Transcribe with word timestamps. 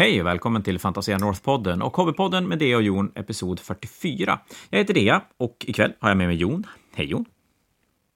Hej 0.00 0.20
och 0.20 0.26
välkommen 0.26 0.62
till 0.62 0.78
Fantasia 0.78 1.18
North-podden 1.18 1.82
och 1.82 1.96
Hobbypodden 1.96 2.48
med 2.48 2.58
Dea 2.58 2.76
och 2.76 2.82
Jon, 2.82 3.12
episod 3.14 3.60
44. 3.60 4.40
Jag 4.70 4.78
heter 4.78 4.94
Dea 4.94 5.22
och 5.36 5.64
ikväll 5.68 5.92
har 5.98 6.10
jag 6.10 6.18
med 6.18 6.26
mig 6.26 6.36
Jon. 6.36 6.66
Hej 6.94 7.06
Jon! 7.06 7.24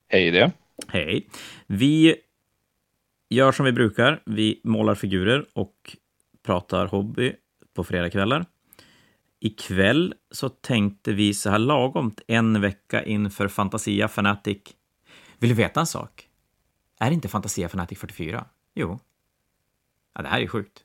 Hej 0.08 0.30
Dea! 0.30 0.52
Hej! 0.88 1.28
Vi 1.66 2.16
gör 3.28 3.52
som 3.52 3.64
vi 3.64 3.72
brukar. 3.72 4.22
Vi 4.26 4.60
målar 4.64 4.94
figurer 4.94 5.46
och 5.52 5.96
pratar 6.42 6.86
hobby 6.86 7.32
på 7.75 7.85
fredagskvällar. 7.85 8.46
Ikväll 9.41 10.14
så 10.30 10.48
tänkte 10.48 11.12
vi 11.12 11.35
så 11.35 11.51
här 11.51 11.59
lagom 11.59 12.14
en 12.27 12.61
vecka 12.61 13.05
inför 13.05 13.48
Fantasia 13.48 14.09
Fanatic. 14.09 14.62
Vill 15.39 15.51
du 15.51 15.57
veta 15.57 15.80
en 15.80 15.87
sak? 15.87 16.29
Är 17.01 17.11
inte 17.11 17.29
Fantasia 17.29 17.69
Fanatic 17.69 17.98
44? 17.98 18.45
Jo. 18.75 18.98
Ja, 20.14 20.23
det 20.23 20.29
här 20.29 20.41
är 20.41 20.46
sjukt. 20.46 20.84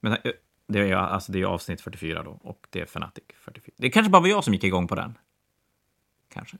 Men 0.00 0.12
eh, 0.12 0.32
det 0.68 0.78
är, 0.78 0.94
alltså, 0.94 1.32
det 1.32 1.40
är 1.40 1.44
avsnitt 1.44 1.80
44 1.80 2.22
då, 2.22 2.30
och 2.42 2.66
det 2.70 2.80
är 2.80 2.86
Fanatic 2.86 3.24
44. 3.44 3.74
Det 3.78 3.90
kanske 3.90 4.10
bara 4.10 4.22
var 4.22 4.28
jag 4.28 4.44
som 4.44 4.54
gick 4.54 4.64
igång 4.64 4.88
på 4.88 4.94
den. 4.94 5.18
Kanske. 6.32 6.56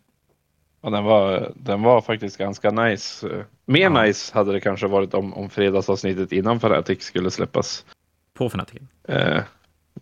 Ja, 0.81 0.91
den 0.91 1.05
var, 1.05 1.53
den 1.57 1.83
var 1.83 2.01
faktiskt 2.01 2.37
ganska 2.37 2.71
nice. 2.71 3.45
Mer 3.65 3.81
ja. 3.81 4.03
nice 4.03 4.35
hade 4.35 4.53
det 4.53 4.61
kanske 4.61 4.87
varit 4.87 5.15
om, 5.15 5.35
om 5.35 5.51
fredagsavsnittet 5.51 6.33
innan 6.33 6.61
Fanatic 6.61 7.03
skulle 7.03 7.31
släppas. 7.31 7.87
På 8.35 8.51
Fanatic? 8.51 8.83
Eh, 9.09 9.43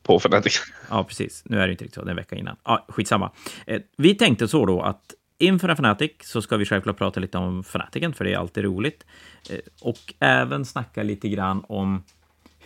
på 0.03 0.19
Fanatic. 0.21 0.61
Ja, 0.91 1.05
precis. 1.05 1.43
Nu 1.45 1.61
är 1.61 1.67
det 1.67 1.73
inte 1.73 1.85
riktigt 1.85 1.95
så, 1.95 2.05
det 2.05 2.09
är 2.09 2.11
en 2.11 2.17
vecka 2.17 2.37
innan. 2.37 2.57
Ja, 2.65 2.87
skitsamma. 2.89 3.33
Eh, 3.67 3.81
vi 3.97 4.15
tänkte 4.15 4.49
så 4.49 4.67
då 4.67 4.83
att 4.83 5.15
inför 5.39 5.69
en 5.69 5.77
Fanatic 5.77 6.13
så 6.21 6.43
ska 6.43 6.57
vi 6.57 6.65
självklart 6.65 6.99
prata 6.99 7.21
lite 7.21 7.39
om 7.39 7.65
Fanaticen, 7.65 8.15
för 8.15 8.25
det 8.25 8.33
är 8.33 8.39
alltid 8.39 8.65
roligt. 8.65 9.07
Eh, 9.51 9.59
och 9.83 10.15
även 10.19 10.65
snacka 10.65 11.03
lite 11.03 11.29
grann 11.29 11.65
om 11.69 12.03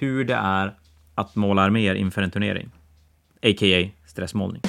hur 0.00 0.24
det 0.24 0.34
är 0.34 0.74
att 1.14 1.36
måla 1.36 1.62
arméer 1.62 1.94
inför 1.94 2.22
en 2.22 2.30
turnering. 2.30 2.70
A.k.a. 3.42 3.88
stressmålning. 4.06 4.62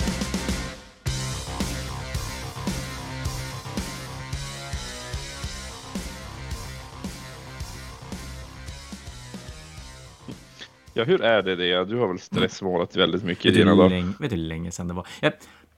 Ja, 10.94 11.04
hur 11.04 11.22
är 11.22 11.44
det 11.44 11.56
det? 11.56 11.86
Du 11.86 11.98
har 11.98 12.08
väl 12.08 12.20
stressmålat 12.20 12.96
väldigt 12.96 13.24
mycket 13.24 13.46
i 13.46 13.52
dina 13.52 13.76
dagar? 13.76 14.22
Vet 14.22 14.30
du 14.30 14.36
hur 14.36 14.44
länge 14.44 14.72
sedan 14.72 14.88
det 14.88 14.94
var? 14.94 15.08
Jag 15.20 15.34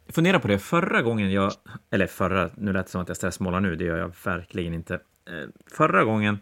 funderar 0.09 0.39
på 0.39 0.47
det 0.47 0.59
förra 0.59 1.02
gången 1.02 1.31
jag... 1.31 1.52
Eller 1.91 2.08
förra, 2.08 2.50
nu 2.58 2.73
lät 2.73 2.85
det 2.85 2.91
som 2.91 3.02
att 3.02 3.08
jag 3.08 3.17
stressmålar 3.17 3.59
nu, 3.59 3.75
det 3.75 3.85
gör 3.85 3.97
jag 3.97 4.13
verkligen 4.25 4.73
inte. 4.73 4.94
Eh, 4.94 5.50
förra 5.72 6.03
gången... 6.03 6.39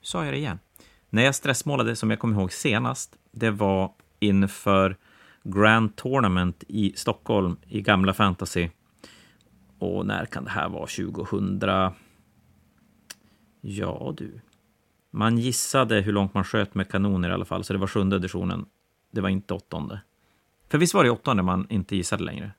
Sa 0.00 0.24
jag 0.24 0.34
det 0.34 0.38
igen? 0.38 0.58
När 1.14 1.22
jag 1.22 1.34
stressmålade, 1.34 1.96
som 1.96 2.10
jag 2.10 2.18
kommer 2.18 2.40
ihåg 2.40 2.52
senast, 2.52 3.16
det 3.32 3.50
var 3.50 3.92
inför 4.20 4.96
Grand 5.42 5.96
Tournament 5.96 6.64
i 6.68 6.92
Stockholm 6.96 7.56
i 7.68 7.80
gamla 7.80 8.14
fantasy. 8.14 8.68
Och 9.78 10.06
när 10.06 10.26
kan 10.26 10.44
det 10.44 10.50
här 10.50 10.68
vara? 10.68 10.86
2000? 10.86 11.60
Ja, 13.60 14.14
du. 14.16 14.40
Man 15.10 15.38
gissade 15.38 16.00
hur 16.00 16.12
långt 16.12 16.34
man 16.34 16.44
sköt 16.44 16.74
med 16.74 16.88
kanoner 16.88 17.30
i 17.30 17.32
alla 17.32 17.44
fall, 17.44 17.64
så 17.64 17.72
det 17.72 17.78
var 17.78 17.86
sjunde 17.86 18.16
editionen. 18.16 18.66
Det 19.10 19.20
var 19.20 19.28
inte 19.28 19.54
åttonde. 19.54 20.00
För 20.68 20.78
visst 20.78 20.94
var 20.94 21.04
det 21.04 21.10
åttonde 21.10 21.42
man 21.42 21.66
inte 21.70 21.96
gissade 21.96 22.24
längre? 22.24 22.50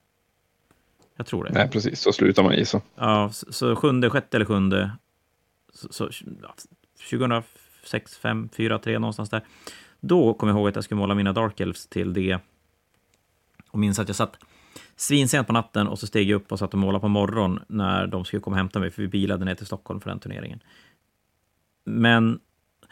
Jag 1.15 1.25
tror 1.25 1.43
det. 1.43 1.51
Nej, 1.53 1.69
precis. 1.69 1.99
Så 1.99 2.13
slutar 2.13 2.43
man 2.43 2.55
gissa. 2.55 2.81
Ja, 2.95 3.29
så, 3.29 3.53
så 3.53 3.75
sjunde, 3.75 4.09
sjätte 4.09 4.37
eller 4.37 4.45
sjunde. 4.45 4.91
Så, 5.73 5.87
så, 5.93 6.09
6, 7.83 8.17
5, 8.17 8.49
4, 8.53 8.79
3 8.79 8.99
någonstans 8.99 9.29
där. 9.29 9.41
Då 9.99 10.33
kom 10.33 10.49
jag 10.49 10.57
ihåg 10.57 10.69
att 10.69 10.75
jag 10.75 10.83
skulle 10.83 10.99
måla 10.99 11.15
mina 11.15 11.33
Dark 11.33 11.59
Elves 11.59 11.87
till 11.87 12.13
det. 12.13 12.39
Och 13.71 13.79
minns 13.79 13.99
att 13.99 14.07
jag 14.07 14.15
satt 14.15 14.37
svinsent 14.95 15.47
på 15.47 15.53
natten 15.53 15.87
och 15.87 15.99
så 15.99 16.07
steg 16.07 16.29
jag 16.29 16.35
upp 16.35 16.51
och 16.51 16.59
satt 16.59 16.73
och 16.73 16.79
målade 16.79 17.01
på 17.01 17.07
morgonen 17.07 17.63
när 17.67 18.07
de 18.07 18.25
skulle 18.25 18.41
komma 18.41 18.53
och 18.53 18.57
hämta 18.57 18.79
mig, 18.79 18.91
för 18.91 19.01
vi 19.01 19.07
bilade 19.07 19.45
ner 19.45 19.55
till 19.55 19.65
Stockholm 19.65 20.01
för 20.01 20.09
den 20.09 20.19
turneringen. 20.19 20.59
Men, 21.85 22.39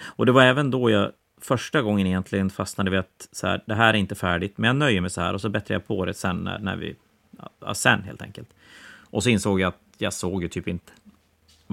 och 0.04 0.26
det 0.26 0.32
var 0.32 0.44
även 0.44 0.72
då 0.72 0.90
jag 0.90 1.12
första 1.42 1.82
gången 1.82 2.08
egentligen 2.08 2.50
fastnade 2.50 2.92
vid 2.92 3.00
att 3.00 3.28
så 3.32 3.48
här, 3.48 3.64
det 3.68 3.76
här 3.76 3.94
är 3.94 3.98
inte 3.98 4.16
färdigt, 4.16 4.58
men 4.58 4.68
jag 4.68 4.76
nöjer 4.76 5.02
mig 5.02 5.10
så 5.10 5.22
här 5.22 5.34
och 5.34 5.42
så 5.42 5.50
bättrar 5.50 5.76
jag 5.76 5.88
på 5.88 6.06
det 6.06 6.14
sen 6.14 6.38
när, 6.38 6.60
när 6.60 6.76
vi, 6.76 6.96
ja, 7.60 7.74
sen 7.74 8.04
helt 8.04 8.22
enkelt. 8.22 8.50
Och 9.12 9.24
så 9.24 9.30
insåg 9.30 9.60
jag 9.60 9.68
att 9.68 9.82
jag 9.98 10.14
såg 10.14 10.44
ju 10.44 10.50
typ 10.50 10.68
inte 10.68 10.92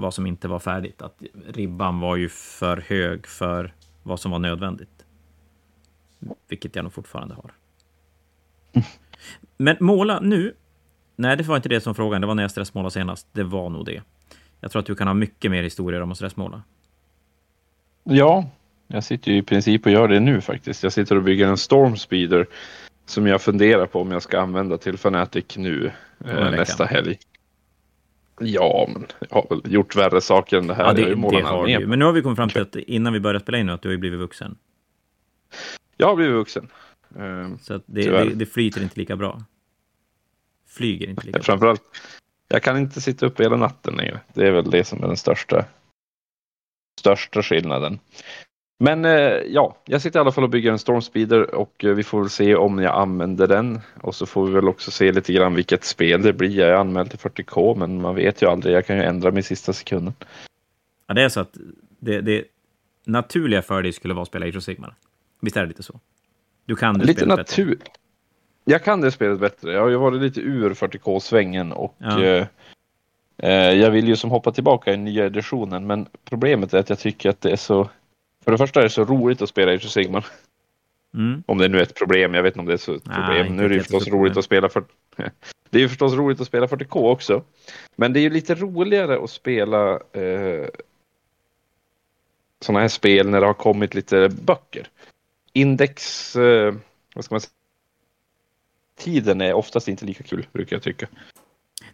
vad 0.01 0.13
som 0.13 0.25
inte 0.25 0.47
var 0.47 0.59
färdigt, 0.59 1.01
att 1.01 1.21
ribban 1.47 1.99
var 1.99 2.15
ju 2.15 2.29
för 2.29 2.83
hög 2.87 3.27
för 3.27 3.73
vad 4.03 4.19
som 4.19 4.31
var 4.31 4.39
nödvändigt. 4.39 5.05
Vilket 6.47 6.75
jag 6.75 6.83
nog 6.83 6.93
fortfarande 6.93 7.35
har. 7.35 7.51
Men 9.57 9.77
måla 9.79 10.19
nu? 10.19 10.53
Nej, 11.15 11.37
det 11.37 11.43
var 11.43 11.55
inte 11.55 11.69
det 11.69 11.81
som 11.81 11.95
frågan. 11.95 12.21
Det 12.21 12.27
var 12.27 12.35
när 12.35 12.43
jag 12.43 12.51
stressmålade 12.51 12.91
senast. 12.91 13.27
Det 13.31 13.43
var 13.43 13.69
nog 13.69 13.85
det. 13.85 14.01
Jag 14.59 14.71
tror 14.71 14.79
att 14.79 14.85
du 14.85 14.95
kan 14.95 15.07
ha 15.07 15.13
mycket 15.13 15.51
mer 15.51 15.63
historier 15.63 16.01
om 16.01 16.11
att 16.11 16.17
stressmåla. 16.17 16.63
Ja, 18.03 18.49
jag 18.87 19.03
sitter 19.03 19.31
ju 19.31 19.37
i 19.37 19.41
princip 19.41 19.85
och 19.85 19.91
gör 19.91 20.07
det 20.07 20.19
nu 20.19 20.41
faktiskt. 20.41 20.83
Jag 20.83 20.93
sitter 20.93 21.15
och 21.15 21.23
bygger 21.23 21.47
en 21.47 21.57
Stormspeeder 21.57 22.47
som 23.05 23.27
jag 23.27 23.41
funderar 23.41 23.85
på 23.85 24.01
om 24.01 24.11
jag 24.11 24.21
ska 24.21 24.39
använda 24.39 24.77
till 24.77 24.97
Fanatic 24.97 25.57
nu 25.57 25.91
eh, 26.25 26.51
nästa 26.51 26.85
helg. 26.85 27.17
Ja, 28.39 28.89
men 28.93 29.05
jag 29.19 29.35
har 29.35 29.47
väl 29.49 29.73
gjort 29.73 29.95
värre 29.95 30.21
saker 30.21 30.57
än 30.57 30.67
det 30.67 30.73
här. 30.73 30.85
Ja, 30.85 30.93
det, 30.93 31.15
det 31.15 31.41
har 31.41 31.67
du. 31.67 31.87
Men 31.87 31.99
nu 31.99 32.05
har 32.05 32.11
vi 32.11 32.21
kommit 32.21 32.35
fram 32.35 32.49
till 32.49 32.61
att 32.61 32.75
innan 32.75 33.13
vi 33.13 33.19
börjar 33.19 33.39
spela 33.39 33.57
in 33.57 33.65
nu, 33.65 33.71
att 33.71 33.81
du 33.81 33.89
har 33.89 33.97
blivit 33.97 34.19
vuxen. 34.19 34.57
Jag 35.97 36.07
har 36.07 36.15
blivit 36.15 36.35
vuxen. 36.35 36.69
Uh, 37.17 37.57
Så 37.61 37.73
att 37.73 37.83
det, 37.85 38.09
det, 38.09 38.35
det, 38.35 38.45
flyter 38.45 38.81
inte 38.81 38.99
lika 38.99 39.15
bra. 39.15 39.43
Flyger 40.67 41.09
inte 41.09 41.25
lika 41.25 41.41
Framförallt, 41.41 41.81
bra. 41.81 41.91
jag 42.47 42.63
kan 42.63 42.77
inte 42.77 43.01
sitta 43.01 43.25
uppe 43.25 43.43
hela 43.43 43.55
natten 43.55 43.93
längre. 43.93 44.19
Det 44.33 44.47
är 44.47 44.51
väl 44.51 44.69
det 44.69 44.83
som 44.83 45.03
är 45.03 45.07
den 45.07 45.17
största 45.17 45.65
största 46.99 47.43
skillnaden. 47.43 47.99
Men 48.81 49.05
eh, 49.05 49.11
ja, 49.47 49.77
jag 49.85 50.01
sitter 50.01 50.19
i 50.19 50.21
alla 50.21 50.31
fall 50.31 50.43
och 50.43 50.49
bygger 50.49 50.71
en 50.71 50.79
Stormspeeder 50.79 51.55
och 51.55 51.85
eh, 51.85 51.93
vi 51.93 52.03
får 52.03 52.19
väl 52.19 52.29
se 52.29 52.55
om 52.55 52.79
jag 52.79 52.95
använder 52.95 53.47
den. 53.47 53.79
Och 54.01 54.15
så 54.15 54.25
får 54.25 54.45
vi 54.45 54.53
väl 54.53 54.67
också 54.67 54.91
se 54.91 55.11
lite 55.11 55.33
grann 55.33 55.55
vilket 55.55 55.83
spel 55.83 56.21
det 56.21 56.33
blir. 56.33 56.59
Jag 56.59 56.69
är 56.69 56.73
anmäld 56.73 57.09
till 57.09 57.19
40K 57.19 57.75
men 57.75 58.01
man 58.01 58.15
vet 58.15 58.41
ju 58.41 58.47
aldrig. 58.47 58.75
Jag 58.75 58.85
kan 58.85 58.97
ju 58.97 59.03
ändra 59.03 59.31
mig 59.31 59.39
i 59.39 59.43
sista 59.43 59.73
sekunden. 59.73 60.13
Ja, 61.07 61.13
det 61.13 61.23
är 61.23 61.29
så 61.29 61.39
att 61.39 61.57
det, 61.99 62.21
det 62.21 62.43
naturliga 63.05 63.61
för 63.61 63.83
dig 63.83 63.93
skulle 63.93 64.13
vara 64.13 64.21
att 64.21 64.27
spela 64.27 64.45
Age 64.45 64.57
of 64.57 64.63
Sigmar. 64.63 64.95
Visst 65.41 65.57
är 65.57 65.61
det 65.61 65.67
lite 65.67 65.83
så? 65.83 65.99
Du 66.65 66.75
kan 66.75 66.99
det 66.99 67.05
lite 67.05 67.25
natur... 67.25 67.75
bättre. 67.75 67.91
Jag 68.65 68.83
kan 68.83 69.01
det 69.01 69.11
spelet 69.11 69.39
bättre. 69.39 69.73
Jag 69.73 69.81
har 69.81 69.89
ju 69.89 69.95
varit 69.95 70.21
lite 70.21 70.41
ur 70.41 70.73
40K-svängen 70.73 71.71
och 71.71 71.95
ja. 71.97 72.23
eh, 72.23 72.45
Eh, 73.43 73.73
jag 73.73 73.91
vill 73.91 74.07
ju 74.07 74.15
som 74.15 74.29
hoppa 74.29 74.51
tillbaka 74.51 74.93
i 74.93 74.97
nya 74.97 75.25
editionen 75.25 75.87
men 75.87 76.05
problemet 76.25 76.73
är 76.73 76.79
att 76.79 76.89
jag 76.89 76.99
tycker 76.99 77.29
att 77.29 77.41
det 77.41 77.51
är 77.51 77.55
så 77.55 77.89
För 78.49 78.51
det 78.51 78.57
första 78.57 78.79
är 78.79 78.83
det 78.83 78.89
så 78.89 79.03
roligt 79.03 79.41
att 79.41 79.49
spela 79.49 79.71
Age 79.71 79.85
of 79.85 79.91
Sigmar. 79.91 80.25
Mm. 81.13 81.43
Om 81.45 81.57
det 81.57 81.67
nu 81.67 81.77
är 81.77 81.83
ett 81.83 81.95
problem, 81.95 82.33
jag 82.33 82.43
vet 82.43 82.53
inte 82.53 82.59
om 82.59 82.65
det 82.65 82.73
är 82.73 82.77
så 82.77 82.95
ett 82.95 83.03
problem. 83.03 83.45
Nej, 83.45 83.49
nu 83.49 83.65
är 83.65 83.69
det 83.69 83.75
ju 83.75 83.81
förstås 83.81 84.07
roligt 84.07 84.37
att 84.37 84.45
spela 84.45 84.69
för 84.69 84.83
Det 85.69 85.77
är 85.77 85.79
ju 85.79 85.89
förstås 85.89 86.13
roligt 86.13 86.41
att 86.41 86.47
spela 86.47 86.67
40K 86.67 87.11
också. 87.11 87.43
Men 87.95 88.13
det 88.13 88.19
är 88.19 88.21
ju 88.21 88.29
lite 88.29 88.55
roligare 88.55 89.23
att 89.23 89.29
spela 89.29 89.91
eh, 89.93 90.67
sådana 92.61 92.79
här 92.79 92.87
spel 92.87 93.29
när 93.29 93.41
det 93.41 93.45
har 93.47 93.53
kommit 93.53 93.95
lite 93.95 94.29
böcker. 94.29 94.87
Index, 95.53 96.35
eh, 96.35 96.75
vad 97.15 97.25
ska 97.25 97.35
man 97.35 97.41
säga? 97.41 97.51
Tiden 98.97 99.41
är 99.41 99.53
oftast 99.53 99.87
inte 99.87 100.05
lika 100.05 100.23
kul, 100.23 100.47
brukar 100.51 100.75
jag 100.75 100.83
tycka. 100.83 101.07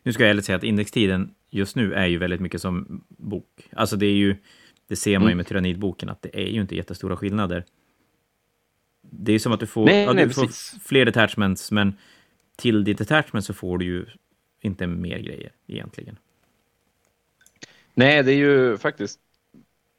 Nu 0.03 0.13
ska 0.13 0.23
jag 0.23 0.29
ärligt 0.29 0.45
säga 0.45 0.55
att 0.55 0.63
indextiden 0.63 1.35
just 1.49 1.75
nu 1.75 1.93
är 1.93 2.05
ju 2.05 2.17
väldigt 2.17 2.41
mycket 2.41 2.61
som 2.61 3.03
bok. 3.07 3.69
Alltså 3.71 3.95
det 3.95 4.05
är 4.05 4.15
ju, 4.15 4.35
det 4.87 4.95
ser 4.95 5.19
man 5.19 5.27
ju 5.27 5.31
mm. 5.31 5.37
med 5.37 5.47
Tyrannidboken, 5.47 6.09
att 6.09 6.21
det 6.21 6.41
är 6.41 6.47
ju 6.47 6.61
inte 6.61 6.75
jättestora 6.75 7.17
skillnader. 7.17 7.65
Det 9.01 9.33
är 9.33 9.39
som 9.39 9.51
att 9.51 9.59
du 9.59 9.67
får, 9.67 9.85
nej, 9.85 10.03
ja, 10.03 10.13
nej, 10.13 10.25
du 10.25 10.33
får 10.33 10.79
fler 10.79 11.05
detachments, 11.05 11.71
men 11.71 11.97
till 12.55 12.83
ditt 12.83 12.97
detachment 12.97 13.45
så 13.45 13.53
får 13.53 13.77
du 13.77 13.85
ju 13.85 14.05
inte 14.61 14.87
mer 14.87 15.19
grejer 15.19 15.51
egentligen. 15.67 16.17
Nej, 17.93 18.23
det 18.23 18.31
är 18.31 18.37
ju 18.37 18.77
faktiskt 18.77 19.19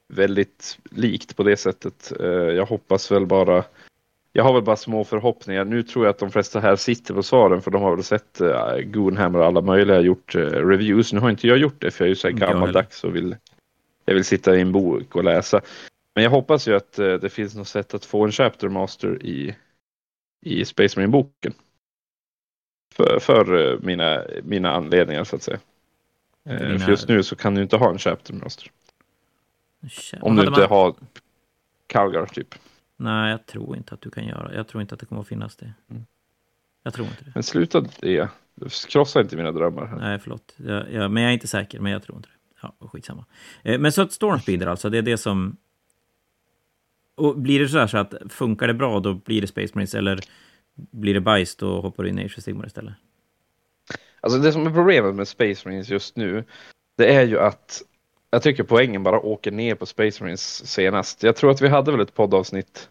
väldigt 0.07 0.79
likt 0.91 1.35
på 1.35 1.43
det 1.43 1.57
sättet. 1.57 2.13
Eh, 2.19 2.27
jag 2.27 2.65
hoppas 2.65 3.11
väl 3.11 3.25
bara 3.25 3.63
jag 4.37 4.43
har 4.43 4.53
väl 4.53 4.63
bara 4.63 4.75
små 4.75 5.03
förhoppningar. 5.03 5.65
Nu 5.65 5.83
tror 5.83 6.05
jag 6.05 6.09
att 6.11 6.19
de 6.19 6.31
flesta 6.31 6.59
här 6.59 6.75
sitter 6.75 7.13
på 7.13 7.23
svaren 7.23 7.61
för 7.61 7.71
de 7.71 7.81
har 7.81 7.95
väl 7.95 8.03
sett 8.03 8.41
uh, 8.41 8.79
Goonhammer 8.85 9.39
och 9.39 9.45
alla 9.45 9.61
möjliga 9.61 9.99
gjort 9.99 10.35
uh, 10.35 10.41
reviews. 10.41 11.13
Nu 11.13 11.19
har 11.19 11.29
inte 11.29 11.47
jag 11.47 11.57
gjort 11.57 11.81
det 11.81 11.91
för 11.91 12.03
jag 12.03 12.07
är 12.07 12.09
ju 12.09 12.15
så 12.15 12.29
gammaldags 12.29 13.03
och 13.03 13.15
vill, 13.15 13.35
jag 14.07 14.13
vill 14.13 14.25
sitta 14.25 14.57
i 14.57 14.61
en 14.61 14.71
bok 14.71 15.15
och 15.15 15.23
läsa. 15.23 15.61
Men 16.15 16.23
jag 16.23 16.31
hoppas 16.31 16.67
ju 16.67 16.75
att 16.75 16.99
uh, 16.99 17.19
det 17.19 17.29
finns 17.29 17.55
något 17.55 17.67
sätt 17.67 17.93
att 17.93 18.05
få 18.05 18.25
en 18.25 18.31
Chapter 18.31 18.69
Master 18.69 19.25
i, 19.25 19.55
i 20.41 20.65
Space 20.65 20.99
Marine-boken. 20.99 21.53
För, 22.93 23.19
för 23.19 23.53
uh, 23.53 23.79
mina, 23.81 24.23
mina 24.43 24.71
anledningar 24.71 25.23
så 25.23 25.35
att 25.35 25.43
säga. 25.43 25.59
Mina... 26.43 26.79
För 26.79 26.91
just 26.91 27.07
nu 27.07 27.23
så 27.23 27.35
kan 27.35 27.55
du 27.55 27.61
inte 27.61 27.77
ha 27.77 27.91
en 27.91 27.97
Chapter 27.97 28.33
Master. 28.33 28.71
Om 30.21 30.35
du 30.35 30.47
inte 30.47 30.65
har 30.65 30.95
Calgar 31.87 32.25
typ. 32.25 32.55
Nej, 32.97 33.31
jag 33.31 33.45
tror 33.45 33.77
inte 33.77 33.93
att 33.93 34.01
du 34.01 34.09
kan 34.09 34.27
göra. 34.27 34.55
Jag 34.55 34.67
tror 34.67 34.81
inte 34.81 34.93
att 34.93 34.99
det 34.99 35.05
kommer 35.05 35.21
att 35.21 35.27
finnas 35.27 35.55
det. 35.55 35.73
Mm. 35.89 36.05
Jag 36.83 36.93
tror 36.93 37.07
inte 37.07 37.23
det. 37.23 37.31
Men 37.33 37.43
sluta 37.43 37.81
det. 37.99 38.29
Krossa 38.87 39.21
inte 39.21 39.35
mina 39.35 39.51
drömmar. 39.51 39.85
Här. 39.85 39.97
Nej, 39.97 40.19
förlåt. 40.19 40.53
Jag, 40.57 40.93
jag, 40.93 41.11
men 41.11 41.23
jag 41.23 41.29
är 41.29 41.33
inte 41.33 41.47
säker, 41.47 41.79
men 41.79 41.91
jag 41.91 42.03
tror 42.03 42.17
inte 42.17 42.29
det. 42.29 42.36
Ja, 42.61 42.75
skitsamma. 42.79 43.25
Eh, 43.63 43.79
men 43.79 43.91
så 43.91 44.01
att 44.01 44.11
Stormspeeder 44.11 44.67
alltså, 44.67 44.89
det 44.89 44.97
är 44.97 45.01
det 45.01 45.17
som... 45.17 45.57
Och 47.15 47.37
blir 47.37 47.59
det 47.59 47.69
så 47.69 47.77
här 47.79 47.87
så 47.87 47.97
att 47.97 48.13
funkar 48.29 48.67
det 48.67 48.73
bra, 48.73 48.99
då 48.99 49.13
blir 49.13 49.41
det 49.41 49.47
Space 49.47 49.71
Marines, 49.73 49.95
eller 49.95 50.19
blir 50.75 51.13
det 51.13 51.21
bajs, 51.21 51.55
då 51.55 51.81
hoppar 51.81 52.03
du 52.03 52.09
in 52.09 52.19
i 52.19 52.25
Age 52.25 52.43
Sigmar 52.43 52.65
istället? 52.65 52.93
Alltså 54.21 54.39
det 54.39 54.51
som 54.51 54.67
är 54.67 54.71
problemet 54.71 55.15
med 55.15 55.27
Space 55.27 55.67
Marines 55.67 55.89
just 55.89 56.15
nu, 56.15 56.43
det 56.95 57.15
är 57.15 57.23
ju 57.23 57.39
att 57.39 57.81
jag 58.29 58.43
tycker 58.43 58.63
poängen 58.63 59.03
bara 59.03 59.19
åker 59.19 59.51
ner 59.51 59.75
på 59.75 59.85
Space 59.85 60.23
Marines 60.23 60.67
senast. 60.67 61.23
Jag 61.23 61.35
tror 61.35 61.51
att 61.51 61.61
vi 61.61 61.67
hade 61.67 61.91
väl 61.91 62.01
ett 62.01 62.13
poddavsnitt 62.13 62.89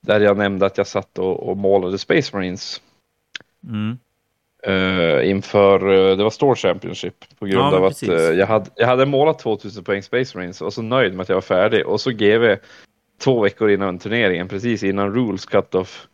där 0.00 0.20
jag 0.20 0.36
nämnde 0.36 0.66
att 0.66 0.78
jag 0.78 0.86
satt 0.86 1.18
och, 1.18 1.48
och 1.48 1.56
målade 1.56 1.98
Space 1.98 2.36
Marines. 2.36 2.82
Mm. 3.64 3.98
Uh, 4.68 5.30
inför, 5.30 5.92
uh, 5.92 6.16
det 6.16 6.22
var 6.22 6.30
Store 6.30 6.56
Championship 6.56 7.14
på 7.38 7.46
grund 7.46 7.74
ja, 7.74 7.76
av 7.76 7.84
att 7.84 8.02
uh, 8.02 8.10
jag, 8.14 8.46
hade, 8.46 8.70
jag 8.76 8.86
hade 8.86 9.06
målat 9.06 9.38
2000 9.38 9.84
poäng 9.84 10.02
Space 10.02 10.38
Marines 10.38 10.60
och 10.60 10.72
så 10.72 10.82
nöjd 10.82 11.14
med 11.14 11.22
att 11.22 11.28
jag 11.28 11.36
var 11.36 11.40
färdig 11.40 11.86
och 11.86 12.00
så 12.00 12.10
GV 12.10 12.56
två 13.22 13.40
veckor 13.40 13.70
innan 13.70 13.98
turneringen, 13.98 14.48
precis 14.48 14.82
innan 14.82 15.14
Rules 15.14 15.46
Cut-Off 15.46 16.06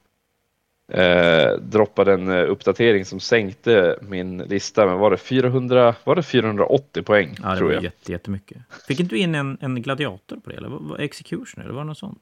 eh, 0.93 1.53
droppade 1.53 2.13
en 2.13 2.29
eh, 2.29 2.51
uppdatering 2.51 3.05
som 3.05 3.21
sänkte 3.21 3.99
min 4.03 4.39
lista 4.39 4.87
men 4.87 4.99
var 4.99 5.11
det 5.11 5.17
400, 5.17 5.95
var 6.05 6.17
det 6.17 6.23
480 6.23 7.03
poäng? 7.03 7.37
Ja, 7.43 7.51
det 7.51 7.57
tror 7.57 7.67
var 7.67 7.75
jag. 7.75 7.85
Jätte, 7.85 8.13
jättemycket. 8.13 8.59
Fick 8.89 9.01
inte 9.01 9.15
du 9.15 9.19
in 9.19 9.35
en, 9.35 9.59
en 9.61 9.83
gladiator 9.83 10.37
på 10.37 10.51
det? 10.51 10.57
Eller 10.57 10.69
var, 10.69 10.99
execution 10.99 11.65
eller 11.65 11.75
var 11.75 11.81
det 11.81 11.87
något 11.87 11.99
sånt? 11.99 12.19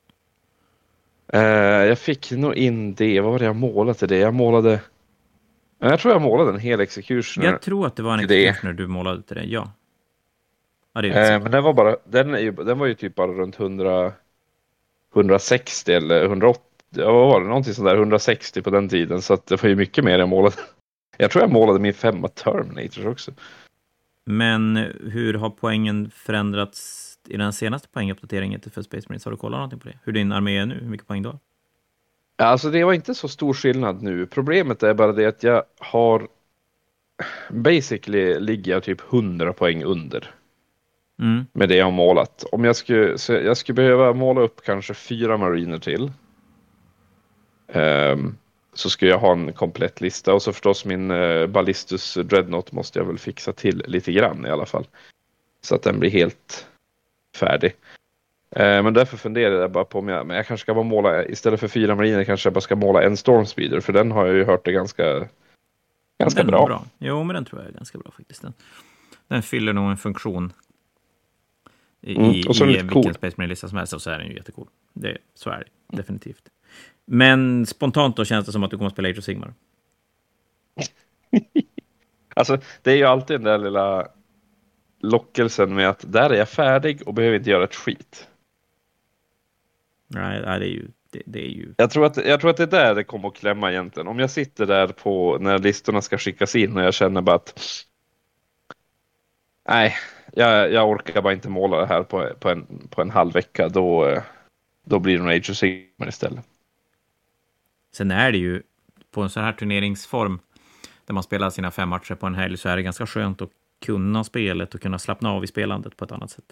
Eh, 1.33 1.41
jag 1.41 1.99
fick 1.99 2.31
nog 2.31 2.55
in 2.55 2.95
det. 2.95 3.21
Vad 3.21 3.33
var 3.33 3.39
det 3.39 3.45
jag 3.45 3.57
målade 3.57 3.99
till 3.99 4.09
det? 4.09 4.19
Jag 4.19 4.35
målade... 4.35 4.81
Jag 5.79 6.01
tror 6.01 6.15
jag 6.15 6.23
målade 6.23 6.51
en 6.51 6.59
hel 6.59 6.81
execution. 6.81 7.45
Jag 7.45 7.63
tror 7.63 7.87
att 7.87 7.97
det 7.97 8.03
var 8.03 8.15
en 8.15 8.21
executioner 8.21 8.73
du 8.73 8.87
målade 8.87 9.23
till 9.23 9.37
det, 9.37 9.45
ja. 9.45 9.73
ja 10.93 11.03
det 11.03 11.09
eh, 11.09 11.43
men 11.43 11.51
den 11.53 11.65
var 11.65 11.73
bara, 11.73 11.97
den, 12.05 12.35
är 12.35 12.39
ju, 12.39 12.53
den 12.53 12.79
var 12.79 12.87
ju 12.87 12.95
typ 12.95 13.15
bara 13.15 13.33
runt 13.33 13.61
100, 13.61 14.13
160 15.15 15.93
eller 15.93 16.25
180 16.25 16.63
ja, 16.91 17.13
vad 17.13 17.29
var 17.29 17.41
det, 17.41 17.47
någonting 17.47 17.75
sånt 17.75 17.89
där, 17.89 17.97
160 17.97 18.63
på 18.63 18.71
den 18.71 18.89
tiden. 18.89 19.23
Så 19.23 19.35
att 19.35 19.47
det 19.47 19.63
var 19.63 19.69
ju 19.69 19.77
mycket 19.77 20.05
mer 20.05 20.19
jag 20.19 20.29
målade. 20.29 20.57
Jag 21.19 21.31
tror 21.31 21.45
jag 21.45 21.53
målade 21.53 21.79
min 21.79 21.95
femma 21.95 22.29
Terminators 22.29 23.05
också. 23.05 23.33
Men 24.25 24.77
hur 25.13 25.35
har 25.35 25.51
poängen 25.51 26.11
förändrats 26.11 27.13
i 27.29 27.37
den 27.37 27.53
senaste 27.53 27.89
poänguppdateringen 27.89 28.61
för 28.61 28.83
Space 28.83 29.07
Marines? 29.09 29.25
Har 29.25 29.33
du 29.33 29.39
kollat 29.39 29.59
någonting 29.59 29.79
på 29.79 29.89
det? 29.89 29.99
Hur 30.05 30.13
din 30.13 30.33
armé 30.33 30.59
är 30.59 30.67
nu? 30.67 30.75
Hur 30.75 30.91
mycket 30.91 31.07
poäng 31.07 31.23
du 31.23 31.29
har? 31.29 31.39
Alltså 32.37 32.71
det 32.71 32.85
var 32.85 32.93
inte 32.93 33.15
så 33.15 33.29
stor 33.29 33.55
skillnad 33.55 34.03
nu. 34.03 34.27
Problemet 34.27 34.83
är 34.83 34.95
bara 34.95 35.13
det 35.13 35.27
att 35.27 35.43
jag 35.43 35.65
har 35.79 36.29
basically 37.51 38.41
ligger 38.41 38.73
jag 38.73 38.83
typ 38.83 39.13
100 39.13 39.53
poäng 39.53 39.85
under. 39.85 40.31
Mm. 41.19 41.47
Med 41.53 41.69
det 41.69 41.77
jag 41.77 41.85
har 41.85 41.93
målat. 41.93 42.45
Om 42.53 42.65
jag 42.65 42.77
skulle, 42.77 43.17
jag 43.29 43.57
skulle 43.57 43.75
behöva 43.75 44.13
måla 44.13 44.41
upp 44.41 44.65
kanske 44.65 44.95
fyra 44.95 45.37
mariner 45.37 45.79
till. 45.79 46.13
Um, 47.73 48.37
så 48.75 48.91
ska 48.91 49.07
jag 49.07 49.19
ha 49.19 49.33
en 49.33 49.53
komplett 49.53 50.01
lista 50.01 50.35
och 50.35 50.43
så 50.43 50.53
förstås 50.53 50.85
min 50.85 51.11
uh, 51.11 51.47
Ballistus 51.47 52.15
Dreadnought 52.15 52.73
måste 52.73 52.99
jag 52.99 53.07
väl 53.07 53.19
fixa 53.19 53.53
till 53.53 53.85
lite 53.87 54.13
grann 54.13 54.47
i 54.47 54.51
alla 54.51 54.67
fall. 54.67 54.87
Så 55.61 55.75
att 55.75 55.83
den 55.83 56.01
blir 56.01 56.11
helt 56.11 56.67
färdig. 57.37 57.75
Uh, 58.57 58.83
men 58.83 58.95
därför 58.95 59.17
funderar 59.17 59.61
jag 59.61 59.73
bara 59.73 59.85
på 59.85 59.99
om 59.99 60.09
jag, 60.09 60.27
men 60.27 60.37
jag 60.37 60.47
kanske 60.47 60.63
ska 60.63 60.75
bara 60.75 60.85
måla, 60.85 61.25
istället 61.25 61.61
för 61.61 61.69
fyra 61.69 61.95
mariner 61.95 62.25
kanske 62.25 62.47
jag 62.47 62.55
bara 62.55 62.61
ska 62.61 62.77
måla 62.77 63.03
en 63.03 63.17
Stormspeeder 63.17 63.81
för 63.81 63.93
den 63.93 64.13
har 64.13 64.27
jag 64.27 64.35
ju 64.37 64.45
hört 64.45 64.69
är 64.69 64.73
ganska, 64.73 65.29
ganska 66.19 66.45
bra. 66.45 66.67
bra. 66.67 66.85
Jo, 66.99 67.25
men 67.25 67.35
den 67.35 67.45
tror 67.45 67.61
jag 67.61 67.69
är 67.69 67.75
ganska 67.75 67.99
bra 67.99 68.11
faktiskt. 68.11 68.43
Den, 68.43 68.53
den 69.29 69.43
fyller 69.43 69.73
nog 69.73 69.91
en 69.91 69.97
funktion 69.97 70.53
i, 72.01 72.17
mm, 72.17 72.43
och 72.49 72.57
så 72.57 72.65
i 72.65 72.67
vilken 72.67 72.89
cool. 72.89 73.15
Space 73.15 73.35
Marine-lista 73.37 73.69
som 73.69 73.79
helst 73.79 73.93
och 73.93 74.03
så 74.03 74.11
är 74.11 74.19
den 74.19 74.29
ju 74.29 74.35
jättecool. 74.35 74.69
Det, 74.93 75.19
så 75.35 75.51
är 75.51 75.59
det 75.59 75.97
definitivt. 75.97 76.43
Men 77.05 77.67
spontant 77.67 78.17
då 78.17 78.25
känns 78.25 78.47
det 78.47 78.53
som 78.53 78.63
att 78.63 78.71
du 78.71 78.77
kommer 78.77 78.87
att 78.87 78.93
spela 78.93 79.09
Age 79.09 79.19
of 79.19 79.25
Sigmar. 79.25 79.55
alltså, 82.35 82.59
det 82.83 82.91
är 82.91 82.97
ju 82.97 83.05
alltid 83.05 83.35
den 83.37 83.45
där 83.45 83.59
lilla 83.59 84.09
lockelsen 85.01 85.75
med 85.75 85.89
att 85.89 86.13
där 86.13 86.31
är 86.31 86.35
jag 86.35 86.49
färdig 86.49 87.03
och 87.09 87.15
behöver 87.15 87.37
inte 87.37 87.51
göra 87.51 87.65
ett 87.65 87.75
skit. 87.75 88.29
Nej, 90.09 90.41
det 90.41 90.49
är 90.49 90.61
ju... 90.61 90.89
Det, 91.11 91.23
det, 91.27 91.41
ju... 91.41 91.75
Jag, 91.77 91.91
tror 91.91 92.07
att, 92.07 92.17
jag 92.17 92.41
tror 92.41 92.51
att 92.51 92.57
det 92.57 92.63
är 92.63 92.67
där 92.67 92.95
det 92.95 93.05
kommer 93.05 93.29
att 93.29 93.37
klämma 93.37 93.71
egentligen. 93.73 94.09
Om 94.09 94.19
jag 94.19 94.31
sitter 94.31 94.67
där 94.67 94.87
på 94.87 95.39
när 95.41 95.59
listorna 95.59 96.03
ska 96.03 96.19
skickas 96.19 96.57
in 96.57 96.77
och 96.77 96.83
jag 96.83 96.95
känner 96.95 97.21
bara 97.21 97.37
att 97.37 97.61
nej, 99.69 99.95
jag, 100.33 100.73
jag 100.73 100.91
orkar 100.91 101.23
bara 101.23 101.33
inte 101.33 101.49
måla 101.49 101.77
det 101.77 101.87
här 101.87 102.03
på, 102.03 102.31
på, 102.41 102.51
en, 102.51 102.89
på 102.91 103.03
en 103.03 103.11
halv 103.11 103.33
vecka. 103.33 103.69
Då, 103.69 104.19
då 104.85 104.99
blir 104.99 105.19
det 105.19 105.25
nog 105.25 105.33
Age 105.33 105.51
of 105.51 105.57
Sigmar 105.57 106.09
istället. 106.09 106.45
Sen 107.93 108.11
är 108.11 108.33
det 108.33 108.39
ju 108.39 108.63
på 109.11 109.23
en 109.23 109.31
sån 109.31 109.43
här 109.43 109.53
turneringsform 109.53 110.39
där 111.07 111.15
man 111.15 111.23
spelar 111.23 111.51
sina 111.51 111.71
fem 111.71 111.89
matcher 111.89 112.15
på 112.15 112.27
en 112.27 112.35
helg 112.35 112.57
så 112.57 112.69
är 112.69 112.77
det 112.77 112.83
ganska 112.83 113.07
skönt 113.07 113.43
att 113.43 113.51
kunna 113.85 114.25
spelet 114.25 114.75
och 114.75 114.81
kunna 114.81 114.99
slappna 114.99 115.31
av 115.31 115.45
i 115.45 115.47
spelandet 115.47 115.97
på 115.97 116.05
ett 116.05 116.13
annat 116.13 116.31
sätt. 116.31 116.45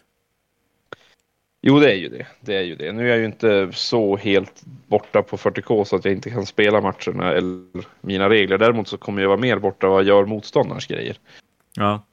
Jo, 1.66 1.80
det 1.80 1.90
är 1.90 1.96
ju 1.96 2.08
det. 2.08 2.26
Det 2.40 2.56
är 2.56 2.62
ju 2.62 2.74
det. 2.74 2.92
Nu 2.92 3.04
är 3.04 3.08
jag 3.08 3.18
ju 3.18 3.24
inte 3.24 3.72
så 3.72 4.16
helt 4.16 4.62
borta 4.64 5.22
på 5.22 5.36
40K 5.36 5.84
så 5.84 5.96
att 5.96 6.04
jag 6.04 6.14
inte 6.14 6.30
kan 6.30 6.46
spela 6.46 6.80
matcherna 6.80 7.32
eller 7.32 7.84
mina 8.00 8.28
regler. 8.28 8.58
Däremot 8.58 8.88
så 8.88 8.96
kommer 8.96 9.22
jag 9.22 9.28
vara 9.28 9.40
mer 9.40 9.58
borta 9.58 9.88
vad 9.88 10.04
gör 10.04 10.24
motståndarens 10.24 10.86
grejer. 10.86 11.16
Ja. 11.74 12.04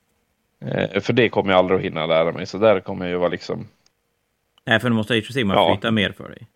Eh, 0.60 1.02
för 1.02 1.14
det 1.14 1.30
kommer 1.30 1.52
jag 1.52 1.60
aldrig 1.60 1.80
att 1.80 1.86
hinna 1.86 2.06
lära 2.06 2.32
mig, 2.32 2.46
så 2.46 2.58
där 2.58 2.80
kommer 2.80 3.06
jag 3.06 3.12
ju 3.12 3.18
vara 3.18 3.30
liksom... 3.30 3.68
Nej, 4.66 4.80
för 4.80 4.90
du 4.90 4.96
måste 4.96 5.20
of 5.20 5.26
Sigmar 5.26 5.56
ja. 5.56 5.74
flytta 5.74 5.92
mer 5.92 6.12
för 6.12 6.30
dig. 6.30 6.48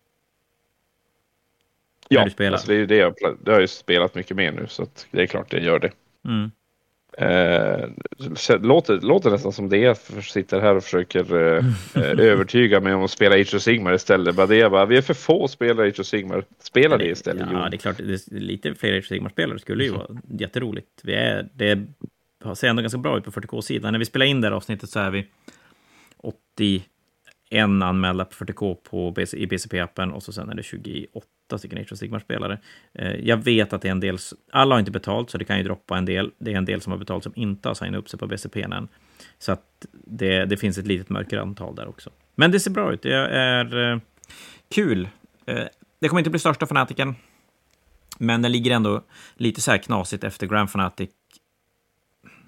Ja. 2.08 2.20
Alltså 2.22 2.66
det, 2.68 2.74
är 2.74 2.78
ju 2.78 2.86
det, 2.86 2.96
jag, 2.96 3.14
det 3.20 3.50
har 3.50 3.52
jag 3.52 3.60
ju 3.60 3.68
spelat 3.68 4.14
mycket 4.14 4.36
mer 4.36 4.52
nu 4.52 4.66
så 4.66 4.86
det 5.10 5.22
är 5.22 5.26
klart 5.26 5.50
det 5.50 5.60
gör 5.60 5.78
det. 5.78 5.90
Mm. 6.24 6.50
Eh, 7.18 7.88
låter, 8.60 9.00
låter 9.00 9.30
nästan 9.30 9.52
som 9.52 9.68
det 9.68 9.78
jag 9.78 9.96
sitter 10.22 10.60
här 10.60 10.76
och 10.76 10.84
försöker 10.84 11.36
eh, 11.36 11.64
eh 11.94 12.18
övertyga 12.18 12.80
mig 12.80 12.94
om 12.94 13.02
att 13.02 13.10
spela 13.10 13.34
Age 13.34 13.54
of 13.54 13.62
Sigmar 13.62 13.94
istället. 13.94 14.34
Bara 14.34 14.46
det, 14.46 14.70
bara, 14.70 14.86
vi 14.86 14.96
är 14.96 15.02
för 15.02 15.14
få 15.14 15.48
spelare 15.48 15.86
i 15.86 15.90
Age 15.90 16.00
of 16.00 16.06
Sigmar. 16.06 16.44
Spela 16.58 16.98
det, 16.98 17.04
det 17.04 17.10
istället. 17.10 17.48
Ja, 17.52 17.68
det 17.70 17.76
är 17.76 17.78
klart. 17.78 17.96
Det 17.96 18.04
är 18.04 18.40
lite 18.40 18.74
fler 18.74 18.92
Age 18.92 18.98
of 18.98 19.06
Sigmar-spelare 19.06 19.58
skulle 19.58 19.84
ju 19.84 19.90
vara 19.90 20.06
jätteroligt. 20.30 20.88
Vi 21.02 21.14
är, 21.14 21.48
det 21.54 21.86
ser 22.54 22.68
ändå 22.68 22.82
ganska 22.82 22.98
bra 22.98 23.18
ut 23.18 23.24
på 23.24 23.30
40K-sidan. 23.30 23.92
När 23.92 23.98
vi 23.98 24.04
spelar 24.04 24.26
in 24.26 24.40
det 24.40 24.48
här 24.48 24.54
avsnittet 24.54 24.90
så 24.90 25.00
är 25.00 25.10
vi 25.10 25.26
80 26.18 26.82
en 27.50 27.82
anmälda 27.82 28.24
på 28.24 28.44
40K 28.44 28.74
på 28.74 29.10
BC, 29.10 29.36
i 29.36 29.46
BCP-appen 29.46 30.12
och 30.12 30.22
så 30.22 30.32
sen 30.32 30.48
är 30.48 30.54
det 30.54 30.62
28 30.62 31.26
stycken 31.54 31.78
Age 31.78 31.92
of 31.92 31.98
Sigmar-spelare. 31.98 32.58
Eh, 32.94 33.14
jag 33.14 33.36
vet 33.36 33.72
att 33.72 33.82
det 33.82 33.88
är 33.88 33.92
en 33.92 34.00
del, 34.00 34.18
alla 34.52 34.74
har 34.74 34.80
inte 34.80 34.90
betalt 34.90 35.30
så 35.30 35.38
det 35.38 35.44
kan 35.44 35.58
ju 35.58 35.64
droppa 35.64 35.98
en 35.98 36.04
del. 36.04 36.30
Det 36.38 36.52
är 36.52 36.56
en 36.56 36.64
del 36.64 36.80
som 36.80 36.90
har 36.90 36.98
betalt 36.98 37.24
som 37.24 37.32
inte 37.36 37.68
har 37.68 37.74
signat 37.74 37.98
upp 37.98 38.08
sig 38.08 38.18
på 38.18 38.26
BCP 38.26 38.62
än. 38.62 38.88
Så 39.38 39.52
att 39.52 39.86
det, 39.92 40.44
det 40.44 40.56
finns 40.56 40.78
ett 40.78 40.86
litet 40.86 41.08
mörkerantal 41.08 41.74
där 41.74 41.88
också. 41.88 42.10
Men 42.34 42.50
det 42.50 42.60
ser 42.60 42.70
bra 42.70 42.92
ut, 42.92 43.02
det 43.02 43.14
är 43.14 43.92
eh, 43.92 43.98
kul. 44.74 45.08
Eh, 45.46 45.64
det 46.00 46.08
kommer 46.08 46.20
inte 46.20 46.30
bli 46.30 46.40
största 46.40 46.66
fanatiken, 46.66 47.14
men 48.18 48.42
den 48.42 48.52
ligger 48.52 48.70
ändå 48.70 49.04
lite 49.34 49.60
så 49.60 49.70
här 49.70 49.78
knasigt 49.78 50.24
efter 50.24 50.46
Grand 50.46 50.70
Fanatic. 50.70 51.10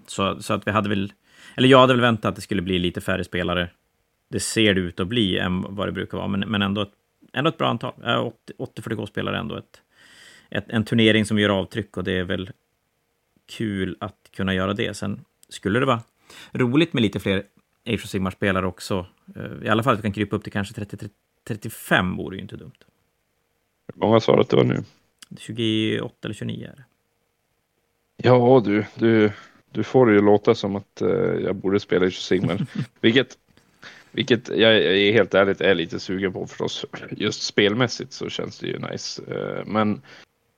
Så, 0.06 0.42
så 0.42 0.54
att 0.54 0.66
vi 0.66 0.70
hade 0.70 0.88
väl, 0.88 1.12
eller 1.56 1.68
jag 1.68 1.78
hade 1.78 1.92
väl 1.92 2.00
väntat 2.00 2.28
att 2.28 2.36
det 2.36 2.42
skulle 2.42 2.62
bli 2.62 2.78
lite 2.78 3.00
färre 3.00 3.24
spelare 3.24 3.70
det 4.30 4.40
ser 4.40 4.74
det 4.74 4.80
ut 4.80 5.00
att 5.00 5.08
bli 5.08 5.38
än 5.38 5.74
vad 5.74 5.88
det 5.88 5.92
brukar 5.92 6.18
vara, 6.18 6.28
men, 6.28 6.40
men 6.40 6.62
ändå, 6.62 6.80
ett, 6.80 6.92
ändå 7.32 7.48
ett 7.48 7.58
bra 7.58 7.68
antal. 7.68 7.92
80, 8.20 8.52
80 8.58 8.82
40K-spelare 8.82 9.36
är 9.36 9.40
ändå 9.40 9.56
ett, 9.56 9.82
ett, 10.50 10.64
en 10.68 10.84
turnering 10.84 11.24
som 11.24 11.38
gör 11.38 11.48
avtryck 11.48 11.96
och 11.96 12.04
det 12.04 12.12
är 12.12 12.24
väl 12.24 12.50
kul 13.46 13.96
att 14.00 14.30
kunna 14.30 14.54
göra 14.54 14.74
det. 14.74 14.94
Sen 14.96 15.24
skulle 15.48 15.80
det 15.80 15.86
vara 15.86 16.02
roligt 16.52 16.92
med 16.92 17.02
lite 17.02 17.20
fler 17.20 17.42
Age 17.86 18.04
of 18.04 18.10
Sigmar-spelare 18.10 18.66
också. 18.66 19.06
Eh, 19.36 19.66
I 19.66 19.68
alla 19.68 19.82
fall 19.82 19.92
att 19.92 19.98
vi 19.98 20.02
kan 20.02 20.12
krypa 20.12 20.36
upp 20.36 20.42
till 20.42 20.52
kanske 20.52 20.74
30, 20.74 20.96
30, 20.96 21.14
35 21.44 22.16
vore 22.16 22.36
ju 22.36 22.42
inte 22.42 22.56
dumt. 22.56 22.72
Hur 23.94 24.00
många 24.00 24.20
sa 24.20 24.34
du 24.34 24.40
att 24.40 24.48
det 24.48 24.56
var 24.56 24.64
nu? 24.64 24.82
28 25.38 26.14
eller 26.24 26.34
29 26.34 26.68
är 26.72 26.76
det. 26.76 26.84
Ja 28.16 28.62
du, 28.64 28.84
du, 28.94 29.32
du 29.70 29.84
får 29.84 30.06
det 30.06 30.12
ju 30.12 30.20
låta 30.20 30.54
som 30.54 30.76
att 30.76 31.02
uh, 31.02 31.10
jag 31.44 31.56
borde 31.56 31.80
spela 31.80 32.06
Age 32.06 32.08
of 32.08 32.22
Sigmar. 32.22 32.66
Vilket 33.00 33.38
vilket 34.12 34.48
jag 34.48 34.76
är 34.76 35.12
helt 35.12 35.34
ärligt 35.34 35.60
är 35.60 35.74
lite 35.74 36.00
sugen 36.00 36.32
på 36.32 36.46
förstås. 36.46 36.84
Just 37.10 37.42
spelmässigt 37.42 38.12
så 38.12 38.28
känns 38.28 38.58
det 38.58 38.66
ju 38.66 38.78
nice. 38.78 39.22
Eh, 39.28 39.66
men 39.66 40.02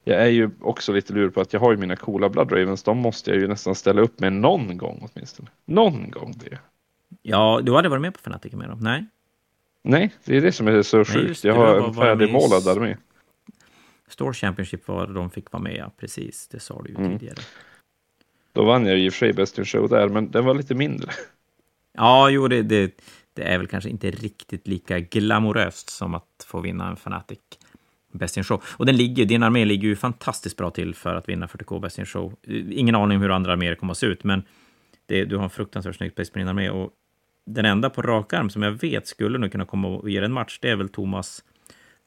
jag 0.05 0.23
är 0.23 0.27
ju 0.29 0.51
också 0.61 0.93
lite 0.93 1.13
lur 1.13 1.31
på 1.31 1.41
att 1.41 1.53
jag 1.53 1.61
har 1.61 1.71
ju 1.73 1.77
mina 1.77 1.97
coola 1.97 2.29
Blood 2.29 2.53
Ravens. 2.53 2.83
De 2.83 2.99
måste 2.99 3.31
jag 3.31 3.41
ju 3.41 3.49
nästan 3.49 3.75
ställa 3.75 4.03
upp 4.03 4.21
med 4.21 4.33
någon 4.33 4.77
gång 4.77 5.09
åtminstone. 5.15 5.49
Någon 5.65 6.11
gång 6.11 6.35
det. 6.45 6.59
Ja, 7.23 7.61
du 7.63 7.75
hade 7.75 7.89
varit 7.89 8.03
med 8.03 8.15
på 8.15 8.19
Fnatic 8.19 8.53
med 8.53 8.69
dem? 8.69 8.79
Nej? 8.81 9.07
Nej, 9.83 10.15
det 10.25 10.37
är 10.37 10.41
det 10.41 10.53
som 10.53 10.69
är 10.69 10.83
så 10.83 11.05
sjukt. 11.05 11.45
jag 11.45 11.55
har 11.55 11.89
en 11.89 11.95
färdigmålad 11.95 12.69
armé. 12.69 12.97
Store 14.09 14.35
Championship 14.35 14.89
var 14.89 15.07
de 15.07 15.31
fick 15.31 15.53
vara 15.53 15.63
med, 15.63 15.77
ja. 15.77 15.91
Precis. 16.01 16.49
Det 16.49 16.61
sa 16.61 16.83
du 16.83 16.89
ju 16.91 16.97
Mm. 16.97 17.19
tidigare. 17.19 17.39
Då 18.53 18.65
vann 18.65 18.87
jag 18.87 18.99
ju 18.99 19.05
i 19.07 19.09
och 19.09 19.13
för 19.13 19.19
sig 19.19 19.33
Best 19.33 19.59
in 19.59 19.65
Show 19.65 19.89
där, 19.89 20.09
men 20.09 20.31
den 20.31 20.45
var 20.45 20.55
lite 20.55 20.75
mindre. 20.75 21.11
Ja, 21.93 22.31
jo, 22.31 22.49
det, 22.49 22.63
det, 22.63 22.93
det 23.35 23.43
är 23.43 23.59
väl 23.59 23.67
kanske 23.67 23.91
inte 23.91 24.11
riktigt 24.11 24.67
lika 24.69 25.01
glamoröst 25.01 25.91
som 25.91 26.15
att 26.15 26.45
få 26.47 26.61
vinna 26.61 26.89
en 26.89 26.93
Fnatic 26.97 27.39
Best 28.13 28.37
in 28.37 28.45
Show. 28.45 28.63
Och 28.77 28.87
den 28.87 28.97
ligger, 28.97 29.25
din 29.25 29.43
armé 29.43 29.65
ligger 29.65 29.89
ju 29.89 29.97
fantastiskt 29.97 30.57
bra 30.57 30.71
till 30.71 30.95
för 30.95 31.15
att 31.15 31.29
vinna 31.29 31.47
40K 31.47 31.81
Best 31.81 31.99
in 31.99 32.07
Show. 32.07 32.35
Ingen 32.71 32.95
aning 32.95 33.17
om 33.17 33.23
hur 33.23 33.31
andra 33.31 33.53
arméer 33.53 33.75
kommer 33.75 33.91
att 33.91 33.99
se 33.99 34.07
ut, 34.07 34.25
men 34.25 34.43
det, 35.07 35.25
du 35.25 35.37
har 35.37 35.45
en 35.45 35.51
fruktansvärt 35.51 35.97
snyggt 35.97 36.17
base 36.17 36.33
på 36.33 36.39
din 36.39 36.49
armé. 36.49 36.71
Och 36.71 36.91
den 37.47 37.65
enda 37.65 37.91
på 37.91 38.03
rak 38.03 38.33
arm 38.33 38.51
som 38.51 38.63
jag 38.63 38.71
vet 38.73 39.07
skulle 39.07 39.39
nog 39.39 39.53
kunna 39.53 39.65
komma 39.65 39.89
och 39.89 40.11
ge 40.11 40.19
en 40.19 40.33
match, 40.33 40.59
det 40.63 40.71
är 40.71 40.77
väl 40.77 40.89
Thomas 40.89 41.45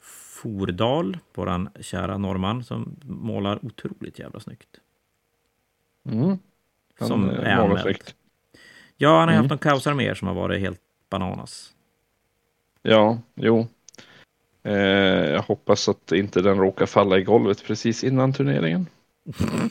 Fordal, 0.01 1.17
våran 1.35 1.69
kära 1.81 2.17
norrman, 2.17 2.63
som 2.63 2.95
målar 3.03 3.65
otroligt 3.65 4.19
jävla 4.19 4.39
snyggt. 4.39 4.69
Mm. 6.09 6.37
Han, 6.99 7.07
Som 7.07 7.29
eh, 7.29 7.57
är 7.59 7.77
snyggt. 7.77 8.15
Ja, 8.97 9.09
han 9.09 9.17
har 9.19 9.23
Mm. 9.27 9.37
haft 9.37 9.49
någon 9.49 9.57
kaosarméer 9.57 10.13
som 10.15 10.27
har 10.27 10.35
varit 10.35 10.59
helt 10.59 10.81
bananas. 11.13 11.73
Ja, 12.81 13.17
jo. 13.35 13.67
Eh, 14.63 14.73
jag 15.33 15.41
hoppas 15.41 15.89
att 15.89 16.11
inte 16.11 16.41
den 16.41 16.57
råkar 16.57 16.85
falla 16.85 17.17
i 17.17 17.23
golvet 17.23 17.63
precis 17.67 18.03
innan 18.03 18.33
turneringen. 18.33 18.87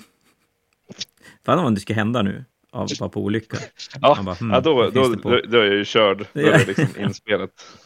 Fan 1.45 1.59
om 1.59 1.75
det 1.75 1.81
ska 1.81 1.95
hända 1.95 2.23
nu, 2.23 2.45
av 2.71 2.89
bara 3.01 3.09
på 3.09 3.21
olycka. 3.21 3.57
Ja, 4.01 4.23
bara, 4.23 4.35
hmm, 4.35 4.51
ja 4.51 4.61
då, 4.61 4.75
vad 4.75 4.95
då, 4.95 5.09
då, 5.09 5.41
då 5.49 5.59
är 5.59 5.65
jag 5.65 5.75
ju 5.75 5.85
körd. 5.85 6.27
Då 6.33 6.41
är 6.41 6.59
det 6.59 6.67
liksom 6.67 6.89
inspelat. 6.99 7.79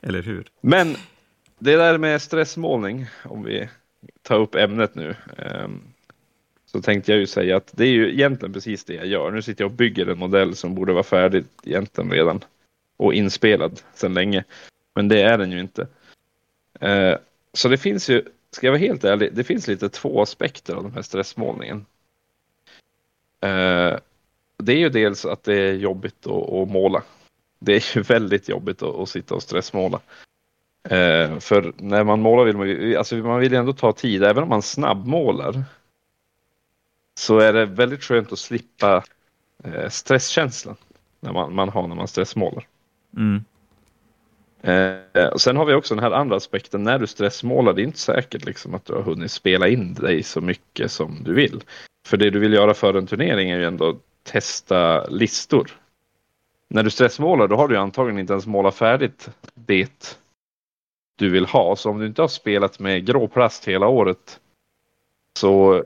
Eller 0.00 0.22
hur? 0.22 0.46
Men 0.60 0.96
det 1.58 1.76
där 1.76 1.98
med 1.98 2.22
stressmålning, 2.22 3.06
om 3.24 3.42
vi 3.42 3.68
tar 4.22 4.38
upp 4.38 4.54
ämnet 4.54 4.94
nu. 4.94 5.14
ehm, 5.38 5.80
så 6.66 6.82
tänkte 6.82 7.12
jag 7.12 7.18
ju 7.18 7.26
säga 7.26 7.56
att 7.56 7.72
det 7.76 7.84
är 7.84 7.92
ju 7.92 8.12
egentligen 8.12 8.52
precis 8.52 8.84
det 8.84 8.94
jag 8.94 9.06
gör. 9.06 9.30
Nu 9.30 9.42
sitter 9.42 9.64
jag 9.64 9.70
och 9.70 9.76
bygger 9.76 10.06
en 10.06 10.18
modell 10.18 10.56
som 10.56 10.74
borde 10.74 10.92
vara 10.92 11.02
färdig 11.02 11.44
egentligen 11.64 12.10
redan. 12.10 12.44
Och 13.02 13.14
inspelad 13.14 13.80
sedan 13.94 14.14
länge. 14.14 14.44
Men 14.94 15.08
det 15.08 15.22
är 15.22 15.38
den 15.38 15.52
ju 15.52 15.60
inte. 15.60 15.86
Eh, 16.80 17.16
så 17.52 17.68
det 17.68 17.78
finns 17.78 18.10
ju, 18.10 18.24
ska 18.50 18.66
jag 18.66 18.72
vara 18.72 18.80
helt 18.80 19.04
ärlig, 19.04 19.34
det 19.34 19.44
finns 19.44 19.68
lite 19.68 19.88
två 19.88 20.22
aspekter 20.22 20.74
av 20.74 20.82
den 20.82 20.92
här 20.92 21.02
stressmålningen. 21.02 21.86
Eh, 23.40 23.98
det 24.56 24.72
är 24.72 24.76
ju 24.76 24.88
dels 24.88 25.24
att 25.24 25.44
det 25.44 25.54
är 25.54 25.72
jobbigt 25.72 26.26
att, 26.26 26.52
att 26.52 26.70
måla. 26.70 27.02
Det 27.58 27.72
är 27.72 27.96
ju 27.96 28.02
väldigt 28.08 28.48
jobbigt 28.48 28.82
att, 28.82 28.94
att 28.94 29.08
sitta 29.08 29.34
och 29.34 29.42
stressmåla. 29.42 30.00
Eh, 30.88 31.38
för 31.38 31.72
när 31.76 32.04
man 32.04 32.20
målar 32.20 32.44
vill 32.44 32.56
man, 32.56 32.68
ju- 32.68 32.96
alltså 32.96 33.16
man 33.16 33.40
vill 33.40 33.52
ju 33.52 33.58
ändå 33.58 33.72
ta 33.72 33.92
tid, 33.92 34.24
även 34.24 34.42
om 34.42 34.48
man 34.48 34.62
snabbmålar. 34.62 35.64
Så 37.14 37.38
är 37.38 37.52
det 37.52 37.66
väldigt 37.66 38.04
skönt 38.04 38.32
att 38.32 38.38
slippa 38.38 39.04
eh, 39.64 39.88
stresskänslan 39.88 40.76
när 41.20 41.32
man, 41.32 41.54
man 41.54 41.68
har 41.68 41.88
när 41.88 41.96
man 41.96 42.08
stressmålar. 42.08 42.66
Mm. 43.16 43.44
Eh, 44.62 45.26
och 45.26 45.40
sen 45.40 45.56
har 45.56 45.64
vi 45.64 45.74
också 45.74 45.94
den 45.94 46.04
här 46.04 46.10
andra 46.10 46.36
aspekten, 46.36 46.82
när 46.82 46.98
du 46.98 47.06
stressmålar, 47.06 47.72
det 47.72 47.82
är 47.82 47.84
inte 47.84 47.98
säkert 47.98 48.44
liksom 48.44 48.74
att 48.74 48.84
du 48.84 48.92
har 48.92 49.02
hunnit 49.02 49.30
spela 49.30 49.68
in 49.68 49.94
dig 49.94 50.22
så 50.22 50.40
mycket 50.40 50.90
som 50.90 51.18
du 51.24 51.34
vill. 51.34 51.62
För 52.06 52.16
det 52.16 52.30
du 52.30 52.38
vill 52.38 52.52
göra 52.52 52.74
för 52.74 52.94
en 52.94 53.06
turnering 53.06 53.50
är 53.50 53.58
ju 53.58 53.64
ändå 53.64 53.88
att 53.88 53.96
testa 54.22 55.06
listor. 55.06 55.70
När 56.68 56.82
du 56.82 56.90
stressmålar, 56.90 57.48
då 57.48 57.56
har 57.56 57.68
du 57.68 57.76
antagligen 57.76 58.18
inte 58.18 58.32
ens 58.32 58.46
målat 58.46 58.74
färdigt 58.74 59.30
det 59.54 60.18
du 61.16 61.30
vill 61.30 61.46
ha. 61.46 61.76
Så 61.76 61.90
om 61.90 61.98
du 61.98 62.06
inte 62.06 62.22
har 62.22 62.28
spelat 62.28 62.78
med 62.78 63.06
grå 63.06 63.28
plast 63.28 63.68
hela 63.68 63.88
året 63.88 64.40
så, 65.38 65.84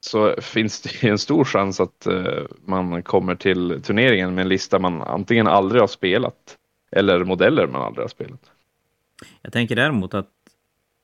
så 0.00 0.34
finns 0.40 0.80
det 0.80 1.08
en 1.08 1.18
stor 1.18 1.44
chans 1.44 1.80
att 1.80 2.06
eh, 2.06 2.42
man 2.64 3.02
kommer 3.02 3.34
till 3.34 3.82
turneringen 3.82 4.34
med 4.34 4.42
en 4.42 4.48
lista 4.48 4.78
man 4.78 5.02
antingen 5.02 5.46
aldrig 5.46 5.82
har 5.82 5.88
spelat 5.88 6.57
eller 6.90 7.24
modeller 7.24 7.66
man 7.66 7.82
aldrig 7.82 8.04
har 8.04 8.08
spelat. 8.08 8.50
Jag 9.42 9.52
tänker 9.52 9.76
däremot 9.76 10.14
att 10.14 10.30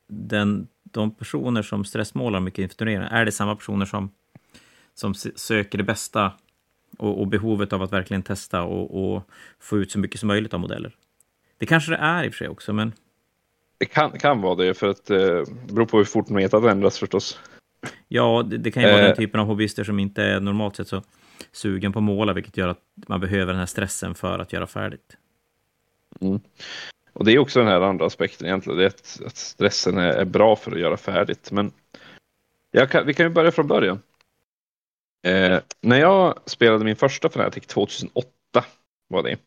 den, 0.09 0.69
de 0.83 1.15
personer 1.15 1.63
som 1.63 1.85
stressmålar 1.85 2.41
mycket 2.41 2.59
inför 2.59 2.77
turneringen, 2.77 3.03
är 3.09 3.25
det 3.25 3.33
samma 3.33 3.57
personer 3.57 3.87
som, 3.87 4.11
som 4.95 5.15
söker 5.15 5.79
det 5.79 5.85
bästa 5.85 6.33
och, 6.99 7.21
och 7.21 7.27
behovet 7.29 7.73
av 7.73 7.83
att 7.83 7.93
verkligen 7.93 8.23
testa 8.23 8.63
och, 8.63 9.15
och 9.15 9.31
få 9.61 9.79
ut 9.79 9.93
så 9.93 9.99
mycket 9.99 10.21
som 10.21 10.27
möjligt 10.27 10.55
av 10.55 10.61
modeller? 10.61 10.97
Det 11.59 11.67
kanske 11.67 11.91
det 11.91 11.97
är 11.97 12.25
i 12.25 12.29
och 12.29 12.33
för 12.33 12.39
sig 12.39 12.49
också, 12.49 12.73
men 12.73 12.93
Det 13.79 13.87
kan, 13.87 14.11
kan 14.19 14.41
vara 14.41 14.55
det 14.55 14.75
för 14.75 14.89
att 14.89 15.11
eh, 15.11 15.19
det 15.19 15.73
beror 15.73 15.87
på 15.87 15.97
hur 15.97 16.05
fort 16.05 16.29
metat 16.29 16.65
ändras 16.65 16.99
förstås. 16.99 17.41
ja, 18.09 18.43
det, 18.47 18.59
det 18.59 18.71
kan 18.71 18.83
ju 18.83 18.89
vara 18.89 19.01
Eh. 19.01 19.07
den 19.07 19.17
typen 19.17 19.41
av 19.41 19.47
hobbyister 19.47 19.85
som 19.85 19.99
inte 19.99 20.23
är 20.23 20.41
normalt 20.41 20.77
sett 20.77 20.89
så 20.89 21.03
sugen 21.53 21.93
på 21.93 21.99
att 21.99 22.03
måla, 22.03 22.33
vilket 22.33 22.57
gör 22.57 22.69
att 22.69 22.81
man 23.09 23.21
behöver 23.21 23.47
den 23.53 23.59
här 23.59 23.67
stressen 23.67 24.15
för 24.15 24.39
att 24.39 24.53
göra 24.53 24.67
färdigt. 24.67 25.17
Och 27.13 27.25
det 27.25 27.33
är 27.33 27.39
också 27.39 27.59
den 27.59 27.69
här 27.69 27.81
andra 27.81 28.07
aspekten 28.07 28.47
egentligen, 28.47 28.79
det 28.79 28.85
är 28.85 28.89
att, 28.89 29.21
att 29.27 29.37
stressen 29.37 29.99
är, 29.99 30.13
är 30.13 30.25
bra 30.25 30.57
för 30.57 30.73
att 30.73 30.81
göra 30.81 30.97
färdigt. 30.97 31.51
Men 31.53 31.73
kan, 32.91 33.07
vi 33.07 33.15
kan 33.15 33.27
ju 33.27 33.31
börja 33.31 33.53
från 33.53 33.67
början. 33.67 34.03
Eh, 35.27 35.61
när 35.81 36.01
jag 36.01 36.41
spelade 36.47 36.85
min 36.85 36.97
första 36.97 37.29
Fnatic 37.29 37.67
2008 37.67 38.29
var 39.09 39.23
det. 39.23 39.39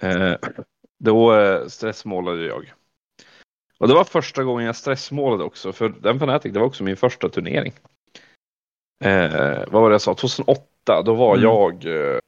Eh, 0.00 0.36
då 0.98 1.34
eh, 1.34 1.66
stressmålade 1.66 2.46
jag. 2.46 2.72
Och 3.78 3.88
det 3.88 3.94
var 3.94 4.04
första 4.04 4.44
gången 4.44 4.66
jag 4.66 4.76
stressmålade 4.76 5.44
också, 5.44 5.72
för 5.72 5.88
den 5.88 6.16
Fnatic 6.16 6.52
det 6.52 6.58
var 6.58 6.66
också 6.66 6.84
min 6.84 6.96
första 6.96 7.28
turnering. 7.28 7.72
Eh, 9.04 9.64
vad 9.68 9.82
var 9.82 9.90
det 9.90 9.94
jag 9.94 10.00
sa? 10.00 10.14
2008, 10.14 11.02
då 11.02 11.14
var 11.14 11.36
Mm. 11.36 11.42
jag 11.42 11.84
eh, 11.84 12.18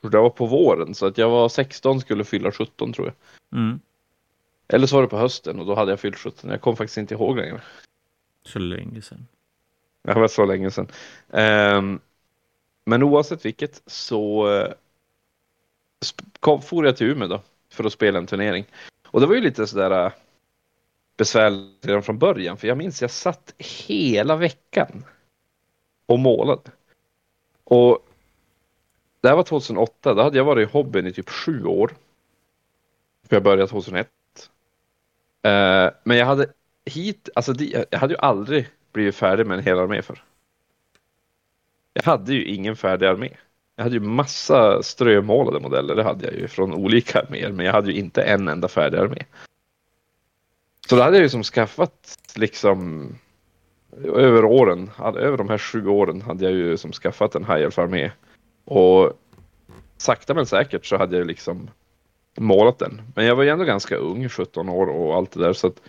det 0.00 0.18
var 0.18 0.30
på 0.30 0.46
våren 0.46 0.94
så 0.94 1.06
att 1.06 1.18
jag 1.18 1.30
var 1.30 1.48
16 1.48 2.00
skulle 2.00 2.24
fylla 2.24 2.52
17 2.52 2.92
tror 2.92 3.06
jag. 3.06 3.58
Mm. 3.60 3.80
Eller 4.68 4.86
så 4.86 4.96
var 4.96 5.02
det 5.02 5.08
på 5.08 5.18
hösten 5.18 5.60
och 5.60 5.66
då 5.66 5.74
hade 5.74 5.92
jag 5.92 6.00
fyllt 6.00 6.18
17. 6.18 6.50
Jag 6.50 6.60
kom 6.60 6.76
faktiskt 6.76 6.98
inte 6.98 7.14
ihåg 7.14 7.36
längre. 7.36 7.60
Så 8.44 8.58
länge 8.58 9.02
sedan. 9.02 9.26
Det 10.02 10.14
var 10.14 10.28
så 10.28 10.44
länge 10.44 10.70
sedan. 10.70 10.88
Ehm, 11.32 12.00
men 12.84 13.02
oavsett 13.02 13.44
vilket 13.44 13.82
så 13.86 14.48
uh, 14.48 14.72
kom, 16.40 16.62
for 16.62 16.86
jag 16.86 16.96
till 16.96 17.06
Umeå 17.06 17.28
då 17.28 17.42
för 17.72 17.84
att 17.84 17.92
spela 17.92 18.18
en 18.18 18.26
turnering. 18.26 18.64
Och 19.06 19.20
det 19.20 19.26
var 19.26 19.34
ju 19.34 19.40
lite 19.40 19.66
sådär 19.66 20.06
uh, 20.06 20.12
besvärligt 21.16 21.86
redan 21.86 22.02
från 22.02 22.18
början 22.18 22.56
för 22.56 22.68
jag 22.68 22.78
minns 22.78 23.02
jag 23.02 23.10
satt 23.10 23.54
hela 23.58 24.36
veckan 24.36 25.04
och 26.06 26.18
målade. 26.18 26.70
Och 27.64 28.06
det 29.20 29.28
här 29.28 29.36
var 29.36 29.42
2008, 29.42 30.14
då 30.14 30.22
hade 30.22 30.36
jag 30.36 30.44
varit 30.44 30.68
i 30.68 30.72
hobbyn 30.72 31.06
i 31.06 31.12
typ 31.12 31.30
sju 31.30 31.64
år. 31.64 31.90
För 33.28 33.36
jag 33.36 33.42
började 33.42 33.66
2001. 33.66 34.08
Uh, 35.46 35.52
eh, 35.52 35.90
men 36.04 36.16
jag 36.16 36.26
hade 36.26 36.46
hit, 36.84 37.28
alltså 37.34 37.54
jag 37.90 37.98
hade 37.98 38.14
ju 38.14 38.18
aldrig 38.20 38.68
blivit 38.92 39.14
färdig 39.14 39.46
med 39.46 39.58
en 39.58 39.64
hel 39.64 39.78
armé 39.78 40.02
för. 40.02 40.22
Jag 41.92 42.02
hade 42.02 42.34
ju 42.34 42.44
ingen 42.44 42.76
färdig 42.76 43.06
armé. 43.06 43.36
Jag 43.76 43.84
hade 43.84 43.96
ju 43.96 44.00
massa 44.00 44.82
strömålade 44.82 45.60
modeller, 45.60 45.94
det 45.94 46.02
hade 46.02 46.26
jag 46.26 46.34
ju 46.34 46.48
från 46.48 46.74
olika 46.74 47.20
arméer, 47.20 47.52
men 47.52 47.66
jag 47.66 47.72
hade 47.72 47.92
ju 47.92 47.98
inte 47.98 48.22
en 48.22 48.48
enda 48.48 48.68
färdig 48.68 48.98
armé. 48.98 49.24
Så 50.88 50.96
då 50.96 51.02
hade 51.02 51.16
jag 51.16 51.22
ju 51.22 51.28
som 51.28 51.42
skaffat 51.42 52.18
liksom 52.34 53.08
över 54.04 54.44
åren, 54.44 54.90
över 54.98 55.36
de 55.36 55.48
här 55.48 55.58
sju 55.58 55.86
åren 55.86 56.22
hade 56.22 56.44
jag 56.44 56.52
ju 56.52 56.76
som 56.76 56.92
skaffat 56.92 57.34
en 57.34 57.44
High 57.44 57.62
Elf-armé. 57.62 58.10
Och 58.70 59.12
sakta 59.96 60.34
men 60.34 60.46
säkert 60.46 60.86
så 60.86 60.96
hade 60.96 61.16
jag 61.16 61.26
liksom 61.26 61.70
målat 62.38 62.78
den. 62.78 63.02
Men 63.14 63.26
jag 63.26 63.36
var 63.36 63.42
ju 63.42 63.48
ändå 63.48 63.64
ganska 63.64 63.96
ung, 63.96 64.28
17 64.28 64.68
år 64.68 64.86
och 64.86 65.14
allt 65.14 65.32
det 65.32 65.40
där 65.40 65.52
så 65.52 65.66
att 65.66 65.80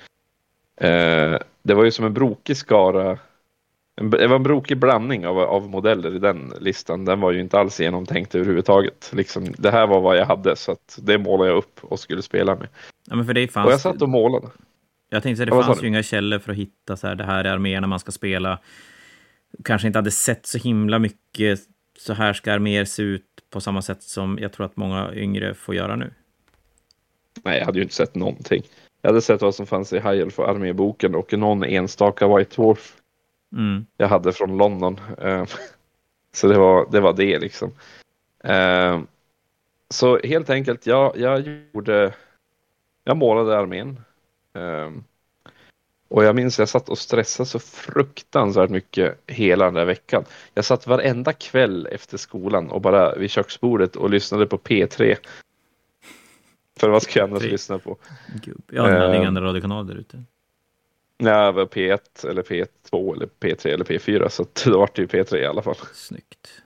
eh, 0.77 1.39
det 1.63 1.73
var 1.73 1.83
ju 1.83 1.91
som 1.91 2.05
en 2.05 2.13
brokig 2.13 2.57
skara. 2.57 3.19
En, 3.95 4.09
det 4.09 4.27
var 4.27 4.35
en 4.35 4.43
brokig 4.43 4.77
blandning 4.77 5.27
av, 5.27 5.39
av 5.39 5.69
modeller 5.69 6.15
i 6.15 6.19
den 6.19 6.53
listan. 6.59 7.05
Den 7.05 7.19
var 7.19 7.31
ju 7.31 7.39
inte 7.39 7.59
alls 7.59 7.79
genomtänkt 7.79 8.35
överhuvudtaget. 8.35 9.11
Liksom, 9.13 9.53
det 9.57 9.71
här 9.71 9.87
var 9.87 10.01
vad 10.01 10.17
jag 10.17 10.25
hade 10.25 10.55
så 10.55 10.71
att 10.71 10.99
det 11.01 11.17
målade 11.17 11.49
jag 11.49 11.57
upp 11.57 11.79
och 11.81 11.99
skulle 11.99 12.21
spela 12.21 12.55
med. 12.55 12.67
Ja, 13.09 13.15
men 13.15 13.25
för 13.25 13.33
det 13.33 13.47
fanns... 13.47 13.65
Och 13.65 13.73
jag 13.73 13.79
satt 13.79 14.01
och 14.01 14.09
målade. 14.09 14.47
Jag 15.09 15.23
tänkte 15.23 15.43
att 15.43 15.49
Ja, 15.49 15.55
det 15.55 15.61
sa 15.61 15.67
fanns 15.67 15.83
ju 15.83 15.87
inga 15.87 16.03
källor 16.03 16.39
för 16.39 16.51
att 16.51 16.57
hitta 16.57 16.97
så 16.97 17.07
här, 17.07 17.15
det 17.15 17.23
här 17.23 17.43
är 17.43 17.49
arméerna 17.49 17.87
man 17.87 17.99
ska 17.99 18.11
spela. 18.11 18.59
Kanske 19.63 19.87
inte 19.87 19.99
hade 19.99 20.11
sett 20.11 20.45
så 20.45 20.57
himla 20.57 20.99
mycket, 20.99 21.59
så 22.01 22.13
här 22.13 22.33
ska 22.33 22.53
arméer 22.53 22.85
se 22.85 23.03
ut 23.03 23.25
på 23.49 23.61
samma 23.61 23.81
sätt 23.81 24.03
som 24.03 24.37
jag 24.41 24.53
tror 24.53 24.65
att 24.65 24.77
många 24.77 25.13
yngre 25.15 25.53
får 25.53 25.75
göra 25.75 25.95
nu. 25.95 26.13
Nej, 27.43 27.57
jag 27.57 27.65
hade 27.65 27.77
ju 27.77 27.83
inte 27.83 27.95
sett 27.95 28.15
någonting. 28.15 28.63
Jag 29.01 29.09
hade 29.09 29.21
sett 29.21 29.41
vad 29.41 29.55
som 29.55 29.65
fanns 29.65 29.93
i 29.93 29.95
High 29.95 30.21
Elf 30.21 30.39
arméboken 30.39 31.15
och 31.15 31.33
någon 31.33 31.63
enstaka 31.63 32.37
White 32.37 32.55
Dwarf 32.55 32.97
Mm. 33.53 33.85
jag 33.97 34.07
hade 34.07 34.33
från 34.33 34.57
London. 34.57 34.99
Eh, 35.17 35.45
Så 36.33 36.47
det 36.47 36.57
var 36.57 36.87
det, 36.91 36.99
var 36.99 37.13
det 37.13 37.39
liksom. 37.39 37.71
Eh, 38.43 39.01
så 39.89 40.19
helt 40.19 40.49
enkelt, 40.49 40.85
jag, 40.87 41.17
jag 41.17 41.59
gjorde, 41.73 42.13
jag 43.03 43.17
målade 43.17 43.57
armén. 43.57 43.99
Och 46.11 46.23
jag 46.23 46.35
minns 46.35 46.59
jag 46.59 46.69
satt 46.69 46.89
och 46.89 46.97
stressade 46.97 47.49
så 47.49 47.59
fruktansvärt 47.59 48.69
mycket 48.69 49.19
hela 49.27 49.65
den 49.65 49.73
där 49.73 49.85
veckan. 49.85 50.25
Jag 50.53 50.65
satt 50.65 50.87
varenda 50.87 51.33
kväll 51.33 51.87
efter 51.91 52.17
skolan 52.17 52.69
och 52.69 52.81
bara 52.81 53.15
vid 53.15 53.31
köksbordet 53.31 53.95
och 53.95 54.09
lyssnade 54.09 54.45
på 54.45 54.57
P3. 54.57 55.17
För 56.79 56.89
vad 56.89 57.03
ska 57.03 57.19
jag 57.19 57.29
annars 57.29 57.43
lyssna 57.43 57.79
på? 57.79 57.97
Gubb. 58.43 58.63
Ja, 58.71 58.83
det 58.83 58.99
hade 58.99 59.11
uh, 59.11 59.17
inga 59.17 59.27
andra 59.27 59.41
radiokanaler 59.41 59.93
där 59.93 59.99
ute. 59.99 60.23
Nej, 61.17 61.51
var 61.51 61.65
P1 61.65 62.29
eller 62.29 62.43
P2 62.43 63.15
eller 63.15 63.29
P3 63.39 63.67
eller 63.67 63.85
P4 63.85 64.29
så 64.29 64.45
då 64.65 64.79
var 64.79 64.89
det 64.95 65.01
ju 65.01 65.07
P3 65.07 65.35
i 65.35 65.45
alla 65.45 65.61
fall. 65.61 65.77
Snyggt. 65.93 66.61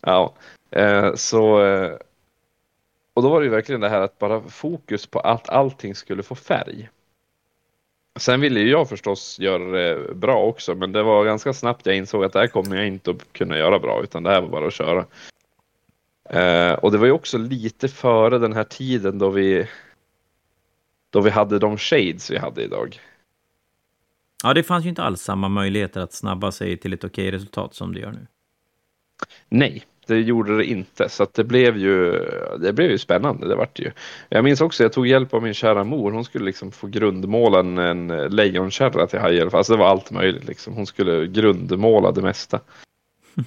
Ja, 0.00 0.34
eh, 0.70 1.14
så 1.14 1.64
eh, 1.64 1.96
och 3.14 3.22
då 3.22 3.28
var 3.28 3.40
det 3.40 3.44
ju 3.44 3.50
verkligen 3.50 3.80
det 3.80 3.88
här 3.88 4.00
att 4.00 4.18
bara 4.18 4.40
fokus 4.40 5.06
på 5.06 5.20
att 5.20 5.48
allting 5.48 5.94
skulle 5.94 6.22
få 6.22 6.34
färg. 6.34 6.88
Sen 8.18 8.40
ville 8.40 8.60
ju 8.60 8.70
jag 8.70 8.88
förstås 8.88 9.38
göra 9.38 9.64
det 9.64 10.14
bra 10.14 10.44
också, 10.44 10.74
men 10.74 10.92
det 10.92 11.02
var 11.02 11.24
ganska 11.24 11.52
snabbt 11.52 11.86
jag 11.86 11.96
insåg 11.96 12.24
att 12.24 12.32
det 12.32 12.38
här 12.38 12.46
kommer 12.46 12.76
jag 12.76 12.86
inte 12.86 13.10
att 13.10 13.32
kunna 13.32 13.58
göra 13.58 13.78
bra, 13.78 14.02
utan 14.02 14.22
det 14.22 14.30
här 14.30 14.40
var 14.40 14.48
bara 14.48 14.66
att 14.66 14.74
köra. 14.74 15.06
Eh, 16.30 16.72
och 16.72 16.92
det 16.92 16.98
var 16.98 17.06
ju 17.06 17.12
också 17.12 17.38
lite 17.38 17.88
före 17.88 18.38
den 18.38 18.52
här 18.52 18.64
tiden 18.64 19.18
då 19.18 19.30
vi 19.30 19.68
då 21.10 21.20
vi 21.20 21.30
hade 21.30 21.58
de 21.58 21.78
shades 21.78 22.30
vi 22.30 22.38
hade 22.38 22.62
idag. 22.62 23.00
Ja, 24.44 24.54
det 24.54 24.62
fanns 24.62 24.84
ju 24.84 24.88
inte 24.88 25.02
alls 25.02 25.22
samma 25.22 25.48
möjligheter 25.48 26.00
att 26.00 26.12
snabba 26.12 26.52
sig 26.52 26.76
till 26.76 26.92
ett 26.92 27.04
okej 27.04 27.30
resultat 27.30 27.74
som 27.74 27.94
det 27.94 28.00
gör 28.00 28.12
nu. 28.12 28.26
Nej, 29.48 29.84
det 30.08 30.20
gjorde 30.20 30.56
det 30.56 30.64
inte. 30.64 31.08
Så 31.08 31.26
det 31.32 31.44
blev 31.44 31.76
ju, 31.76 32.12
det 32.58 32.72
blev 32.72 32.90
ju 32.90 32.98
spännande. 32.98 33.48
Det 33.48 33.54
vart 33.54 33.76
det 33.76 33.82
ju. 33.82 33.90
Jag 34.28 34.44
minns 34.44 34.60
också, 34.60 34.82
jag 34.82 34.92
tog 34.92 35.06
hjälp 35.06 35.34
av 35.34 35.42
min 35.42 35.54
kära 35.54 35.84
mor. 35.84 36.12
Hon 36.12 36.24
skulle 36.24 36.44
liksom 36.44 36.72
få 36.72 36.86
grundmåla 36.86 37.60
en, 37.60 37.78
en 37.78 38.08
lejonkärra 38.08 39.06
till 39.06 39.18
hajhjälp. 39.18 39.54
Alltså 39.54 39.72
det 39.72 39.78
var 39.78 39.86
allt 39.86 40.10
möjligt 40.10 40.46
liksom. 40.46 40.74
Hon 40.74 40.86
skulle 40.86 41.26
grundmåla 41.26 42.12
det 42.12 42.22
mesta. 42.22 42.60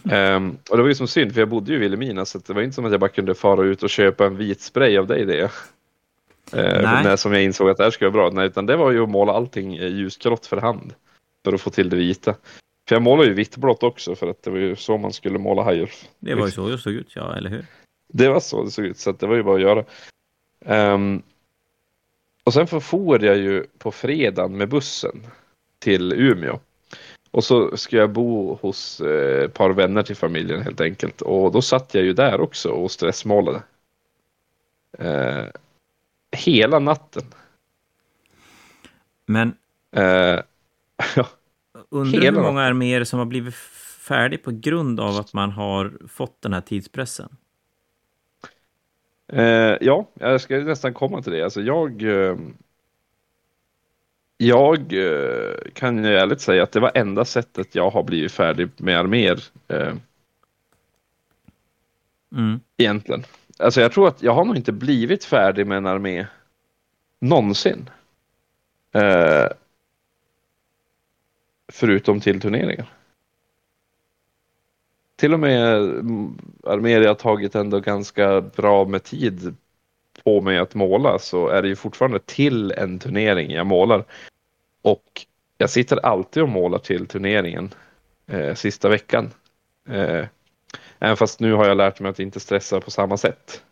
um, 0.03 0.57
och 0.69 0.77
det 0.77 0.83
var 0.83 0.89
ju 0.89 0.95
som 0.95 1.07
synd, 1.07 1.33
för 1.33 1.41
jag 1.41 1.49
bodde 1.49 1.71
ju 1.71 1.77
i 1.77 1.79
Vilhelmina 1.79 2.25
så 2.25 2.39
det 2.47 2.53
var 2.53 2.61
inte 2.61 2.75
som 2.75 2.85
att 2.85 2.91
jag 2.91 2.99
bara 2.99 3.09
kunde 3.09 3.35
fara 3.35 3.63
ut 3.63 3.83
och 3.83 3.89
köpa 3.89 4.25
en 4.25 4.37
vit 4.37 4.61
spray 4.61 4.97
av 4.97 5.07
dig 5.07 5.25
det. 5.25 5.43
Uh, 5.43 7.03
när 7.03 7.15
som 7.15 7.33
jag 7.33 7.43
insåg 7.43 7.69
att 7.69 7.77
det 7.77 7.83
här 7.83 7.91
skulle 7.91 8.09
vara 8.09 8.29
bra. 8.29 8.35
Nej, 8.35 8.47
utan 8.47 8.65
det 8.65 8.75
var 8.75 8.91
ju 8.91 9.03
att 9.03 9.09
måla 9.09 9.33
allting 9.33 9.73
ljusgrått 9.73 10.45
för 10.45 10.57
hand. 10.57 10.93
För 11.45 11.53
att 11.53 11.61
få 11.61 11.69
till 11.69 11.89
det 11.89 11.95
vita. 11.95 12.35
För 12.91 12.95
jag 12.95 13.03
målar 13.03 13.23
ju 13.23 13.33
vitt-blått 13.33 13.83
också 13.83 14.15
för 14.15 14.27
att 14.27 14.43
det 14.43 14.49
var 14.49 14.57
ju 14.57 14.75
så 14.75 14.97
man 14.97 15.13
skulle 15.13 15.39
måla 15.39 15.63
hajar. 15.63 15.91
Det 16.19 16.35
var 16.35 16.45
ju 16.45 16.51
så 16.51 16.69
det 16.69 16.77
såg 16.77 16.93
ut, 16.93 17.15
ja, 17.15 17.35
eller 17.35 17.49
hur? 17.49 17.65
Det 18.07 18.29
var 18.29 18.39
så 18.39 18.63
det 18.63 18.71
såg 18.71 18.85
ut, 18.85 18.97
så 18.97 19.11
det 19.11 19.27
var 19.27 19.35
ju 19.35 19.43
bara 19.43 19.55
att 19.55 19.61
göra. 19.61 19.85
Um, 20.93 21.21
och 22.43 22.53
sen 22.53 22.67
for 22.67 22.79
jag 23.25 23.37
ju 23.37 23.65
på 23.77 23.91
fredagen 23.91 24.57
med 24.57 24.69
bussen 24.69 25.27
till 25.79 26.13
Umeå. 26.13 26.59
Och 27.31 27.43
så 27.43 27.77
ska 27.77 27.97
jag 27.97 28.11
bo 28.11 28.55
hos 28.61 29.01
eh, 29.01 29.43
ett 29.43 29.53
par 29.53 29.69
vänner 29.69 30.03
till 30.03 30.15
familjen 30.15 30.61
helt 30.61 30.81
enkelt. 30.81 31.21
Och 31.21 31.51
då 31.51 31.61
satt 31.61 31.93
jag 31.93 32.03
ju 32.03 32.13
där 32.13 32.41
också 32.41 32.69
och 32.69 32.91
stressmålade. 32.91 33.63
Eh, 34.97 35.45
hela 36.31 36.79
natten. 36.79 37.23
Men... 39.25 39.55
Eh, 39.91 40.39
ja. 41.15 41.27
Undrar 41.93 42.21
hur 42.21 42.31
många 42.31 42.61
arméer 42.61 43.03
som 43.03 43.19
har 43.19 43.25
blivit 43.25 43.55
färdig 43.99 44.43
på 44.43 44.51
grund 44.51 44.99
av 44.99 45.15
att 45.15 45.33
man 45.33 45.51
har 45.51 45.93
fått 46.07 46.41
den 46.41 46.53
här 46.53 46.61
tidspressen? 46.61 47.29
Eh, 49.33 49.77
ja, 49.81 50.07
jag 50.13 50.41
ska 50.41 50.57
nästan 50.57 50.93
komma 50.93 51.21
till 51.21 51.31
det. 51.31 51.43
Alltså 51.43 51.61
jag... 51.61 52.03
Eh, 52.03 52.37
jag 54.37 54.93
eh, 54.93 55.53
kan 55.73 56.03
ju 56.03 56.15
ärligt 56.15 56.41
säga 56.41 56.63
att 56.63 56.71
det 56.71 56.79
var 56.79 56.91
enda 56.95 57.25
sättet 57.25 57.75
jag 57.75 57.89
har 57.89 58.03
blivit 58.03 58.31
färdig 58.31 58.69
med 58.77 58.99
arméer. 58.99 59.43
Eh, 59.67 59.93
mm. 62.35 62.59
Egentligen. 62.77 63.23
Alltså 63.59 63.81
jag 63.81 63.91
tror 63.91 64.07
att 64.07 64.23
jag 64.23 64.33
har 64.33 64.45
nog 64.45 64.55
inte 64.55 64.71
blivit 64.71 65.25
färdig 65.25 65.67
med 65.67 65.77
en 65.77 65.85
armé 65.85 66.27
någonsin. 67.19 67.89
Förutom 71.71 72.19
till 72.19 72.41
turneringar. 72.41 72.85
Till 75.15 75.33
och 75.33 75.39
med 75.39 75.77
arméer 76.63 77.01
jag 77.01 77.19
tagit 77.19 77.55
ändå 77.55 77.79
ganska 77.79 78.41
bra 78.41 78.85
med 78.85 79.03
tid 79.03 79.55
på 80.23 80.41
mig 80.41 80.57
att 80.57 80.75
måla 80.75 81.19
så 81.19 81.47
är 81.47 81.61
det 81.61 81.67
ju 81.67 81.75
fortfarande 81.75 82.19
till 82.19 82.71
en 82.71 82.99
turnering 82.99 83.51
jag 83.51 83.67
målar. 83.67 84.05
Och 84.81 85.25
jag 85.57 85.69
sitter 85.69 86.05
alltid 86.05 86.43
och 86.43 86.49
målar 86.49 86.79
till 86.79 87.07
turneringen 87.07 87.73
eh, 88.27 88.55
sista 88.55 88.89
veckan. 88.89 89.31
Eh, 89.89 90.25
även 90.99 91.17
fast 91.17 91.39
nu 91.39 91.53
har 91.53 91.67
jag 91.67 91.77
lärt 91.77 91.99
mig 91.99 92.09
att 92.09 92.19
inte 92.19 92.39
stressa 92.39 92.81
på 92.81 92.91
samma 92.91 93.17
sätt. 93.17 93.63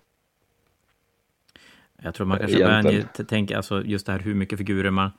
Jag 2.01 2.15
tror 2.15 2.27
man 2.27 2.39
kanske 2.39 2.67
vänjer, 2.67 3.23
tänker 3.23 3.57
alltså 3.57 3.83
just 3.83 4.05
det 4.05 4.11
här 4.11 4.19
hur 4.19 4.35
mycket 4.35 4.57
figurer 4.57 4.91
man 4.91 5.11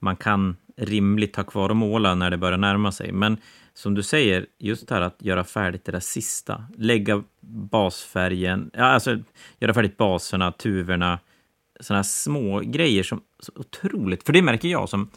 man 0.00 0.16
kan 0.16 0.56
rimligt 0.76 1.36
ha 1.36 1.44
kvar 1.44 1.68
och 1.68 1.76
måla 1.76 2.14
när 2.14 2.30
det 2.30 2.36
börjar 2.36 2.58
närma 2.58 2.92
sig. 2.92 3.12
Men 3.12 3.36
som 3.74 3.94
du 3.94 4.02
säger, 4.02 4.46
just 4.58 4.88
det 4.88 4.94
här 4.94 5.02
att 5.02 5.22
göra 5.22 5.44
färdigt 5.44 5.84
det 5.84 5.92
där 5.92 6.00
sista, 6.00 6.64
lägga 6.76 7.22
basfärgen, 7.40 8.70
ja, 8.74 8.84
alltså 8.84 9.18
göra 9.58 9.74
färdigt 9.74 9.96
baserna, 9.96 10.52
tuverna, 10.52 11.18
sådana 11.80 11.98
här 11.98 12.02
små 12.02 12.60
grejer 12.60 13.02
som 13.02 13.20
så 13.38 13.52
otroligt, 13.56 14.22
för 14.22 14.32
det 14.32 14.42
märker 14.42 14.68
jag 14.68 14.88
som 14.88 15.10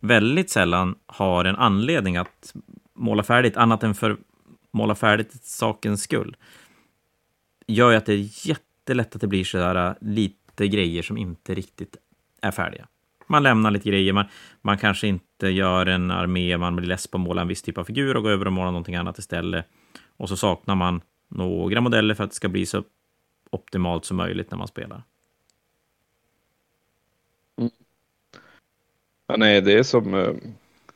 väldigt 0.00 0.50
sällan 0.50 0.94
har 1.06 1.44
en 1.44 1.56
anledning 1.56 2.16
att 2.16 2.54
måla 2.94 3.22
färdigt, 3.22 3.56
annat 3.56 3.82
än 3.82 3.94
för 3.94 4.16
måla 4.72 4.94
färdigt 4.94 5.44
sakens 5.44 6.02
skull, 6.02 6.36
gör 7.66 7.90
ju 7.90 7.96
att 7.96 8.06
det 8.06 8.12
är 8.12 8.48
jättelätt 8.48 9.14
att 9.14 9.20
det 9.20 9.26
blir 9.26 9.44
sådär 9.44 9.88
äh, 9.88 9.94
lite 10.00 10.68
grejer 10.68 11.02
som 11.02 11.16
inte 11.16 11.54
riktigt 11.54 11.96
är 12.42 12.50
färdiga. 12.50 12.86
Man 13.26 13.42
lämnar 13.42 13.70
lite 13.70 13.88
grejer, 13.88 14.12
man, 14.12 14.24
man 14.62 14.78
kanske 14.78 15.06
inte 15.06 15.48
gör 15.48 15.86
en 15.86 16.10
armé, 16.10 16.58
man 16.58 16.76
blir 16.76 16.88
less 16.88 17.06
på 17.06 17.18
att 17.18 17.22
måla 17.22 17.42
en 17.42 17.48
viss 17.48 17.62
typ 17.62 17.78
av 17.78 17.84
figur 17.84 18.16
och 18.16 18.22
går 18.22 18.30
över 18.30 18.46
och 18.46 18.52
målar 18.52 18.70
någonting 18.70 18.94
annat 18.94 19.18
istället. 19.18 19.66
Och 20.16 20.28
så 20.28 20.36
saknar 20.36 20.74
man 20.74 21.00
några 21.28 21.80
modeller 21.80 22.14
för 22.14 22.24
att 22.24 22.30
det 22.30 22.36
ska 22.36 22.48
bli 22.48 22.66
så 22.66 22.84
optimalt 23.50 24.04
som 24.04 24.16
möjligt 24.16 24.50
när 24.50 24.58
man 24.58 24.68
spelar. 24.68 25.02
Mm. 27.58 27.70
Ja, 29.26 29.36
nej, 29.36 29.60
det 29.60 29.72
är 29.72 29.82
som... 29.82 30.14
Eh, 30.14 30.32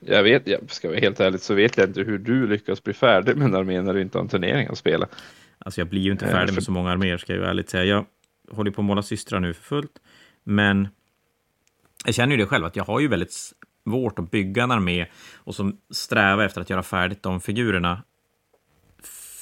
jag 0.00 0.22
vet, 0.22 0.46
jag 0.46 0.70
ska 0.70 0.88
vara 0.88 0.98
helt 0.98 1.20
ärligt 1.20 1.42
så 1.42 1.54
vet 1.54 1.76
jag 1.76 1.88
inte 1.88 2.02
hur 2.02 2.18
du 2.18 2.46
lyckas 2.46 2.84
bli 2.84 2.92
färdig 2.92 3.36
med 3.36 3.44
en 3.44 3.54
armé 3.54 3.82
när 3.82 3.94
du 3.94 4.00
inte 4.00 4.18
har 4.18 4.22
en 4.22 4.28
turnering 4.28 4.66
att 4.66 4.78
spela. 4.78 5.08
Alltså 5.58 5.80
jag 5.80 5.88
blir 5.88 6.00
ju 6.00 6.12
inte 6.12 6.26
eh, 6.26 6.32
färdig 6.32 6.54
med 6.54 6.62
så 6.62 6.72
många 6.72 6.90
arméer 6.90 7.18
ska 7.18 7.32
jag 7.32 7.42
ju 7.42 7.48
ärligt 7.48 7.70
säga. 7.70 7.84
Jag 7.84 8.06
håller 8.50 8.70
på 8.70 8.80
att 8.80 8.84
måla 8.84 9.02
systrar 9.02 9.40
nu 9.40 9.54
för 9.54 9.62
fullt, 9.62 9.98
men 10.44 10.88
jag 12.04 12.14
känner 12.14 12.36
ju 12.36 12.42
det 12.42 12.46
själv, 12.46 12.64
att 12.64 12.76
jag 12.76 12.84
har 12.84 13.00
ju 13.00 13.08
väldigt 13.08 13.54
svårt 13.84 14.18
att 14.18 14.30
bygga 14.30 14.62
en 14.62 14.70
armé 14.70 15.06
och 15.34 15.54
som 15.54 15.80
sträva 15.90 16.44
efter 16.44 16.60
att 16.60 16.70
göra 16.70 16.82
färdigt 16.82 17.22
de 17.22 17.40
figurerna. 17.40 18.02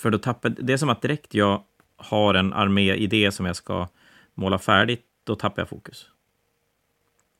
För 0.02 0.10
då 0.10 0.18
tappar, 0.18 0.48
det 0.48 0.72
är 0.72 0.76
som 0.76 0.88
att 0.88 1.02
direkt 1.02 1.34
jag 1.34 1.62
har 1.96 2.34
en 2.34 2.52
arméidé 2.52 3.32
som 3.32 3.46
jag 3.46 3.56
ska 3.56 3.88
måla 4.34 4.58
färdigt, 4.58 5.04
då 5.24 5.34
tappar 5.34 5.62
jag 5.62 5.68
fokus. 5.68 6.10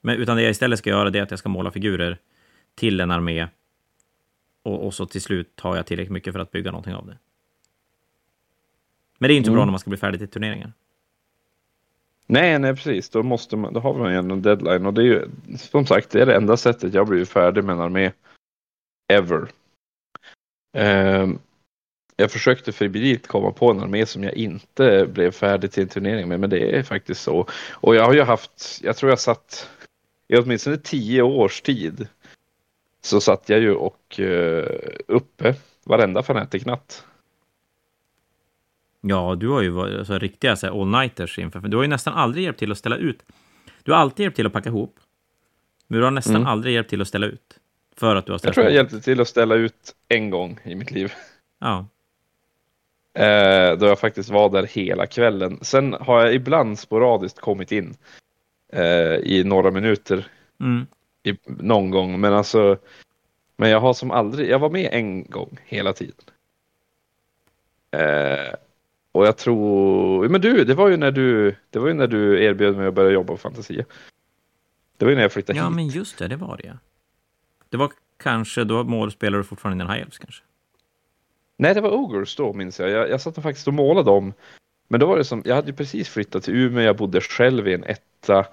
Men 0.00 0.16
utan 0.16 0.37
det 0.37 0.42
jag 0.42 0.50
istället 0.50 0.78
ska 0.78 0.90
göra 0.90 1.11
det 1.11 1.18
är 1.18 1.22
att 1.22 1.31
jag 1.31 1.38
ska 1.38 1.48
måla 1.48 1.70
figurer 1.70 2.18
till 2.74 3.00
en 3.00 3.11
armé 3.11 3.48
och, 4.62 4.87
och 4.87 4.94
så 4.94 5.07
till 5.07 5.22
slut 5.22 5.61
har 5.61 5.76
jag 5.76 5.87
tillräckligt 5.87 6.12
mycket 6.12 6.33
för 6.33 6.40
att 6.40 6.50
bygga 6.50 6.70
någonting 6.70 6.94
av 6.94 7.07
det. 7.07 7.18
Men 9.18 9.28
det 9.28 9.35
är 9.35 9.37
inte 9.37 9.50
mm. 9.50 9.57
bra 9.57 9.64
när 9.64 9.70
man 9.70 9.81
ska 9.81 9.90
bli 9.90 9.98
färdig 9.98 10.20
till 10.20 10.28
turneringar. 10.28 10.72
Nej, 12.30 12.58
nej 12.58 12.74
precis. 12.74 13.10
Då, 13.10 13.22
måste 13.22 13.56
man, 13.56 13.72
då 13.72 13.80
har 13.80 13.94
man 13.94 14.12
ju 14.12 14.18
en 14.18 14.42
deadline 14.42 14.86
och 14.86 14.94
det 14.94 15.02
är 15.02 15.04
ju 15.04 15.28
som 15.56 15.86
sagt 15.86 16.10
det 16.10 16.22
är 16.22 16.26
det 16.26 16.36
enda 16.36 16.56
sättet 16.56 16.94
jag 16.94 17.06
blivit 17.06 17.28
färdig 17.28 17.64
med 17.64 17.72
en 17.72 17.80
armé 17.80 18.12
ever. 19.12 19.48
Uh, 20.78 21.34
jag 22.16 22.30
försökte 22.30 22.72
febrilt 22.72 23.26
komma 23.26 23.52
på 23.52 23.70
en 23.70 23.80
armé 23.80 24.06
som 24.06 24.24
jag 24.24 24.34
inte 24.34 25.06
blev 25.12 25.30
färdig 25.30 25.72
till 25.72 25.82
en 25.82 25.88
turnering 25.88 26.28
med, 26.28 26.40
men 26.40 26.50
det 26.50 26.78
är 26.78 26.82
faktiskt 26.82 27.22
så. 27.22 27.46
Och 27.70 27.96
jag 27.96 28.04
har 28.04 28.14
ju 28.14 28.22
haft, 28.22 28.80
jag 28.82 28.96
tror 28.96 29.10
jag 29.10 29.20
satt 29.20 29.70
i 30.28 30.36
åtminstone 30.36 30.76
tio 30.76 31.22
års 31.22 31.60
tid 31.60 32.08
så 33.00 33.20
satt 33.20 33.48
jag 33.48 33.60
ju 33.60 33.74
och 33.74 34.20
uh, 34.20 34.66
uppe 35.06 35.54
varenda 35.84 36.22
Fanatic-natt 36.22 37.04
Ja, 39.08 39.34
du 39.34 39.48
har 39.48 39.62
ju 39.62 39.68
varit 39.68 39.98
alltså, 39.98 40.18
riktiga 40.18 40.52
all-nighters 40.52 41.38
inför. 41.38 41.60
För 41.60 41.68
du 41.68 41.76
har 41.76 41.84
ju 41.84 41.88
nästan 41.88 42.14
aldrig 42.14 42.44
hjälpt 42.44 42.58
till 42.58 42.72
att 42.72 42.78
ställa 42.78 42.96
ut. 42.96 43.22
Du 43.82 43.92
har 43.92 43.98
alltid 43.98 44.24
hjälpt 44.24 44.36
till 44.36 44.46
att 44.46 44.52
packa 44.52 44.68
ihop. 44.68 44.96
Men 45.86 45.98
du 45.98 46.04
har 46.04 46.10
nästan 46.10 46.36
mm. 46.36 46.46
aldrig 46.46 46.74
hjälpt 46.74 46.90
till 46.90 47.00
att 47.00 47.08
ställa 47.08 47.26
ut. 47.26 47.58
För 47.96 48.16
att 48.16 48.26
du 48.26 48.32
har 48.32 48.38
ställt 48.38 48.48
Jag 48.48 48.54
tror 48.54 48.66
jag 48.66 48.74
hjälpte 48.74 49.00
till 49.00 49.20
att 49.20 49.28
ställa 49.28 49.54
ut 49.54 49.94
en 50.08 50.30
gång 50.30 50.60
i 50.64 50.74
mitt 50.74 50.90
liv. 50.90 51.12
Ja. 51.58 51.86
Eh, 53.14 53.78
då 53.78 53.86
jag 53.86 54.00
faktiskt 54.00 54.30
var 54.30 54.50
där 54.50 54.66
hela 54.66 55.06
kvällen. 55.06 55.58
Sen 55.62 55.92
har 56.00 56.20
jag 56.20 56.34
ibland 56.34 56.78
sporadiskt 56.78 57.40
kommit 57.40 57.72
in 57.72 57.96
eh, 58.72 59.14
i 59.14 59.42
några 59.44 59.70
minuter 59.70 60.26
Mm. 60.60 60.86
i, 61.22 61.36
någon 61.44 61.90
gång. 61.90 62.20
Men 62.20 62.32
alltså, 62.32 62.78
men 63.56 63.70
jag 63.70 63.80
har 63.80 63.94
som 63.94 64.10
aldrig, 64.10 64.50
jag 64.50 64.58
var 64.58 64.70
med 64.70 64.88
en 64.92 65.24
gång 65.24 65.58
hela 65.64 65.92
tiden. 65.92 66.24
Eh, 67.90 68.54
och 69.18 69.26
jag 69.26 69.37
tror, 69.37 70.28
men 70.28 70.40
du, 70.40 70.64
det 70.64 70.74
var 70.74 70.88
ju 70.88 70.96
när 70.96 71.11
du, 71.11 71.54
det 71.70 71.78
var 71.78 71.88
ju 71.88 71.94
när 71.94 72.07
du 72.07 72.44
erbjöd 72.44 72.76
mig 72.76 72.87
att 72.87 72.94
börja 72.94 73.11
jobba 73.11 73.33
på 73.33 73.37
Fantasia. 73.37 73.85
Det 74.96 75.04
var 75.04 75.11
ju 75.11 75.16
när 75.16 75.22
jag 75.22 75.33
flyttade 75.33 75.59
Ja, 75.59 75.64
hit. 75.66 75.74
men 75.74 75.88
just 75.88 76.18
det, 76.18 76.28
det 76.28 76.37
var 76.37 76.57
det 76.57 76.66
ja. 76.66 76.74
Det 77.68 77.76
var 77.76 77.92
kanske, 78.16 78.64
då 78.64 78.85
målspelade 78.85 79.38
du 79.42 79.44
fortfarande 79.44 79.85
i 79.85 79.87
en 79.87 79.90
High 79.92 80.02
Elves 80.02 80.18
kanske? 80.18 80.42
Nej, 81.57 81.74
det 81.74 81.81
var 81.81 81.90
Ogres 81.90 82.37
då 82.37 82.52
minns 82.52 82.78
jag. 82.81 82.90
jag. 82.90 83.11
Jag 83.11 83.20
satt 83.20 83.37
och 83.37 83.42
faktiskt 83.42 83.68
och 83.68 83.74
målade 83.74 84.11
dem. 84.11 84.33
Men 84.88 85.00
då 85.00 85.07
var 85.07 85.16
det 85.16 85.24
som, 85.24 85.42
jag 85.44 85.54
hade 85.54 85.68
ju 85.70 85.76
precis 85.76 86.09
flyttat 86.09 86.42
till 86.42 86.54
Umeå, 86.54 86.85
jag 86.85 86.96
bodde 86.96 87.20
själv 87.20 87.68
i 87.68 87.74
en 87.74 87.85
etta. 87.85 88.46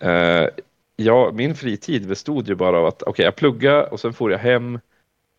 Eh, 0.00 0.48
ja, 0.96 1.30
min 1.34 1.54
fritid 1.54 2.08
bestod 2.08 2.48
ju 2.48 2.54
bara 2.54 2.78
av 2.78 2.86
att, 2.86 3.02
okej, 3.02 3.24
jag 3.24 3.36
pluggade 3.36 3.86
och 3.86 4.00
sen 4.00 4.12
får 4.12 4.32
jag 4.32 4.38
hem. 4.38 4.78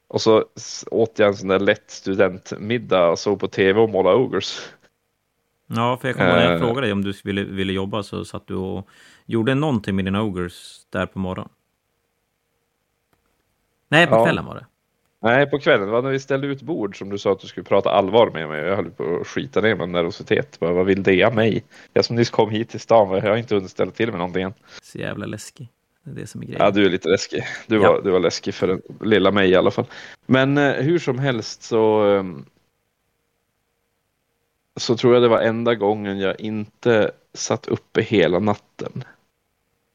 Och 0.08 0.22
så 0.22 0.46
åt 0.92 1.20
jag 1.20 1.28
en 1.28 1.36
sån 1.36 1.48
där 1.48 1.60
lätt 1.60 1.92
studentmiddag 1.92 3.10
och 3.10 3.20
såg 3.20 3.40
på 3.40 3.48
tv 3.48 3.80
och 3.82 3.90
målade 3.90 4.16
Ogres. 4.18 4.74
Ja, 5.68 5.98
för 6.02 6.08
jag 6.08 6.18
kommer 6.18 6.30
ihåg 6.30 6.38
när 6.38 6.46
jag 6.46 6.54
Eh. 6.54 6.60
frågade 6.60 6.82
dig 6.88 6.92
om 6.92 7.04
du 7.04 7.14
ville, 7.24 7.44
ville 7.44 7.74
jobba 7.74 8.04
så 8.04 8.26
satt 8.26 8.48
du 8.48 8.56
och 8.56 8.88
gjorde 9.26 9.56
någonting 9.56 9.96
med 9.96 10.06
dina 10.06 10.24
Ogres 10.24 10.86
där 10.90 11.06
på 11.06 11.20
morgonen. 11.20 11.50
Nej, 13.90 14.08
på 14.08 14.16
Ja. 14.16 14.24
kvällen 14.26 14.46
var 14.46 14.56
det. 14.56 14.66
Nej, 15.20 15.50
på 15.50 15.60
kvällen, 15.60 15.86
det 15.86 15.92
var 15.92 16.02
när 16.02 16.10
vi 16.10 16.20
ställde 16.20 16.48
ut 16.48 16.62
bord 16.62 16.98
som 16.98 17.10
du 17.10 17.18
sa 17.18 17.32
att 17.32 17.40
du 17.40 17.48
skulle 17.48 17.64
prata 17.64 17.90
allvar 17.90 18.30
med 18.30 18.50
mig. 18.50 18.62
Jag 18.64 18.76
höll 18.76 18.92
på 18.92 19.18
att 19.22 19.28
skita 19.28 19.62
ner 19.62 19.76
med 19.76 19.90
nervositet. 19.90 20.60
Bara, 20.60 20.74
vad 20.74 20.86
vill 20.86 21.04
det 21.04 21.24
av 21.24 21.36
mig? 21.36 21.64
Jag 21.94 22.06
som 22.06 22.16
nyss 22.16 22.30
kom 22.30 22.50
hit 22.50 22.70
till 22.70 22.80
stan, 22.80 23.10
jag 23.12 23.22
har 23.22 23.38
inte 23.38 23.56
hunnit 23.56 23.72
ställa 23.72 23.92
till 23.92 24.10
med 24.10 24.18
någonting 24.20 24.44
än. 24.44 24.54
Så 24.82 24.98
jävla 24.98 25.26
läskig. 25.26 25.70
Det 26.08 26.20
är 26.20 26.22
det 26.22 26.28
som 26.28 26.42
är 26.42 26.46
grejen. 26.46 26.62
Ja, 26.66 26.72
du 26.72 26.86
är 26.86 26.90
lite 26.90 27.10
läskig. 27.10 27.44
Du 27.68 27.76
Ja. 27.76 27.92
var, 27.92 28.02
du 28.02 28.12
var 28.12 28.20
läskig 28.20 28.54
för 28.54 28.68
den 28.68 28.82
lilla 29.02 29.32
mig 29.32 29.50
i 29.50 29.56
alla 29.56 29.72
fall. 29.72 29.86
Men 30.26 30.58
eh, 30.58 30.74
hur 30.74 31.00
som 31.00 31.20
helst 31.20 31.64
så 31.64 32.02
ehm, 32.04 32.46
så 34.76 34.98
tror 34.98 35.14
jag 35.14 35.24
det 35.24 35.28
var 35.28 35.42
enda 35.42 35.76
gången 35.76 36.20
jag 36.20 36.40
inte 36.40 37.12
satt 37.34 37.68
uppe 37.68 38.02
hela 38.02 38.40
natten. 38.40 39.04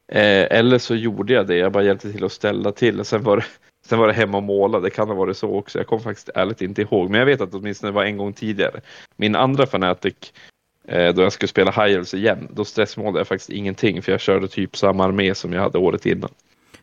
Eh, 0.07 0.47
eller 0.57 0.77
så 0.77 0.95
gjorde 0.95 1.33
jag 1.33 1.47
det, 1.47 1.55
jag 1.55 1.71
bara 1.71 1.83
hjälpte 1.83 2.11
till 2.11 2.23
att 2.25 2.31
ställa 2.31 2.71
till. 2.71 2.99
Och 2.99 3.07
sen 3.07 3.23
var 3.23 3.37
det, 3.37 3.45
sen 3.85 3.99
var 3.99 4.07
det 4.07 4.13
hemma 4.13 4.37
och 4.37 4.43
måla, 4.43 4.79
det 4.79 4.89
kan 4.89 5.07
ha 5.07 5.15
varit 5.15 5.37
så 5.37 5.55
också. 5.55 5.77
Jag 5.79 5.87
kommer 5.87 6.03
faktiskt 6.03 6.29
ärligt 6.35 6.61
inte 6.61 6.81
ihåg, 6.81 7.09
men 7.09 7.19
jag 7.19 7.25
vet 7.25 7.41
att 7.41 7.51
det 7.51 7.57
åtminstone 7.57 7.91
var 7.91 8.03
en 8.03 8.17
gång 8.17 8.33
tidigare. 8.33 8.81
Min 9.15 9.35
andra 9.35 9.65
Fanatic, 9.67 10.13
eh, 10.13 10.52
då 10.87 11.21
jag 11.21 11.33
skulle 11.33 11.47
spela 11.47 11.71
High 11.71 11.95
Elves 11.95 12.13
igen, 12.13 12.47
då 12.51 12.65
stressmålade 12.65 13.19
jag 13.19 13.27
faktiskt 13.27 13.49
ingenting, 13.49 14.01
för 14.01 14.11
jag 14.11 14.21
körde 14.21 14.47
typ 14.47 14.77
samma 14.77 15.03
armé 15.05 15.35
som 15.35 15.53
jag 15.53 15.61
hade 15.61 15.77
året 15.77 16.05
innan. 16.05 16.29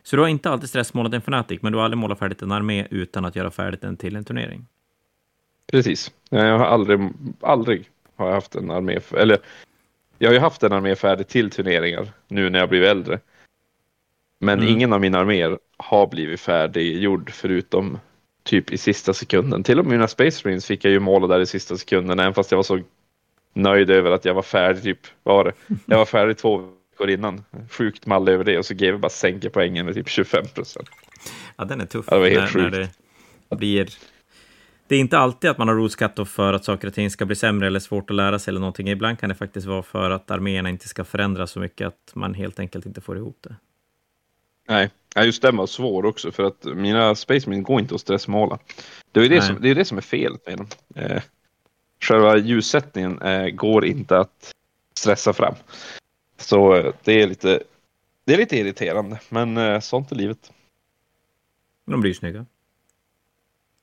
Så 0.03 0.15
du 0.15 0.21
har 0.21 0.29
inte 0.29 0.49
alltid 0.49 0.69
stressmålat 0.69 1.13
en 1.13 1.21
Fnatic, 1.21 1.61
men 1.61 1.71
du 1.71 1.77
har 1.77 1.85
aldrig 1.85 1.97
målat 1.97 2.19
färdigt 2.19 2.41
en 2.41 2.51
armé 2.51 2.87
utan 2.89 3.25
att 3.25 3.35
göra 3.35 3.51
färdigt 3.51 3.81
den 3.81 3.97
till 3.97 4.15
en 4.15 4.23
turnering? 4.23 4.65
Precis. 5.71 6.11
Jag 6.29 6.57
har 6.57 6.65
aldrig, 6.65 6.99
aldrig 7.41 7.89
har 8.15 8.27
jag 8.27 8.33
haft 8.33 8.55
en 8.55 8.71
armé, 8.71 8.99
eller 9.17 9.37
jag 10.17 10.29
har 10.29 10.33
ju 10.33 10.39
haft 10.39 10.63
en 10.63 10.73
armé 10.73 10.95
färdig 10.95 11.27
till 11.27 11.49
turneringar 11.49 12.11
nu 12.27 12.49
när 12.49 12.59
jag 12.59 12.69
blivit 12.69 12.89
äldre. 12.89 13.19
Men 14.39 14.59
Mm. 14.59 14.71
ingen 14.71 14.93
av 14.93 15.01
mina 15.01 15.19
arméer 15.19 15.59
har 15.77 16.07
blivit 16.07 16.39
färdiggjord 16.39 17.31
förutom 17.31 17.99
typ 18.43 18.71
i 18.71 18.77
sista 18.77 19.13
sekunden. 19.13 19.63
Till 19.63 19.79
och 19.79 19.85
med 19.85 19.91
mina 19.91 20.07
Space 20.07 20.41
Marines 20.47 20.65
fick 20.65 20.85
jag 20.85 20.91
ju 20.91 20.99
måla 20.99 21.27
där 21.27 21.39
i 21.39 21.45
sista 21.45 21.77
sekunden, 21.77 22.19
även 22.19 22.33
fast 22.33 22.51
jag 22.51 22.57
var 22.57 22.63
så 22.63 22.79
nöjd 23.53 23.89
över 23.89 24.11
att 24.11 24.25
jag 24.25 24.33
var 24.33 24.41
färdig, 24.41 24.83
typ, 24.83 24.99
vad 25.23 25.35
var 25.35 25.43
det? 25.43 25.75
Jag 25.85 25.97
var 25.97 26.05
färdig 26.05 26.37
två 26.37 26.57
veckor 26.57 27.09
innan. 27.09 27.43
Sjukt 27.69 28.05
mal 28.05 28.29
över 28.29 28.43
det 28.43 28.57
och 28.57 28.65
så 28.65 28.73
GW 28.73 28.97
bara 28.97 29.09
sänker 29.09 29.49
poängen 29.49 29.85
med 29.85 29.95
typ 29.95 30.09
25 30.09 30.45
procent. 30.47 30.89
Ja, 31.55 31.65
den 31.65 31.81
är 31.81 31.85
tuff. 31.85 32.05
Ja, 32.09 32.15
det 32.15 32.21
var 32.21 32.27
helt 32.27 32.55
när, 32.55 32.61
när 32.69 32.77
sjukt. 32.83 32.99
det 33.49 33.55
blir... 33.55 33.89
Det 34.87 34.95
är 34.95 34.99
inte 34.99 35.17
alltid 35.17 35.49
att 35.49 35.57
man 35.57 35.67
har 35.67 35.75
rules 35.75 35.95
cut-off 35.95 36.29
för 36.29 36.53
att 36.53 36.65
saker 36.65 36.87
och 36.87 36.93
ting 36.93 37.09
ska 37.09 37.25
bli 37.25 37.35
sämre 37.35 37.67
eller 37.67 37.79
svårt 37.79 38.09
att 38.09 38.15
lära 38.15 38.39
sig 38.39 38.51
eller 38.51 38.59
någonting. 38.59 38.89
Ibland 38.89 39.19
kan 39.19 39.29
det 39.29 39.35
faktiskt 39.35 39.67
vara 39.67 39.83
för 39.83 40.11
att 40.11 40.31
arméerna 40.31 40.69
inte 40.69 40.87
ska 40.87 41.03
förändras 41.03 41.51
så 41.51 41.59
mycket 41.59 41.87
att 41.87 42.11
man 42.13 42.33
helt 42.33 42.59
enkelt 42.59 42.85
inte 42.85 43.01
får 43.01 43.17
ihop 43.17 43.37
det. 43.41 43.55
Nej, 44.67 44.89
ja, 45.15 45.23
just 45.23 45.41
den 45.41 45.57
var 45.57 45.67
svår 45.67 46.05
också 46.05 46.31
för 46.31 46.43
att 46.43 46.63
mina 46.63 47.15
Space 47.15 47.49
Marines 47.49 47.67
går 47.67 47.79
inte 47.79 47.95
att 47.95 48.01
stressmåla. 48.01 48.59
Det 49.11 49.19
är 49.19 49.29
det, 49.29 49.35
Nej. 49.35 49.41
som, 49.41 49.61
det, 49.61 49.69
är 49.69 49.75
det 49.75 49.85
som 49.85 49.97
är 49.97 50.01
felet 50.01 50.47
med 50.47 50.57
dem. 50.57 50.67
Eh, 50.95 51.21
själva 52.01 52.37
ljussättningen 52.37 53.21
eh, 53.21 53.49
går 53.49 53.85
inte 53.85 54.17
att 54.17 54.51
stressa 54.95 55.33
fram. 55.33 55.55
Så 56.37 56.75
eh, 56.75 56.93
det 57.03 57.21
är 57.21 57.27
lite, 57.27 57.63
det 58.25 58.33
är 58.33 58.37
lite 58.37 58.57
irriterande, 58.57 59.19
men 59.29 59.57
eh, 59.57 59.79
sånt 59.79 60.11
är 60.11 60.15
livet. 60.15 60.51
De 61.85 62.01
blir 62.01 62.13
snygga. 62.13 62.45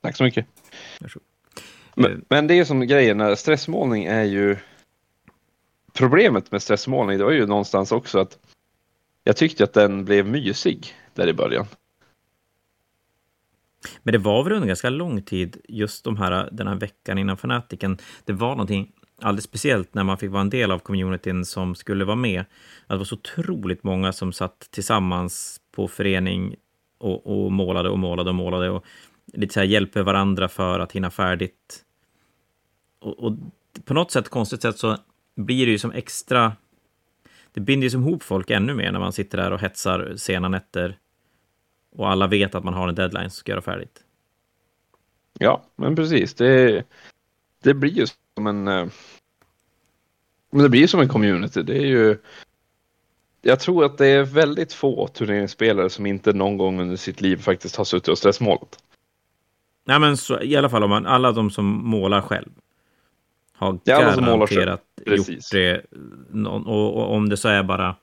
Tack 0.02 0.16
så 0.16 0.24
mycket. 0.24 0.46
Men, 1.00 1.11
Eh, 1.98 2.18
men 2.28 2.46
det 2.46 2.54
är 2.54 2.64
som 2.64 2.81
grejen, 2.81 3.20
eh, 3.20 3.35
stressmålning 3.35 4.04
är 4.04 4.24
ju... 4.24 4.57
Problemet 5.92 6.52
med 6.52 6.62
stressmålning, 6.62 7.18
det 7.18 7.24
var 7.24 7.31
ju 7.31 7.46
någonstans 7.46 7.92
också 7.92 8.18
att 8.18 8.38
jag 9.24 9.37
tyckte 9.37 9.64
att 9.64 9.72
den 9.72 10.04
blev 10.04 10.26
mysig 10.26 10.94
där 11.14 11.28
i 11.28 11.33
början. 11.33 11.66
Men 14.02 14.12
det 14.12 14.18
var 14.18 14.44
väl 14.44 14.52
under 14.52 14.68
ganska 14.68 14.90
lång 14.90 15.22
tid, 15.22 15.56
just 15.68 16.04
de 16.04 16.16
här, 16.16 16.48
den 16.52 16.66
här 16.66 16.74
veckan 16.74 17.18
innan 17.18 17.36
Fanatiken, 17.36 17.98
det 18.24 18.32
var 18.32 18.50
någonting 18.50 18.92
alldeles 19.20 19.44
speciellt 19.44 19.94
när 19.94 20.04
man 20.04 20.18
fick 20.18 20.30
vara 20.30 20.40
en 20.40 20.50
del 20.50 20.70
av 20.70 20.78
communityn 20.78 21.44
som 21.44 21.74
skulle 21.74 22.04
vara 22.04 22.16
med. 22.16 22.40
Att 22.40 22.46
det 22.88 22.96
var 22.96 23.04
så 23.04 23.14
otroligt 23.14 23.84
många 23.84 24.12
som 24.12 24.32
satt 24.32 24.68
tillsammans 24.70 25.60
på 25.72 25.88
förening 25.88 26.56
och, 26.98 27.44
och 27.44 27.52
målade 27.52 27.88
och 27.88 27.98
målade 27.98 28.30
och 28.30 28.36
målade 28.36 28.70
och 28.70 28.84
lite 29.32 29.54
så 29.54 29.60
här 29.60 29.66
hjälper 29.66 30.02
varandra 30.02 30.48
för 30.48 30.80
att 30.80 30.92
hinna 30.92 31.10
färdigt. 31.10 31.84
Och, 33.00 33.24
och 33.24 33.32
på 33.84 33.94
något 33.94 34.10
sätt, 34.10 34.28
konstigt 34.28 34.62
sätt, 34.62 34.78
så 34.78 34.96
blir 35.36 35.66
det 35.66 35.72
ju 35.72 35.78
som 35.78 35.92
extra... 35.92 36.52
Det 37.52 37.60
binder 37.60 37.84
ju 37.84 37.90
som 37.90 38.00
ihop 38.00 38.22
folk 38.22 38.50
ännu 38.50 38.74
mer 38.74 38.92
när 38.92 39.00
man 39.00 39.12
sitter 39.12 39.38
där 39.38 39.50
och 39.50 39.60
hetsar 39.60 40.14
sena 40.16 40.48
nätter 40.48 40.98
och 41.98 42.11
alla 42.11 42.26
vet 42.26 42.54
att 42.54 42.64
man 42.64 42.74
har 42.74 42.88
en 42.88 42.94
deadline 42.94 43.30
som 43.30 43.38
ska 43.38 43.52
göra 43.52 43.62
färdigt. 43.62 44.04
Ja, 45.38 45.62
men 45.76 45.96
precis. 45.96 46.34
Det, 46.34 46.84
det 47.62 47.74
blir 47.74 47.90
ju 47.90 48.06
som 48.34 48.46
en... 48.46 48.68
eh, 48.68 48.87
Men 50.50 50.62
det 50.62 50.68
blir 50.68 50.87
som 50.87 51.00
en 51.00 51.08
community. 51.08 51.62
Det 51.62 51.76
är 51.78 51.87
ju... 51.87 52.18
Jag 53.42 53.61
tror 53.61 53.84
att 53.84 53.98
det 53.98 54.06
är 54.06 54.22
väldigt 54.22 54.72
få 54.72 55.08
turneringsspelare 55.08 55.90
som 55.90 56.06
inte 56.06 56.32
någon 56.32 56.56
gång 56.56 56.80
under 56.80 56.96
sitt 56.96 57.20
liv 57.20 57.37
faktiskt 57.37 57.76
har 57.76 57.84
suttit 57.84 58.08
och 58.08 58.18
stressmålat. 58.18 58.78
Nej, 59.84 59.98
men 60.00 60.16
så, 60.16 60.40
i 60.40 60.56
alla 60.56 60.68
fall 60.70 60.84
om 60.84 60.90
man, 60.90 61.06
alla 61.06 61.32
de 61.32 61.50
som 61.50 61.66
målar 61.66 62.20
själv 62.20 62.50
har 63.52 63.78
Ja, 63.84 64.00
garanterat 64.00 64.82
Precis. 65.06 65.28
gjort 65.28 65.52
det. 65.52 65.84
Och, 66.48 66.96
och 66.96 67.14
om 67.14 67.28
det 67.28 67.37
så 67.37 67.48
är 67.48 67.62
bara 67.62 67.96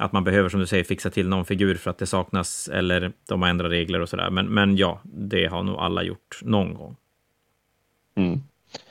att 0.00 0.12
man 0.12 0.24
behöver, 0.24 0.48
som 0.48 0.60
du 0.60 0.66
säger, 0.66 0.84
fixa 0.84 1.10
till 1.10 1.28
någon 1.28 1.44
figur 1.44 1.74
för 1.74 1.90
att 1.90 1.98
det 1.98 2.06
saknas 2.06 2.68
eller 2.68 3.12
de 3.28 3.42
har 3.42 3.48
ändrat 3.48 3.70
regler 3.70 4.00
och 4.00 4.08
sådär. 4.08 4.30
Men, 4.30 4.46
men 4.46 4.76
ja, 4.76 5.00
det 5.04 5.46
har 5.46 5.62
nog 5.62 5.76
alla 5.76 6.02
gjort 6.02 6.40
någon 6.42 6.74
gång. 6.74 6.96
Mm. 8.14 8.40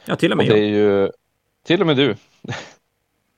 Ja, 0.05 0.15
till 0.15 0.31
och 0.31 0.39
Och 0.39 0.45
med 0.45 0.55
det 0.55 0.59
jag. 0.59 0.67
är 0.67 1.03
ju 1.03 1.09
till 1.65 1.81
och 1.81 1.87
med 1.87 1.97
du. 1.97 2.15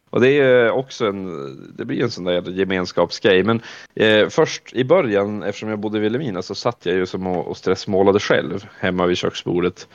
Och 0.10 0.22
det 0.22 0.40
är 0.40 0.72
också 0.72 1.06
en, 1.06 1.76
det 1.78 1.86
blir 1.86 2.04
en 2.04 2.12
sån 2.12 2.24
där 2.24 2.50
gemenskapsgrej. 2.50 3.44
Men 3.44 3.62
eh, 3.96 4.30
först 4.30 4.74
i 4.74 4.84
början, 4.84 5.44
eftersom 5.44 5.70
jag 5.70 5.80
bodde 5.80 5.98
i 5.98 6.02
Vilhelmina, 6.02 6.42
så 6.42 6.56
satt 6.56 6.86
jag 6.86 6.96
ju 6.96 7.06
som 7.06 7.28
och, 7.28 7.48
och 7.48 7.58
stressmålade 7.58 8.20
själv 8.20 8.66
hemma 8.80 9.06
vid 9.06 9.18
köksbordet. 9.18 9.88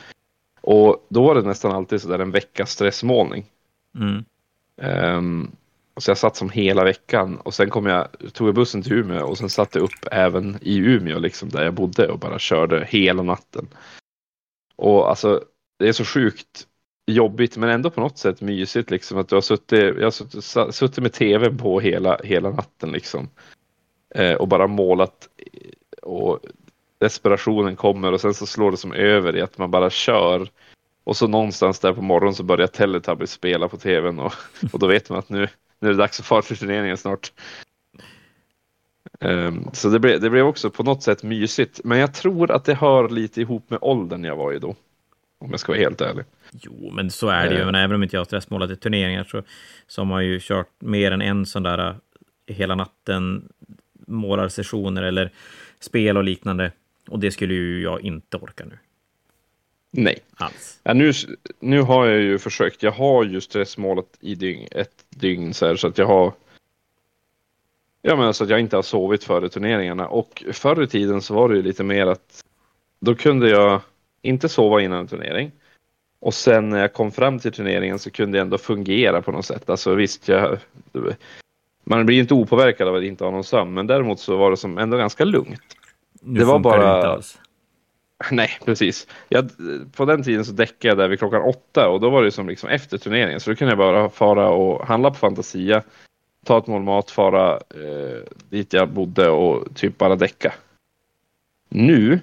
Och 0.61 1.05
då 1.09 1.23
var 1.23 1.35
det 1.35 1.41
nästan 1.41 1.71
alltid 1.71 2.01
så 2.01 2.07
där 2.07 2.19
en 2.19 2.31
veckas 2.31 2.71
stressmålning. 2.71 3.45
Mm. 3.95 4.25
Och 4.77 5.51
så 6.03 6.11
jag 6.11 6.17
satt 6.17 6.35
som 6.35 6.49
hela 6.49 6.83
veckan 6.83 7.37
och 7.37 7.53
sen 7.53 7.69
kom 7.69 7.85
jag, 7.85 8.07
tog 8.33 8.47
jag 8.47 8.55
bussen 8.55 8.81
till 8.81 8.93
Umeå 8.93 9.25
och 9.25 9.37
sen 9.37 9.49
satte 9.49 9.79
jag 9.79 9.83
upp 9.83 10.07
även 10.11 10.57
i 10.61 10.77
Umeå 10.77 11.19
liksom 11.19 11.49
där 11.49 11.63
jag 11.63 11.73
bodde 11.73 12.07
och 12.07 12.19
bara 12.19 12.39
körde 12.39 12.85
hela 12.89 13.23
natten. 13.23 13.67
Och 14.75 15.09
alltså 15.09 15.43
det 15.79 15.87
är 15.87 15.93
så 15.93 16.05
sjukt 16.05 16.67
jobbigt 17.11 17.57
men 17.57 17.69
ändå 17.69 17.89
på 17.89 18.01
något 18.01 18.17
sätt 18.17 18.41
mysigt 18.41 18.91
liksom 18.91 19.17
att 19.17 19.29
du 19.29 19.35
har 19.35 19.41
suttit, 19.41 19.95
jag 19.97 20.03
har 20.03 20.11
suttit, 20.11 20.75
suttit 20.75 21.03
med 21.03 21.13
tv 21.13 21.49
på 21.51 21.79
hela, 21.79 22.19
hela 22.23 22.49
natten 22.49 22.91
liksom. 22.91 23.29
Eh, 24.15 24.33
och 24.33 24.47
bara 24.47 24.67
målat 24.67 25.29
och 26.01 26.39
desperationen 26.97 27.75
kommer 27.75 28.11
och 28.11 28.21
sen 28.21 28.33
så 28.33 28.45
slår 28.45 28.71
det 28.71 28.77
som 28.77 28.93
över 28.93 29.35
i 29.35 29.41
att 29.41 29.57
man 29.57 29.71
bara 29.71 29.89
kör. 29.89 30.49
Och 31.03 31.17
så 31.17 31.27
någonstans 31.27 31.79
där 31.79 31.93
på 31.93 32.01
morgonen 32.01 32.35
så 32.35 32.43
börjar 32.43 32.67
Teletubbies 32.67 33.31
spela 33.31 33.67
på 33.67 33.77
tvn 33.77 34.19
och, 34.19 34.33
och 34.73 34.79
då 34.79 34.87
vet 34.87 35.09
man 35.09 35.19
att 35.19 35.29
nu, 35.29 35.47
nu 35.79 35.87
är 35.87 35.91
det 35.91 35.97
dags 35.97 36.19
att 36.19 36.25
fara 36.25 36.41
till 36.41 36.57
turneringen 36.57 36.97
snart. 36.97 37.31
Ehm, 39.19 39.69
så 39.73 39.89
det 39.89 39.99
blev, 39.99 40.21
det 40.21 40.29
blev 40.29 40.45
också 40.45 40.69
på 40.69 40.83
något 40.83 41.03
sätt 41.03 41.23
mysigt. 41.23 41.81
Men 41.83 41.99
jag 41.99 42.13
tror 42.13 42.51
att 42.51 42.65
det 42.65 42.73
hör 42.73 43.09
lite 43.09 43.41
ihop 43.41 43.69
med 43.69 43.79
åldern 43.81 44.23
jag 44.23 44.35
var 44.35 44.53
i 44.53 44.59
då. 44.59 44.75
Om 45.39 45.51
jag 45.51 45.59
ska 45.59 45.71
vara 45.71 45.79
helt 45.79 46.01
ärlig. 46.01 46.25
Jo, 46.51 46.91
men 46.93 47.11
så 47.11 47.29
är 47.29 47.49
det 47.49 47.55
ju. 47.55 47.59
Eh. 47.59 47.65
Men 47.65 47.75
även 47.75 47.95
om 47.95 48.03
inte 48.03 48.15
jag 48.15 48.19
har 48.19 48.25
stressmålat 48.25 48.71
i 48.71 48.75
turneringar 48.75 49.23
så, 49.23 49.43
så 49.87 50.01
har 50.01 50.05
man 50.05 50.25
ju 50.25 50.39
kört 50.41 50.71
mer 50.79 51.11
än 51.11 51.21
en 51.21 51.45
sån 51.45 51.63
där 51.63 51.89
eh, 51.89 51.95
hela 52.55 52.75
natten 52.75 53.49
målarsessioner 54.07 55.01
eller 55.01 55.31
spel 55.79 56.17
och 56.17 56.23
liknande. 56.23 56.71
Och 57.09 57.19
det 57.19 57.31
skulle 57.31 57.53
ju 57.53 57.81
jag 57.81 58.01
inte 58.01 58.37
orka 58.37 58.65
nu 58.65 58.77
Nej. 59.99 60.19
alls. 60.35 60.79
Ja, 60.83 60.93
nu, 60.93 61.11
nu 61.59 61.81
har 61.81 62.05
jag 62.05 62.21
ju 62.21 62.39
försökt. 62.39 62.83
Jag 62.83 62.91
har 62.91 63.23
ju 63.23 63.41
stressmålet 63.41 64.05
i 64.19 64.35
dygn, 64.35 64.67
ett 64.71 65.05
dygn 65.09 65.53
så, 65.53 65.65
här, 65.67 65.75
så 65.75 65.87
att 65.87 65.97
jag 65.97 66.05
har. 66.05 66.33
Ja, 68.01 68.15
men 68.15 68.25
alltså 68.25 68.43
att 68.43 68.49
jag 68.49 68.59
inte 68.59 68.75
har 68.75 68.83
sovit 68.83 69.23
före 69.23 69.49
turneringarna 69.49 70.07
och 70.07 70.43
förr 70.53 70.83
i 70.83 70.87
tiden 70.87 71.21
så 71.21 71.33
var 71.33 71.49
det 71.49 71.55
ju 71.55 71.61
lite 71.61 71.83
mer 71.83 72.07
att 72.07 72.43
då 72.99 73.15
kunde 73.15 73.49
jag 73.49 73.81
inte 74.21 74.49
sova 74.49 74.81
innan 74.81 74.99
en 74.99 75.07
turnering. 75.07 75.51
Och 76.19 76.33
sen 76.33 76.69
när 76.69 76.79
jag 76.79 76.93
kom 76.93 77.11
fram 77.11 77.39
till 77.39 77.51
turneringen 77.51 77.99
så 77.99 78.11
kunde 78.11 78.37
jag 78.37 78.43
ändå 78.45 78.57
fungera 78.57 79.21
på 79.21 79.31
något 79.31 79.45
sätt. 79.45 79.69
Alltså 79.69 79.95
visst, 79.95 80.27
jag, 80.27 80.57
man 81.83 82.05
blir 82.05 82.19
inte 82.19 82.33
opåverkad 82.33 82.87
av 82.87 82.95
att 82.95 83.03
inte 83.03 83.23
ha 83.23 83.31
någon 83.31 83.43
sömn, 83.43 83.73
men 83.73 83.87
däremot 83.87 84.19
så 84.19 84.37
var 84.37 84.51
det 84.51 84.57
som 84.57 84.77
ändå 84.77 84.97
ganska 84.97 85.25
lugnt. 85.25 85.61
Nu 86.21 86.39
Det 86.39 86.45
var 86.45 86.59
bara- 86.59 86.97
inte 86.97 87.07
alls. 87.07 87.39
Nej, 88.31 88.49
precis. 88.65 89.07
Jag, 89.29 89.51
på 89.91 90.05
den 90.05 90.23
tiden 90.23 90.45
så 90.45 90.51
däckade 90.51 90.87
jag 90.87 90.97
där 90.97 91.07
vid 91.07 91.19
klockan 91.19 91.41
åtta 91.41 91.89
och 91.89 91.99
då 91.99 92.09
var 92.09 92.23
det 92.23 92.31
som 92.31 92.49
liksom 92.49 92.69
efter 92.69 92.97
turneringen. 92.97 93.39
Så 93.39 93.49
då 93.49 93.55
kunde 93.55 93.71
jag 93.71 93.77
bara 93.77 94.09
fara 94.09 94.49
och 94.49 94.87
handla 94.87 95.09
på 95.09 95.15
Fantasia, 95.15 95.83
ta 96.45 96.57
ett 96.57 96.67
mål 96.67 96.83
mat, 96.83 97.11
fara 97.11 97.53
eh, 97.53 98.23
dit 98.49 98.73
jag 98.73 98.89
bodde 98.89 99.29
och 99.29 99.75
typ 99.75 99.97
bara 99.97 100.15
däcka. 100.15 100.53
Nu 101.69 102.19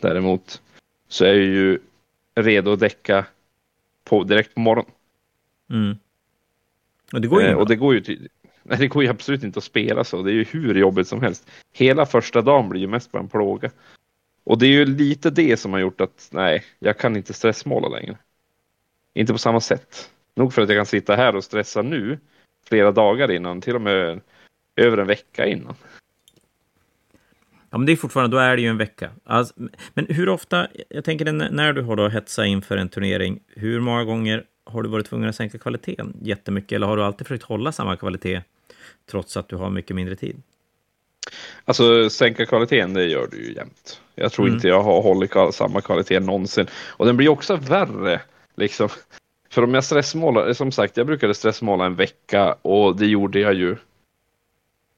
däremot 0.00 0.62
så 1.08 1.24
är 1.24 1.28
jag 1.28 1.36
ju 1.36 1.78
redo 2.34 2.72
att 2.72 2.80
däcka 2.80 3.24
på, 4.04 4.24
direkt 4.24 4.54
på 4.54 4.60
morgonen. 4.60 4.92
Mm. 5.70 5.98
Och 7.12 7.20
det 7.20 7.28
går 7.28 7.42
ju 7.42 7.48
Eh, 7.48 7.54
och 7.54 7.68
det 7.68 7.76
går 7.76 7.94
ju 7.94 8.28
Nej, 8.62 8.78
det 8.78 8.88
går 8.88 9.02
ju 9.02 9.08
absolut 9.08 9.44
inte 9.44 9.58
att 9.58 9.64
spela 9.64 10.04
så. 10.04 10.22
Det 10.22 10.30
är 10.30 10.34
ju 10.34 10.44
hur 10.44 10.74
jobbigt 10.74 11.08
som 11.08 11.22
helst. 11.22 11.50
Hela 11.72 12.06
första 12.06 12.42
dagen 12.42 12.68
blir 12.68 12.80
ju 12.80 12.86
mest 12.86 13.12
bara 13.12 13.22
en 13.22 13.28
plåga. 13.28 13.70
Och 14.48 14.58
det 14.58 14.66
är 14.66 14.70
ju 14.70 14.84
lite 14.84 15.30
det 15.30 15.56
som 15.56 15.72
har 15.72 15.80
gjort 15.80 16.00
att 16.00 16.28
nej, 16.32 16.64
jag 16.78 16.98
kan 16.98 17.16
inte 17.16 17.32
stressmåla 17.32 17.88
längre. 17.88 18.18
Inte 19.14 19.32
på 19.32 19.38
samma 19.38 19.60
sätt. 19.60 20.10
Nog 20.34 20.54
för 20.54 20.62
att 20.62 20.68
jag 20.68 20.78
kan 20.78 20.86
sitta 20.86 21.16
här 21.16 21.36
och 21.36 21.44
stressa 21.44 21.82
nu 21.82 22.18
flera 22.68 22.92
dagar 22.92 23.30
innan, 23.30 23.60
till 23.60 23.74
och 23.74 23.80
med 23.80 24.20
över 24.76 24.98
en 24.98 25.06
vecka 25.06 25.46
innan. 25.46 25.74
Ja, 27.70 27.78
men 27.78 27.86
det 27.86 27.92
är 27.92 27.96
fortfarande, 27.96 28.36
då 28.36 28.40
är 28.40 28.56
det 28.56 28.62
ju 28.62 28.68
en 28.68 28.78
vecka. 28.78 29.10
Alltså, 29.24 29.54
men 29.94 30.06
hur 30.08 30.28
ofta, 30.28 30.68
jag 30.88 31.04
tänker 31.04 31.32
när 31.32 31.72
du 31.72 31.82
har 31.82 31.96
då 31.96 32.08
hetsat 32.08 32.46
inför 32.46 32.76
en 32.76 32.88
turnering, 32.88 33.40
hur 33.48 33.80
många 33.80 34.04
gånger 34.04 34.44
har 34.64 34.82
du 34.82 34.88
varit 34.88 35.06
tvungen 35.06 35.28
att 35.28 35.36
sänka 35.36 35.58
kvaliteten 35.58 36.16
jättemycket? 36.22 36.72
Eller 36.72 36.86
har 36.86 36.96
du 36.96 37.02
alltid 37.02 37.26
försökt 37.26 37.44
hålla 37.44 37.72
samma 37.72 37.96
kvalitet 37.96 38.42
trots 39.10 39.36
att 39.36 39.48
du 39.48 39.56
har 39.56 39.70
mycket 39.70 39.96
mindre 39.96 40.16
tid? 40.16 40.42
Alltså 41.64 42.10
sänka 42.10 42.46
kvaliteten, 42.46 42.94
det 42.94 43.04
gör 43.04 43.28
du 43.30 43.36
ju 43.36 43.54
jämt. 43.54 44.00
Jag 44.14 44.32
tror 44.32 44.46
Mm. 44.46 44.54
inte 44.56 44.68
jag 44.68 44.82
har 44.82 45.02
hållit 45.02 45.54
samma 45.54 45.80
kvalitet 45.80 46.20
någonsin. 46.20 46.66
Och 46.88 47.06
den 47.06 47.16
blir 47.16 47.28
också 47.28 47.56
värre. 47.56 48.20
Liksom. 48.56 48.88
För 49.50 49.64
om 49.64 49.74
jag 49.74 49.84
stressmålar, 49.84 50.52
som 50.52 50.72
sagt, 50.72 50.96
jag 50.96 51.06
brukade 51.06 51.34
stressmåla 51.34 51.86
en 51.86 51.94
vecka 51.94 52.52
och 52.62 52.96
det 52.96 53.06
gjorde 53.06 53.40
jag 53.40 53.54
ju. 53.54 53.76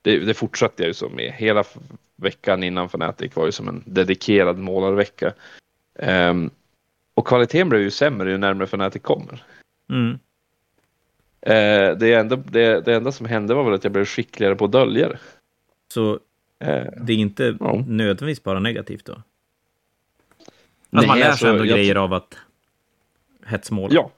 Det, 0.02 0.18
det 0.18 0.34
fortsatte 0.34 0.82
jag 0.82 0.88
ju 0.88 0.94
så 0.94 1.08
med. 1.08 1.32
Hela 1.32 1.64
veckan 2.16 2.62
innan 2.62 2.86
Fnatic 2.86 3.36
var 3.36 3.46
ju 3.46 3.52
som 3.52 3.68
en 3.68 3.82
dedikerad 3.86 4.58
målarvecka. 4.58 5.32
Ehm, 5.98 6.50
och 7.14 7.26
kvaliteten 7.26 7.68
blev 7.68 7.82
ju 7.82 7.90
sämre 7.90 8.30
ju 8.30 8.38
närmare 8.38 8.66
Fnatic 8.66 9.02
kommer. 9.02 9.44
Mm. 9.90 10.18
Eh, 11.42 11.96
det, 11.96 12.14
enda, 12.14 12.36
det, 12.36 12.80
det 12.80 12.94
enda 12.94 13.12
som 13.12 13.26
hände 13.26 13.54
var 13.54 13.64
väl 13.64 13.74
att 13.74 13.84
jag 13.84 13.92
blev 13.92 14.04
skickligare 14.04 14.54
på 14.54 14.64
att 14.64 14.72
dölja 14.72 15.08
det. 15.08 15.18
Så 15.92 16.18
Eh, 16.64 16.84
det 16.96 17.12
är 17.12 17.16
inte 17.16 17.56
Ja. 17.60 17.84
nödvändigtvis 17.86 18.42
bara 18.42 18.60
negativt 18.60 19.04
då? 19.04 19.12
Alltså 19.12 19.22
Nej, 20.90 21.06
man 21.06 21.18
lär 21.18 21.24
sig 21.24 21.30
alltså, 21.30 21.46
ändå 21.46 21.64
grejer 21.64 21.94
av 21.94 22.12
att 22.12 22.36
hetsmåla. 23.46 23.94
Ja. 23.94 24.10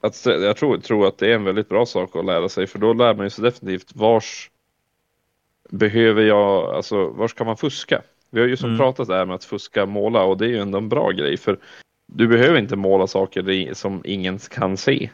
Att, 0.00 0.26
jag 0.26 0.56
tror, 0.56 0.78
tror 0.78 1.08
att 1.08 1.18
det 1.18 1.30
är 1.30 1.34
en 1.34 1.44
väldigt 1.44 1.68
bra 1.68 1.86
sak 1.86 2.16
att 2.16 2.24
lära 2.24 2.48
sig 2.48 2.66
för 2.66 2.78
då 2.78 2.92
lär 2.92 3.14
man 3.14 3.26
ju 3.26 3.30
sig 3.30 3.44
definitivt 3.44 3.92
vars 3.96 4.50
behöver 5.70 6.22
jag, 6.22 6.64
alltså 6.74 7.08
vars 7.08 7.34
kan 7.34 7.46
man 7.46 7.56
fuska? 7.56 8.02
Vi 8.30 8.40
har 8.40 8.46
ju 8.48 8.56
som 8.56 8.68
Mm. 8.68 8.78
pratat 8.78 9.08
där 9.08 9.24
med 9.24 9.34
att 9.34 9.44
fuska 9.44 9.86
måla 9.86 10.22
och 10.22 10.38
det 10.38 10.44
är 10.44 10.50
ju 10.50 10.58
ändå 10.58 10.78
en 10.78 10.88
bra 10.88 11.10
grej 11.10 11.36
för 11.36 11.58
du 12.06 12.28
behöver 12.28 12.58
inte 12.58 12.76
måla 12.76 13.06
saker 13.06 13.74
som 13.74 14.02
ingen 14.04 14.38
kan 14.38 14.76
se. 14.76 15.10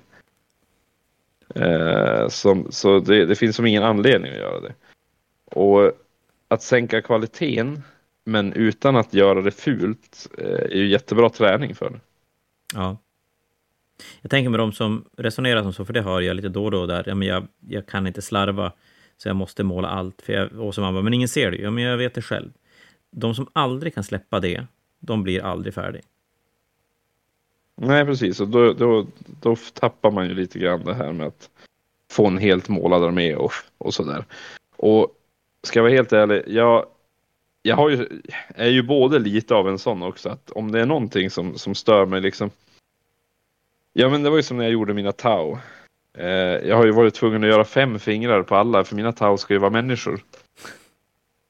Eh, 1.54 2.28
som, 2.28 2.66
så 2.72 3.00
det, 3.00 3.26
det 3.26 3.34
finns 3.34 3.56
som 3.56 3.66
ingen 3.66 3.82
anledning 3.82 4.32
att 4.32 4.38
göra 4.38 4.60
det. 4.60 4.74
Och 5.54 5.92
att 6.48 6.62
sänka 6.62 7.02
kvaliteten 7.02 7.82
men 8.24 8.52
utan 8.52 8.96
att 8.96 9.14
göra 9.14 9.42
det 9.42 9.50
fult 9.50 10.28
eh, 10.38 10.46
är 10.46 10.76
ju 10.76 10.88
jättebra 10.88 11.30
träning 11.30 11.74
för 11.74 11.90
det. 11.90 12.00
Ja. 12.74 12.96
Jag 14.20 14.30
tänker 14.30 14.50
med 14.50 14.60
de 14.60 14.72
som 14.72 15.04
resonerar 15.16 15.62
som 15.62 15.72
så, 15.72 15.84
för 15.84 15.92
det 15.92 16.02
hör 16.02 16.20
jag 16.20 16.36
lite 16.36 16.48
då 16.48 16.64
och 16.64 16.70
då 16.70 16.86
där, 16.86 17.04
ja, 17.06 17.14
men 17.14 17.28
jag, 17.28 17.46
jag 17.68 17.86
kan 17.86 18.06
inte 18.06 18.22
slarva, 18.22 18.72
så 19.16 19.28
jag 19.28 19.36
måste 19.36 19.64
måla 19.64 19.88
allt. 19.88 20.22
För 20.22 20.32
jag, 20.32 20.52
och 20.52 20.74
så 20.74 20.80
man 20.80 20.94
bara, 20.94 21.02
men 21.02 21.14
ingen 21.14 21.28
ser 21.28 21.50
det. 21.50 21.56
Ja, 21.56 21.70
men 21.70 21.84
jag 21.84 21.96
vet 21.96 22.14
det 22.14 22.22
själv. 22.22 22.50
De 23.10 23.34
som 23.34 23.46
aldrig 23.52 23.94
kan 23.94 24.04
släppa 24.04 24.40
det, 24.40 24.66
de 25.00 25.22
blir 25.22 25.44
aldrig 25.44 25.74
färdiga. 25.74 26.02
Nej, 27.76 28.04
precis. 28.04 28.40
Och 28.40 28.48
då, 28.48 28.72
då, 28.72 29.06
då 29.40 29.56
tappar 29.72 30.10
man 30.10 30.28
ju 30.28 30.34
lite 30.34 30.58
grann 30.58 30.84
det 30.84 30.94
här 30.94 31.12
med 31.12 31.26
att 31.26 31.50
få 32.10 32.26
en 32.26 32.38
helt 32.38 32.68
målad 32.68 33.04
armé 33.04 33.34
och, 33.34 33.52
och 33.78 33.94
sådär. 33.94 34.24
Och 34.76 35.20
ska 35.66 35.78
jag 35.78 35.82
vara 35.84 35.92
helt 35.92 36.12
ärlig, 36.12 36.42
jag, 36.46 36.86
jag 37.62 37.90
ju, 37.90 38.08
är 38.54 38.68
ju 38.68 38.82
både 38.82 39.18
lite 39.18 39.54
av 39.54 39.68
en 39.68 39.78
sån 39.78 40.02
också, 40.02 40.28
att 40.28 40.50
om 40.50 40.72
det 40.72 40.80
är 40.80 40.86
någonting 40.86 41.30
som, 41.30 41.58
som 41.58 41.74
stör 41.74 42.06
mig 42.06 42.20
liksom. 42.20 42.50
Ja, 43.92 44.08
men 44.08 44.22
det 44.22 44.30
var 44.30 44.36
ju 44.36 44.42
som 44.42 44.56
när 44.56 44.64
jag 44.64 44.72
gjorde 44.72 44.94
mina 44.94 45.12
tau. 45.12 45.58
Eh, 46.18 46.28
jag 46.68 46.76
har 46.76 46.84
ju 46.84 46.90
varit 46.92 47.14
tvungen 47.14 47.44
att 47.44 47.50
göra 47.50 47.64
fem 47.64 47.98
fingrar 47.98 48.42
på 48.42 48.56
alla, 48.56 48.84
för 48.84 48.96
mina 48.96 49.12
tau 49.12 49.36
ska 49.36 49.54
ju 49.54 49.60
vara 49.60 49.70
människor. 49.70 50.20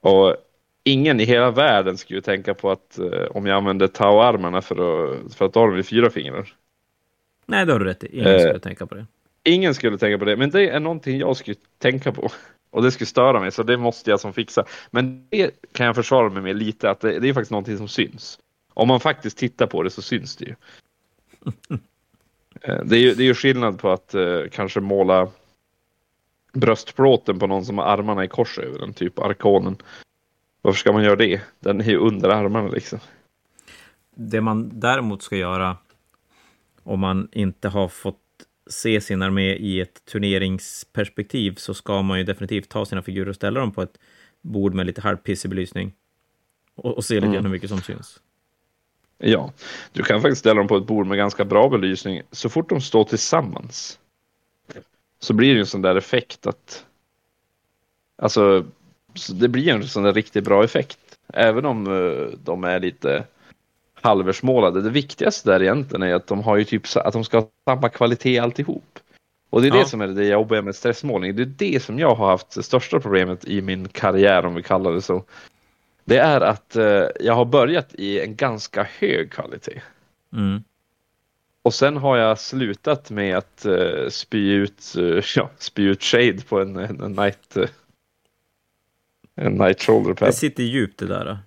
Och 0.02 0.36
ingen 0.84 1.20
i 1.20 1.24
hela 1.24 1.50
världen 1.50 1.96
skulle 1.96 2.16
ju 2.16 2.22
tänka 2.22 2.54
på 2.54 2.70
att 2.70 2.98
eh, 2.98 3.26
om 3.30 3.46
jag 3.46 3.56
använder 3.56 3.86
tau-armarna 3.86 4.62
för 4.62 4.74
att, 4.74 5.34
för 5.34 5.44
att 5.44 5.54
ha 5.54 5.66
dem 5.66 5.78
i 5.78 5.82
fyra 5.82 6.10
fingrar. 6.10 6.54
Nej, 7.46 7.66
det 7.66 7.72
har 7.72 7.78
du 7.78 7.84
rätt 7.84 8.04
i. 8.04 8.18
Ingen 8.18 8.34
Eh. 8.34 8.40
skulle 8.40 8.58
tänka 8.58 8.86
på 8.86 8.94
det. 8.94 9.06
Ingen 9.44 9.74
skulle 9.74 9.98
tänka 9.98 10.18
på 10.18 10.24
det, 10.24 10.36
men 10.36 10.50
det 10.50 10.68
är 10.68 10.80
någonting 10.80 11.18
jag 11.18 11.36
skulle 11.36 11.56
tänka 11.78 12.12
på. 12.12 12.30
Och 12.74 12.82
det 12.82 12.90
skulle 12.90 13.06
störa 13.06 13.40
mig, 13.40 13.52
så 13.52 13.62
det 13.62 13.76
måste 13.76 14.10
jag 14.10 14.20
som 14.20 14.32
fixa. 14.32 14.64
Men 14.90 15.26
det 15.30 15.50
kan 15.72 15.86
jag 15.86 15.94
försvara 15.94 16.30
mig 16.30 16.42
med 16.42 16.56
lite, 16.56 16.90
att 16.90 17.00
det, 17.00 17.18
det 17.18 17.28
är 17.28 17.32
faktiskt 17.34 17.50
någonting 17.50 17.78
som 17.78 17.88
syns. 17.88 18.38
Om 18.74 18.88
man 18.88 19.00
faktiskt 19.00 19.38
tittar 19.38 19.66
på 19.66 19.82
det 19.82 19.90
så 19.90 20.02
syns 20.02 20.36
det 20.36 20.44
ju. 20.44 20.54
Eh, 22.60 22.84
Det 22.84 22.96
är 22.96 23.00
ju, 23.00 23.14
det 23.14 23.22
är 23.22 23.26
ju 23.26 23.34
skillnad 23.34 23.78
på 23.78 23.90
att 23.90 24.14
eh, 24.14 24.40
kanske 24.52 24.80
måla 24.80 25.28
bröstplåten 26.52 27.38
på 27.38 27.46
någon 27.46 27.64
som 27.64 27.78
har 27.78 27.84
armarna 27.84 28.24
i 28.24 28.28
kors 28.28 28.58
över 28.58 28.78
den, 28.78 28.94
typ 28.94 29.18
arkonen. 29.18 29.76
Varför 30.62 30.78
ska 30.78 30.92
man 30.92 31.04
göra 31.04 31.16
det? 31.16 31.40
Den 31.60 31.80
är 31.80 31.84
ju 31.84 31.96
under 31.96 32.28
armarna 32.28 32.68
liksom. 32.68 32.98
Det 34.14 34.40
man 34.40 34.80
däremot 34.80 35.22
ska 35.22 35.36
göra 35.36 35.76
om 36.82 37.00
man 37.00 37.28
inte 37.32 37.68
har 37.68 37.88
fått 37.88 38.23
se 38.66 39.00
sin 39.00 39.22
armé 39.22 39.54
i 39.54 39.80
ett 39.80 40.04
turneringsperspektiv 40.04 41.54
så 41.54 41.74
ska 41.74 42.02
man 42.02 42.18
ju 42.18 42.24
definitivt 42.24 42.68
ta 42.68 42.86
sina 42.86 43.02
figurer 43.02 43.28
och 43.28 43.34
ställa 43.34 43.60
dem 43.60 43.72
på 43.72 43.82
ett 43.82 43.98
bord 44.42 44.74
med 44.74 44.86
lite 44.86 45.00
halvpissig 45.00 45.50
belysning 45.50 45.92
och, 46.74 46.96
och 46.96 47.04
se 47.04 47.14
lite 47.14 47.26
Mm. 47.26 47.34
grann 47.34 47.44
hur 47.44 47.52
mycket 47.52 47.70
som 47.70 47.80
syns. 47.82 48.20
Ja, 49.18 49.52
du 49.92 50.02
kan 50.02 50.22
faktiskt 50.22 50.40
ställa 50.40 50.54
dem 50.60 50.68
på 50.68 50.76
ett 50.76 50.86
bord 50.86 51.06
med 51.06 51.18
ganska 51.18 51.44
bra 51.44 51.68
belysning. 51.68 52.22
Så 52.30 52.48
fort 52.48 52.68
de 52.68 52.80
står 52.80 53.04
tillsammans 53.04 53.98
så 55.18 55.32
blir 55.32 55.48
det 55.48 55.54
ju 55.54 55.60
en 55.60 55.66
sån 55.66 55.82
där 55.82 55.96
effekt 55.96 56.46
att 56.46 56.86
alltså 58.16 58.64
så 59.14 59.32
det 59.32 59.48
blir 59.48 59.68
en 59.68 59.88
sån 59.88 60.02
där 60.02 60.12
riktigt 60.12 60.44
bra 60.44 60.64
effekt. 60.64 60.98
Även 61.28 61.64
om 61.64 61.86
eh, 61.86 62.38
de 62.44 62.64
är 62.64 62.80
lite 62.80 63.24
halversmålade. 64.04 64.82
Det 64.82 64.90
viktigaste 64.90 65.50
där 65.50 65.62
egentligen 65.62 66.02
är 66.02 66.14
att 66.14 66.26
de 66.26 66.40
har 66.42 66.56
ju 66.56 66.64
typ 66.64 66.82
att 66.96 67.12
de 67.12 67.24
ska 67.24 67.38
ha 67.38 67.48
samma 67.64 67.88
kvalitet 67.88 68.38
alltihop. 68.38 68.98
Och 69.50 69.62
det 69.62 69.68
är 69.68 69.74
Ja. 69.74 69.78
det 69.82 69.86
som 69.88 70.00
är 70.00 70.06
det 70.08 70.24
jobbiga 70.26 70.62
med 70.62 70.74
stressmålning. 70.74 71.36
Det 71.36 71.42
är 71.42 71.46
det 71.46 71.82
som 71.82 71.98
jag 71.98 72.14
har 72.14 72.26
haft 72.30 72.54
det 72.54 72.62
största 72.62 73.00
problemet 73.00 73.44
i 73.44 73.62
min 73.62 73.88
karriär 73.88 74.46
om 74.46 74.54
vi 74.54 74.62
kallar 74.62 74.92
det 74.92 75.02
så. 75.02 75.24
Det 76.04 76.16
är 76.18 76.40
att 76.40 76.76
eh, 76.76 77.04
jag 77.20 77.34
har 77.34 77.44
börjat 77.44 77.94
i 77.94 78.20
en 78.20 78.36
ganska 78.36 78.86
hög 78.98 79.32
kvalitet. 79.32 79.82
Mm. 80.32 80.62
Och 81.62 81.74
sen 81.74 81.96
har 81.96 82.16
jag 82.16 82.38
slutat 82.38 83.10
med 83.10 83.36
att 83.36 83.66
uh, 83.68 84.08
spy, 84.08 84.52
ut, 84.52 84.94
eh, 84.98 85.22
ja, 85.36 85.50
spy 85.58 85.82
ut 85.82 86.02
shade 86.02 86.38
på 86.48 86.60
en, 86.60 86.76
en, 86.76 87.00
en 87.00 87.12
night, 87.12 87.56
eh, 87.56 87.68
en 89.34 89.52
night 89.52 89.82
shoulder 89.82 90.08
Det 90.10 90.14
pad. 90.14 90.34
sitter 90.34 90.62
djupt 90.62 90.98
det 90.98 91.06
där. 91.06 91.24
då. 91.24 91.38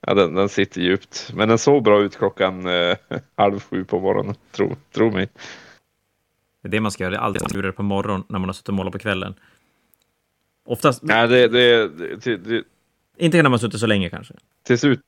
Ja, 0.00 0.14
den, 0.14 0.34
den 0.34 0.48
sitter 0.48 0.80
djupt. 0.80 1.32
Men 1.34 1.48
den 1.48 1.58
såg 1.58 1.82
bra 1.82 2.02
ut 2.02 2.16
klockan 2.16 2.66
eh, 2.66 2.96
halv 3.34 3.60
sju 3.60 3.84
på 3.84 4.00
morgonen, 4.00 4.34
tro, 4.50 4.76
tro 4.92 5.10
mig. 5.10 5.28
Det 6.62 6.68
är 6.68 6.70
det 6.70 6.80
man 6.80 6.92
ska 6.92 7.04
göra. 7.04 7.10
Det 7.10 7.18
är 7.18 7.22
alltid 7.22 7.48
turer 7.48 7.72
på 7.72 7.82
morgonen 7.82 8.24
när 8.28 8.38
man 8.38 8.48
har 8.48 8.54
suttit 8.54 8.68
och 8.68 8.74
målat 8.74 8.92
på 8.92 8.98
kvällen. 8.98 9.34
Oftast... 10.64 11.02
Nej, 11.02 11.28
det, 11.28 11.48
det, 11.48 11.88
det, 12.16 12.36
det, 12.36 12.64
Inte 13.16 13.42
när 13.42 13.50
man 13.50 13.58
suttit 13.58 13.80
så 13.80 13.86
länge 13.86 14.10
kanske. 14.10 14.34
till 14.62 14.78
slut. 14.78 15.00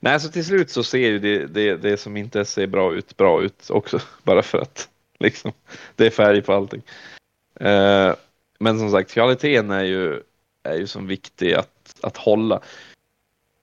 Nej, 0.00 0.20
så 0.20 0.28
till 0.28 0.44
slut 0.44 0.70
så 0.70 0.82
ser 0.82 1.08
ju 1.10 1.18
det, 1.18 1.46
det, 1.46 1.76
det 1.76 1.96
som 1.96 2.16
inte 2.16 2.44
ser 2.44 2.66
bra 2.66 2.94
ut 2.94 3.16
bra 3.16 3.42
ut 3.42 3.70
också. 3.70 4.00
Bara 4.22 4.42
för 4.42 4.58
att 4.58 4.88
liksom, 5.18 5.52
det 5.96 6.06
är 6.06 6.10
färg 6.10 6.42
på 6.42 6.52
allting. 6.52 6.82
Eh, 7.54 8.14
men 8.58 8.78
som 8.78 8.90
sagt, 8.90 9.10
kvaliteten 9.10 9.70
är 9.70 9.84
ju, 9.84 10.22
är 10.62 10.74
ju 10.74 10.86
som 10.86 11.06
viktig 11.06 11.52
att, 11.52 11.94
att 12.02 12.16
hålla. 12.16 12.60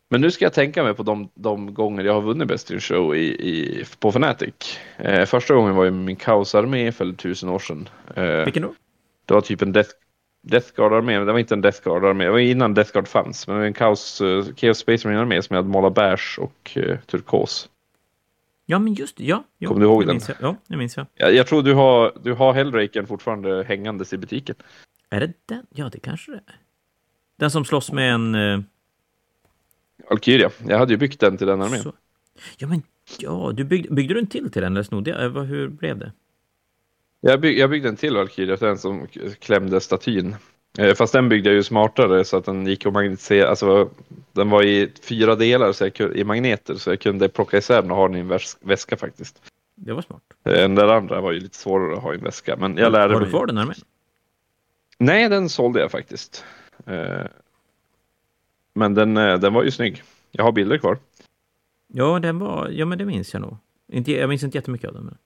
Men 0.10 0.22
nu 0.22 0.32
ska 0.32 0.46
jag 0.46 0.54
tänka 0.54 0.84
mig 0.84 0.94
på 0.94 1.04
de, 1.04 1.30
de 1.34 1.74
gånger 1.74 2.04
jag 2.04 2.14
har 2.14 2.22
vunnit 2.22 2.48
Best 2.48 2.72
in 2.72 2.80
Show 2.80 3.16
i, 3.16 3.20
i, 3.20 3.84
på 4.00 4.10
Fnatic. 4.10 4.80
Eh, 4.98 5.26
första 5.26 5.54
gången 5.54 5.76
var 5.76 5.84
ju 5.84 5.92
min 5.92 6.16
kaosarmé 6.16 6.92
för 6.92 7.12
tusen 7.12 7.50
år 7.50 7.60
sedan. 7.60 7.90
Eh, 8.16 8.44
Vilken 8.44 8.64
då? 8.64 8.74
det 9.26 9.34
var 9.34 9.42
typ 9.42 9.62
en 9.62 9.72
Death, 9.72 9.90
Death 10.42 10.68
Guard-armé, 10.76 11.18
men 11.18 11.26
det 11.26 11.32
var 11.32 11.40
inte 11.40 11.54
en 11.54 11.62
Death 11.62 11.82
Guard-armé. 11.84 12.24
Det 12.26 12.32
var 12.32 12.40
innan 12.40 12.74
Death 12.74 12.94
Guard 12.94 13.08
fanns. 13.08 13.48
Men 13.48 13.56
det 13.56 13.60
var 13.60 13.68
en 13.68 13.74
Chaos, 13.74 14.22
uh, 14.22 14.46
Chaos 14.56 14.78
Space 14.78 15.08
Marine-armé 15.08 15.42
som 15.42 15.54
jag 15.56 15.64
hade 15.64 15.72
målat 15.74 15.96
beige 15.96 16.40
och 16.40 16.78
uh, 16.78 16.98
turkos. 16.98 17.70
Ja, 18.66 18.80
men 18.80 18.94
just 18.94 19.18
det. 19.18 19.24
Ja, 19.24 19.44
jo, 19.58 19.68
Kommer 19.68 19.82
du 19.82 19.88
ihåg 19.88 20.08
den? 20.08 20.20
Jag. 20.28 20.38
Ja, 20.42 20.56
det 20.68 20.78
minns 20.78 20.98
jag. 20.98 21.06
Jag, 21.16 21.34
jag 21.34 21.48
tror 21.48 21.64
du 21.64 21.74
har, 21.74 22.14
du 22.24 22.34
har 22.34 22.54
Hellraken 22.54 23.08
fortfarande 23.08 23.64
hängandes 23.68 24.14
i 24.14 24.18
butiken. 24.18 24.56
Är 25.10 25.20
det 25.20 25.34
den? 25.46 25.66
Ja, 25.70 25.90
det 25.92 26.00
kanske 26.00 26.32
det 26.32 26.38
är. 26.38 26.56
Den 27.40 27.52
som 27.52 27.66
slåss 27.66 27.92
med 27.92 28.14
en... 28.14 28.36
eh, 28.36 28.60
Valkyria. 30.10 30.50
Jag 30.68 30.78
hade 30.78 30.94
ju 30.94 30.98
byggt 30.98 31.20
den 31.20 31.38
till 31.38 31.48
den 31.48 31.62
armén. 31.62 31.82
så... 31.84 31.94
Ja, 32.58 32.68
men 32.68 32.82
ja, 33.20 33.52
du 33.56 33.64
byggde, 33.64 33.90
byggde 33.96 34.14
du 34.14 34.20
en 34.20 34.28
till 34.28 34.52
till 34.52 34.62
den 34.62 34.74
eller 34.74 34.84
snodde 34.84 35.10
jag? 35.12 35.24
Eh, 35.36 35.42
Hur 35.44 35.68
blev 35.68 35.98
det? 35.98 36.12
Jag, 37.22 37.42
bygg, 37.42 37.58
jag 37.60 37.70
byggde 37.70 37.90
en 37.90 37.96
till 37.96 38.16
Valkyria, 38.16 38.56
den 38.56 38.78
som 38.78 39.08
klämde 39.40 39.80
statyn. 39.82 40.36
Eh, 40.78 40.94
fast 40.96 41.14
den 41.14 41.30
byggde 41.30 41.50
jag 41.50 41.56
ju 41.56 41.64
smartare 41.64 42.26
så 42.26 42.38
att 42.38 42.46
den 42.46 42.68
gick 42.68 42.86
att 42.86 42.94
magnetisera. 42.94 43.50
Alltså, 43.50 43.90
den 44.34 44.50
var 44.50 44.64
i 44.64 44.92
fyra 45.02 45.36
delar 45.36 45.72
så 45.72 45.90
kunde- 45.92 46.20
i 46.20 46.24
magneter 46.24 46.76
så 46.76 46.90
jag 46.90 47.00
kunde 47.00 47.30
plocka 47.30 47.58
isär 47.58 47.82
den 47.82 47.92
och 47.92 47.98
ha 47.98 48.08
den 48.08 48.18
i 48.18 48.20
en 48.20 48.28
väs- 48.32 48.58
väska 48.62 48.98
faktiskt. 48.98 49.42
Det 49.76 49.94
var 49.94 50.02
smart. 50.02 50.22
Eh, 50.46 50.52
Den 50.54 50.76
där 50.76 50.88
andra 50.88 51.22
var 51.22 51.32
ju 51.32 51.40
lite 51.40 51.58
svårare 51.58 51.98
att 51.98 52.04
ha 52.04 52.14
i 52.14 52.18
en 52.18 52.24
väska. 52.24 52.56
Men 52.58 52.78
jag 52.78 52.92
lärde 52.92 53.14
Har 53.14 53.22
du 53.22 53.30
kvar 53.30 53.46
den 53.46 53.58
armén? 53.58 53.76
Nej, 55.00 55.30
den 55.30 55.50
sålde 55.50 55.80
jag 55.80 55.92
faktiskt. 55.92 56.46
Men 58.78 58.94
den, 58.94 59.18
eh, 59.18 59.40
den 59.40 59.54
var 59.54 59.64
ju 59.64 59.72
snygg. 59.72 60.04
Jag 60.32 60.44
har 60.44 60.52
bilder 60.52 60.78
kvar. 60.78 60.98
Ja, 61.88 62.20
den 62.20 62.40
var... 62.40 62.70
Ja, 62.70 62.86
men 62.86 62.98
det 62.98 63.06
minns 63.06 63.34
jag 63.34 63.42
nog. 63.42 63.58
Inte, 63.92 64.12
jag 64.12 64.30
minns 64.30 64.44
inte 64.44 64.58
jättemycket 64.58 64.88
av 64.88 64.94
den. 64.94 65.04
Men... 65.06 65.18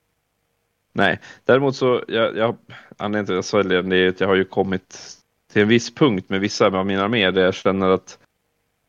Nej, 0.92 1.20
däremot 1.44 1.76
så, 1.76 2.04
jag, 2.08 2.36
jag, 2.36 2.56
anledningen 2.96 3.26
till 3.26 3.34
att 3.34 3.36
jag 3.36 3.44
säljer 3.44 3.82
den 3.82 3.92
är 3.92 4.08
att 4.08 4.20
jag 4.20 4.28
har 4.28 4.34
ju 4.34 4.44
kommit 4.44 5.18
till 5.52 5.62
en 5.62 5.68
viss 5.68 5.94
punkt 5.94 6.28
med 6.28 6.40
vissa 6.40 6.66
av 6.66 6.86
mina 6.86 7.04
arméer 7.04 7.32
där 7.32 7.44
jag 7.44 7.54
känner 7.54 7.88
att 7.90 8.18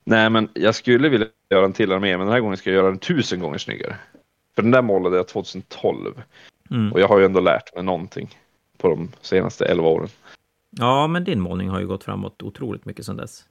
nej, 0.04 0.30
men 0.30 0.50
jag 0.54 0.76
skulle 0.76 1.10
vilja 1.10 1.28
göra 1.50 1.66
en 1.66 1.74
till 1.74 1.92
armé, 1.92 2.18
men 2.18 2.28
den 2.28 2.34
här 2.34 2.40
gången 2.40 2.58
ska 2.58 2.70
jag 2.70 2.78
göra 2.78 2.88
den 2.88 3.00
tusen 3.00 3.40
gånger 3.40 3.58
snyggare. 3.58 3.96
För 4.56 4.62
den 4.62 4.72
där 4.72 4.82
målade 4.82 5.18
jag 5.18 5.28
2012 5.28 6.22
Mm. 6.72 6.92
och 6.92 7.00
jag 7.00 7.08
har 7.08 7.20
ju 7.20 7.26
ändå 7.26 7.40
lärt 7.40 7.76
mig 7.76 7.84
någonting 7.84 8.30
på 8.78 8.90
de 8.90 9.12
senaste 9.22 9.66
11 9.66 9.88
åren. 9.88 10.10
Ja, 10.70 11.08
men 11.08 11.24
din 11.24 11.40
målning 11.42 11.70
har 11.70 11.80
ju 11.80 11.88
gått 11.88 12.04
framåt 12.04 12.42
otroligt 12.42 12.86
mycket 12.86 13.06
sedan 13.06 13.18
dess. 13.18 13.46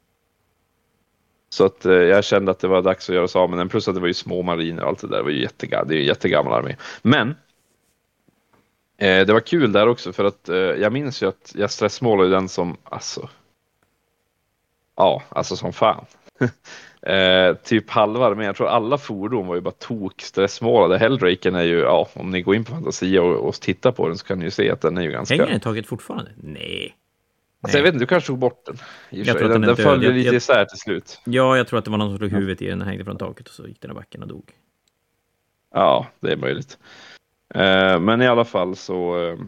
Så 1.52 1.64
att 1.64 1.86
eh, 1.86 1.92
jag 1.92 2.24
kände 2.24 2.50
att 2.50 2.58
det 2.58 2.68
var 2.68 2.82
dags 2.82 3.08
att 3.10 3.14
göra 3.14 3.28
sig 3.28 3.38
av 3.38 3.50
med 3.50 3.58
den. 3.58 3.68
Plus 3.68 3.88
att 3.88 3.94
det 3.94 4.00
var 4.00 4.08
ju 4.08 4.14
små 4.14 4.42
mariner 4.42 4.82
och 4.82 4.88
allt 4.88 5.00
det 5.00 5.08
där. 5.08 5.16
Det 5.16 5.22
var 5.22 5.30
ju 5.30 5.46
jättegam- 5.46 5.88
det 5.88 5.94
är 5.94 5.96
ju 5.96 6.00
en 6.00 6.06
jättegammal 6.06 6.52
armé. 6.52 6.76
Men 7.02 7.28
eh, 8.98 9.26
det 9.26 9.32
var 9.32 9.40
kul 9.40 9.72
där 9.72 9.88
också 9.88 10.12
för 10.12 10.24
att 10.24 10.48
eh, 10.48 10.56
jag 10.56 10.92
minns 10.92 11.22
ju 11.22 11.28
att 11.28 11.52
jag 11.54 11.70
stressmålade 11.70 12.30
den 12.30 12.48
som, 12.48 12.76
alltså. 12.84 13.28
Ja, 14.96 15.22
alltså 15.28 15.56
som 15.56 15.72
fan. 15.72 16.04
eh, 17.02 17.54
typ 17.56 17.90
halva 17.90 18.26
armén. 18.26 18.46
Jag 18.46 18.56
tror 18.56 18.68
alla 18.68 18.98
fordon 18.98 19.46
var 19.46 19.54
ju 19.54 19.60
bara 19.60 19.74
tokstressmålade. 19.78 20.98
Hellraken 20.98 21.54
är 21.54 21.62
ju, 21.62 21.78
ja, 21.78 22.08
om 22.14 22.30
ni 22.30 22.42
går 22.42 22.54
in 22.54 22.64
på 22.64 22.72
Fantasia 22.72 23.22
och, 23.22 23.48
och 23.48 23.54
tittar 23.54 23.92
på 23.92 24.08
den 24.08 24.18
så 24.18 24.26
kan 24.26 24.38
ni 24.38 24.44
ju 24.44 24.50
se 24.50 24.70
att 24.70 24.80
den 24.80 24.98
är 24.98 25.02
ju 25.02 25.10
ganska. 25.10 25.34
Hänger 25.34 25.46
den 25.46 25.56
i 25.56 25.60
taket 25.60 25.86
fortfarande? 25.86 26.30
Nej. 26.36 26.96
Alltså, 27.62 27.78
jag 27.78 27.82
vet 27.82 27.94
inte, 27.94 28.02
du 28.02 28.06
kanske 28.06 28.26
tog 28.26 28.38
bort 28.38 28.66
den. 28.66 28.76
Jag 29.10 29.26
tror 29.26 29.34
att 29.36 29.40
den 29.40 29.48
den 29.60 29.62
är 29.62 29.66
den 29.66 29.76
död. 29.76 29.84
följde 29.84 30.06
Jag- 30.06 30.14
lite 30.14 30.26
jag- 30.26 30.34
isär 30.34 30.64
till 30.64 30.78
slut. 30.78 31.20
Ja, 31.24 31.56
jag 31.56 31.66
tror 31.68 31.78
att 31.78 31.84
det 31.84 31.90
var 31.90 31.98
någon 31.98 32.10
som 32.10 32.18
slog 32.18 32.30
huvudet 32.30 32.62
i 32.62 32.66
den 32.66 32.80
och 32.80 32.86
hängde 32.86 33.04
från 33.04 33.16
taket 33.18 33.48
och 33.48 33.54
så 33.54 33.66
gick 33.68 33.80
den 33.80 33.90
i 33.90 33.94
backen 33.94 34.22
och 34.22 34.28
dog. 34.28 34.50
Ja, 35.74 36.06
det 36.20 36.32
är 36.32 36.36
möjligt. 36.36 36.78
Eh, 37.54 38.00
men 38.00 38.22
i 38.22 38.26
alla 38.26 38.44
fall 38.44 38.76
så, 38.76 39.26
eh, 39.28 39.38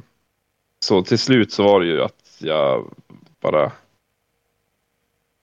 så 0.81 1.03
till 1.03 1.19
slut 1.19 1.53
så 1.53 1.63
var 1.63 1.81
det 1.81 1.87
ju 1.87 2.03
att 2.03 2.37
jag 2.39 2.95
bara 3.41 3.73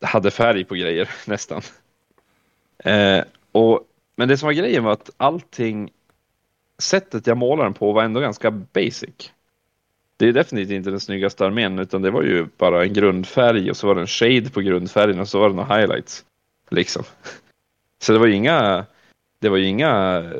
hade 0.01 0.31
färg 0.31 0.63
på 0.65 0.75
grejer 0.75 1.09
nästan. 1.27 1.61
Eh, 2.77 3.23
och, 3.51 3.87
men 4.15 4.27
det 4.27 4.37
som 4.37 4.45
var 4.47 4.53
grejen 4.53 4.83
var 4.83 4.91
att 4.91 5.09
allting, 5.17 5.91
sättet 6.79 7.27
jag 7.27 7.37
målade 7.37 7.65
den 7.67 7.73
på 7.73 7.91
var 7.91 8.03
ändå 8.03 8.19
ganska 8.19 8.51
basic. 8.51 9.31
Det 10.21 10.27
är 10.27 10.33
definitivt 10.33 10.75
inte 10.75 10.89
den 10.89 10.99
snyggaste 10.99 11.45
armén 11.45 11.79
utan 11.79 12.01
det 12.01 12.11
var 12.11 12.23
ju 12.23 12.47
bara 12.57 12.83
en 12.83 12.93
grundfärg 12.93 13.69
och 13.69 13.77
så 13.77 13.87
var 13.87 13.95
det 13.95 14.01
en 14.01 14.07
shade 14.07 14.49
på 14.49 14.61
grundfärgen 14.61 15.19
och 15.19 15.27
så 15.27 15.39
var 15.39 15.49
det 15.49 15.55
några 15.55 15.77
highlights. 15.77 16.25
Liksom. 16.69 17.03
Så 18.01 18.13
det 18.13 18.19
var 18.19 18.27
ju 18.27 18.33
inga, 18.33 18.85
det 19.39 19.49
var 19.49 19.57
ju 19.57 19.65
inga 19.65 20.17
eh, 20.17 20.31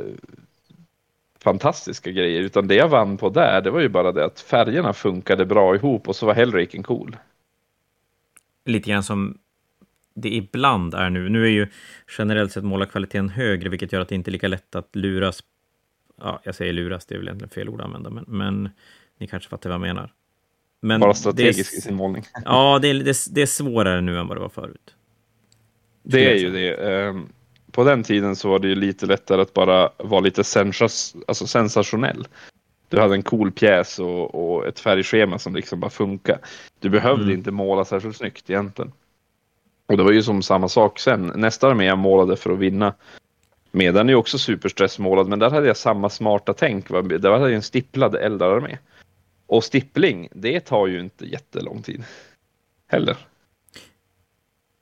fantastiska 1.40 2.12
grejer, 2.12 2.42
utan 2.42 2.68
det 2.68 2.76
jag 2.76 2.88
vann 2.90 3.18
på 3.18 3.30
där, 3.30 3.62
det 3.62 3.72
var 3.72 3.80
ju 3.80 3.90
bara 3.90 4.12
det 4.12 4.26
att 4.26 4.40
färgerna 4.40 4.94
funkade 4.94 5.46
bra 5.46 5.76
ihop 5.76 6.08
och 6.08 6.16
så 6.16 6.26
var 6.26 6.34
Hellraken 6.34 6.84
cool. 6.84 7.18
Lite 8.66 8.90
grann 8.90 9.04
som 9.04 9.38
det 10.14 10.30
ibland 10.30 10.94
är 10.94 11.10
nu. 11.10 11.30
Nu 11.30 11.44
är 11.44 11.52
ju 11.52 11.68
generellt 12.18 12.52
sett 12.52 12.64
målarkvaliteten 12.64 13.30
högre, 13.30 13.70
vilket 13.70 13.94
gör 13.94 14.02
att 14.02 14.10
det 14.10 14.16
inte 14.16 14.30
är 14.30 14.34
lika 14.34 14.48
lätt 14.48 14.76
att 14.76 14.96
luras. 14.96 15.44
Ja, 16.18 16.42
jag 16.44 16.56
säger 16.56 16.74
luras, 16.74 17.06
det 17.06 17.16
är 17.16 17.20
väl 17.20 17.28
egentligen 17.28 17.50
fel 17.50 17.70
ord 17.70 17.80
att 17.82 17.86
använda, 17.86 18.10
men, 18.10 18.26
men 18.28 18.70
ni 19.22 19.28
kanske 19.28 19.50
fattar 19.50 19.70
vad 19.70 19.74
jag 19.76 19.82
menar. 19.82 20.12
Men 20.82 21.00
Bara 21.02 21.08
det 21.08 21.12
är- 21.12 21.14
strategisk 21.16 21.74
i 21.74 21.82
sin 21.82 21.96
målning. 21.96 22.24
Ja, 22.46 22.80
det 22.82 22.88
är, 22.88 22.94
det, 22.94 23.10
är, 23.10 23.34
det 23.34 23.42
är 23.42 23.46
svårare 23.46 24.02
nu 24.02 24.20
än 24.20 24.28
vad 24.28 24.38
det 24.38 24.42
var 24.42 24.50
förut. 24.50 24.96
Det 26.04 26.32
är 26.32 26.36
ju 26.36 26.52
det. 26.52 26.74
Ehm, 26.94 27.28
På 27.72 27.84
den 27.84 28.04
tiden 28.04 28.36
så 28.36 28.50
var 28.50 28.60
det 28.60 28.68
ju 28.68 28.76
lite 28.76 29.06
lättare 29.06 29.42
att 29.42 29.54
bara 29.54 29.90
vara 29.98 30.20
lite 30.22 30.44
sensas 30.44 31.16
alltså 31.28 31.48
sensationell. 31.48 32.28
Du 32.90 33.00
hade 33.00 33.14
en 33.16 33.24
cool 33.24 33.52
pjäs 33.52 34.00
och, 34.00 34.36
och 34.56 34.68
ett 34.68 34.80
färgschema 34.80 35.40
som 35.40 35.56
liksom 35.56 35.80
bara 35.80 35.92
funkar. 35.92 36.38
Du 36.80 36.90
behövde 36.90 37.24
Mm. 37.24 37.38
inte 37.38 37.52
måla 37.52 37.86
särskilt 37.86 38.18
snyggt 38.18 38.50
egentligen. 38.50 38.92
Och 39.86 39.98
det 39.98 40.04
var 40.04 40.12
ju 40.12 40.24
som 40.24 40.42
samma 40.42 40.70
sak 40.70 41.00
sen. 41.00 41.32
Nästa 41.36 41.68
armé 41.68 41.86
jag 41.86 41.98
målade 41.98 42.36
för 42.38 42.54
att 42.54 42.60
vinna 42.60 42.94
med, 43.72 43.94
den 43.94 44.10
är 44.10 44.14
ju 44.14 44.18
också 44.18 44.38
superstressmålad, 44.38 45.28
men 45.28 45.40
där 45.40 45.50
hade 45.50 45.68
jag 45.68 45.78
samma 45.78 46.10
smarta 46.10 46.54
tänk. 46.54 46.90
va. 46.90 47.02
Där 47.02 47.32
hade 47.32 47.44
jag 47.46 47.54
en 47.54 47.62
stipplad 47.62 48.16
eldararmé. 48.16 48.78
Och 49.52 49.64
stippling, 49.64 50.28
det 50.32 50.60
tar 50.60 50.88
ju 50.88 51.00
inte 51.00 51.26
jättelång 51.26 51.82
tid. 51.82 52.04
Heller. 52.88 53.18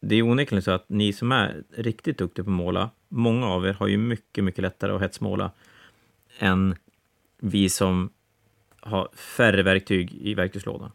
Det 0.01 0.15
är 0.15 0.21
onekligen 0.21 0.61
så 0.61 0.71
att 0.71 0.89
ni 0.89 1.13
som 1.13 1.31
är 1.31 1.63
riktigt 1.69 2.17
duktiga 2.17 2.45
på 2.45 2.51
att 2.51 2.55
måla, 2.55 2.89
många 3.07 3.47
av 3.47 3.65
er 3.65 3.73
har 3.73 3.87
ju 3.87 3.97
mycket, 3.97 4.43
mycket 4.43 4.61
lättare 4.61 4.91
att 4.91 5.01
hetsmåla 5.01 5.51
än 6.39 6.75
vi 7.37 7.69
som 7.69 8.09
har 8.79 9.09
färre 9.13 9.63
verktyg 9.63 10.13
i 10.13 10.33
verktygslådan. 10.33 10.91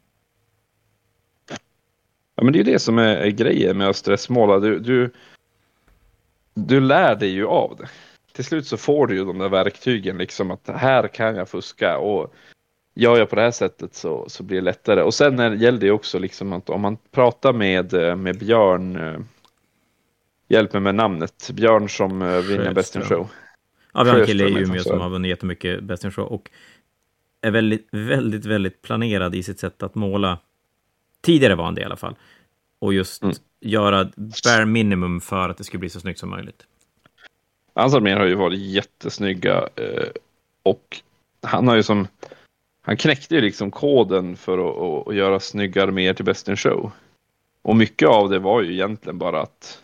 Ja, 2.34 2.42
men 2.42 2.52
det 2.52 2.56
är 2.56 2.64
ju 2.64 2.72
det 2.72 2.78
som 2.78 2.98
är, 2.98 3.16
är 3.16 3.30
grejen 3.30 3.78
med 3.78 3.88
att 3.88 3.96
stressmåla. 3.96 4.58
Du, 4.58 4.78
du, 4.78 5.10
du 6.54 6.80
lär 6.80 7.14
dig 7.14 7.30
ju 7.30 7.46
av 7.46 7.76
det. 7.76 7.88
Till 8.32 8.44
slut 8.44 8.66
så 8.66 8.76
får 8.76 9.06
du 9.06 9.14
ju 9.14 9.24
de 9.24 9.38
där 9.38 9.48
verktygen, 9.48 10.18
liksom 10.18 10.50
att 10.50 10.68
här 10.68 11.08
kan 11.08 11.37
jag 11.37 11.48
fuska 11.48 11.98
och 11.98 12.35
gör 12.94 13.18
jag 13.18 13.30
på 13.30 13.36
det 13.36 13.42
här 13.42 13.50
sättet 13.50 13.94
så, 13.94 14.24
så 14.28 14.42
blir 14.42 14.56
det 14.56 14.64
lättare. 14.64 15.02
Och 15.02 15.14
sen 15.14 15.38
är, 15.38 15.52
gäller 15.52 15.78
det 15.78 15.90
också 15.90 16.18
liksom 16.18 16.52
att 16.52 16.70
om 16.70 16.80
man 16.80 16.96
pratar 17.10 17.52
med, 17.52 17.94
eh, 17.94 18.16
med 18.16 18.38
Björn, 18.38 18.96
eh, 18.96 19.20
hjälp 20.48 20.72
mig 20.72 20.82
med 20.82 20.94
namnet, 20.94 21.50
Björn 21.52 21.88
som 21.88 22.22
eh, 22.22 22.40
vinner 22.40 22.72
Best 22.72 22.96
in. 22.96 23.02
Show. 23.02 23.28
Ja, 23.92 24.04
vi 24.04 24.10
har 24.10 24.18
en 24.18 24.26
kille 24.26 24.48
i 24.48 24.62
Umeå 24.62 24.82
som 24.82 25.00
har 25.00 25.10
vunnit 25.10 25.28
jättemycket 25.28 25.82
Best 25.82 26.04
in 26.04 26.12
Show 26.12 26.24
och 26.24 26.50
är 27.40 27.50
väldigt, 27.50 27.88
väldigt, 27.90 28.44
väldigt 28.44 28.82
planerad 28.82 29.34
i 29.34 29.42
sitt 29.42 29.58
sätt 29.58 29.82
att 29.82 29.94
måla. 29.94 30.38
Tidigare 31.20 31.54
var 31.54 31.64
han 31.64 31.74
det 31.74 31.80
i 31.80 31.84
alla 31.84 31.96
fall. 31.96 32.16
Och 32.78 32.94
just 32.94 33.22
Mm. 33.22 33.36
göra 33.60 34.10
bare 34.44 34.66
minimum 34.66 35.20
för 35.20 35.48
att 35.48 35.58
det 35.58 35.64
skulle 35.64 35.78
bli 35.78 35.88
så 35.88 36.00
snyggt 36.00 36.18
som 36.18 36.30
möjligt. 36.30 36.66
Hans 37.74 37.94
arméer 37.94 38.16
har 38.16 38.26
ju 38.26 38.34
varit 38.34 38.58
jättesnygga 38.58 39.68
och 40.62 41.02
han 41.42 41.68
har 41.68 41.76
ju 41.76 41.82
som 41.82 42.06
han 42.87 42.96
knäckte 42.96 43.35
ju 43.35 43.40
liksom 43.40 43.70
koden 43.70 44.37
för 44.37 44.58
att, 44.58 44.76
att, 44.76 45.08
att 45.08 45.14
göra 45.14 45.40
snygga 45.40 45.82
arméer 45.82 46.14
till 46.14 46.24
Best 46.24 46.48
in 46.48 46.56
Show. 46.56 46.90
Och 47.62 47.76
mycket 47.76 48.08
av 48.08 48.30
det 48.30 48.38
var 48.38 48.62
ju 48.62 48.72
egentligen 48.72 49.18
bara 49.18 49.42
att 49.42 49.82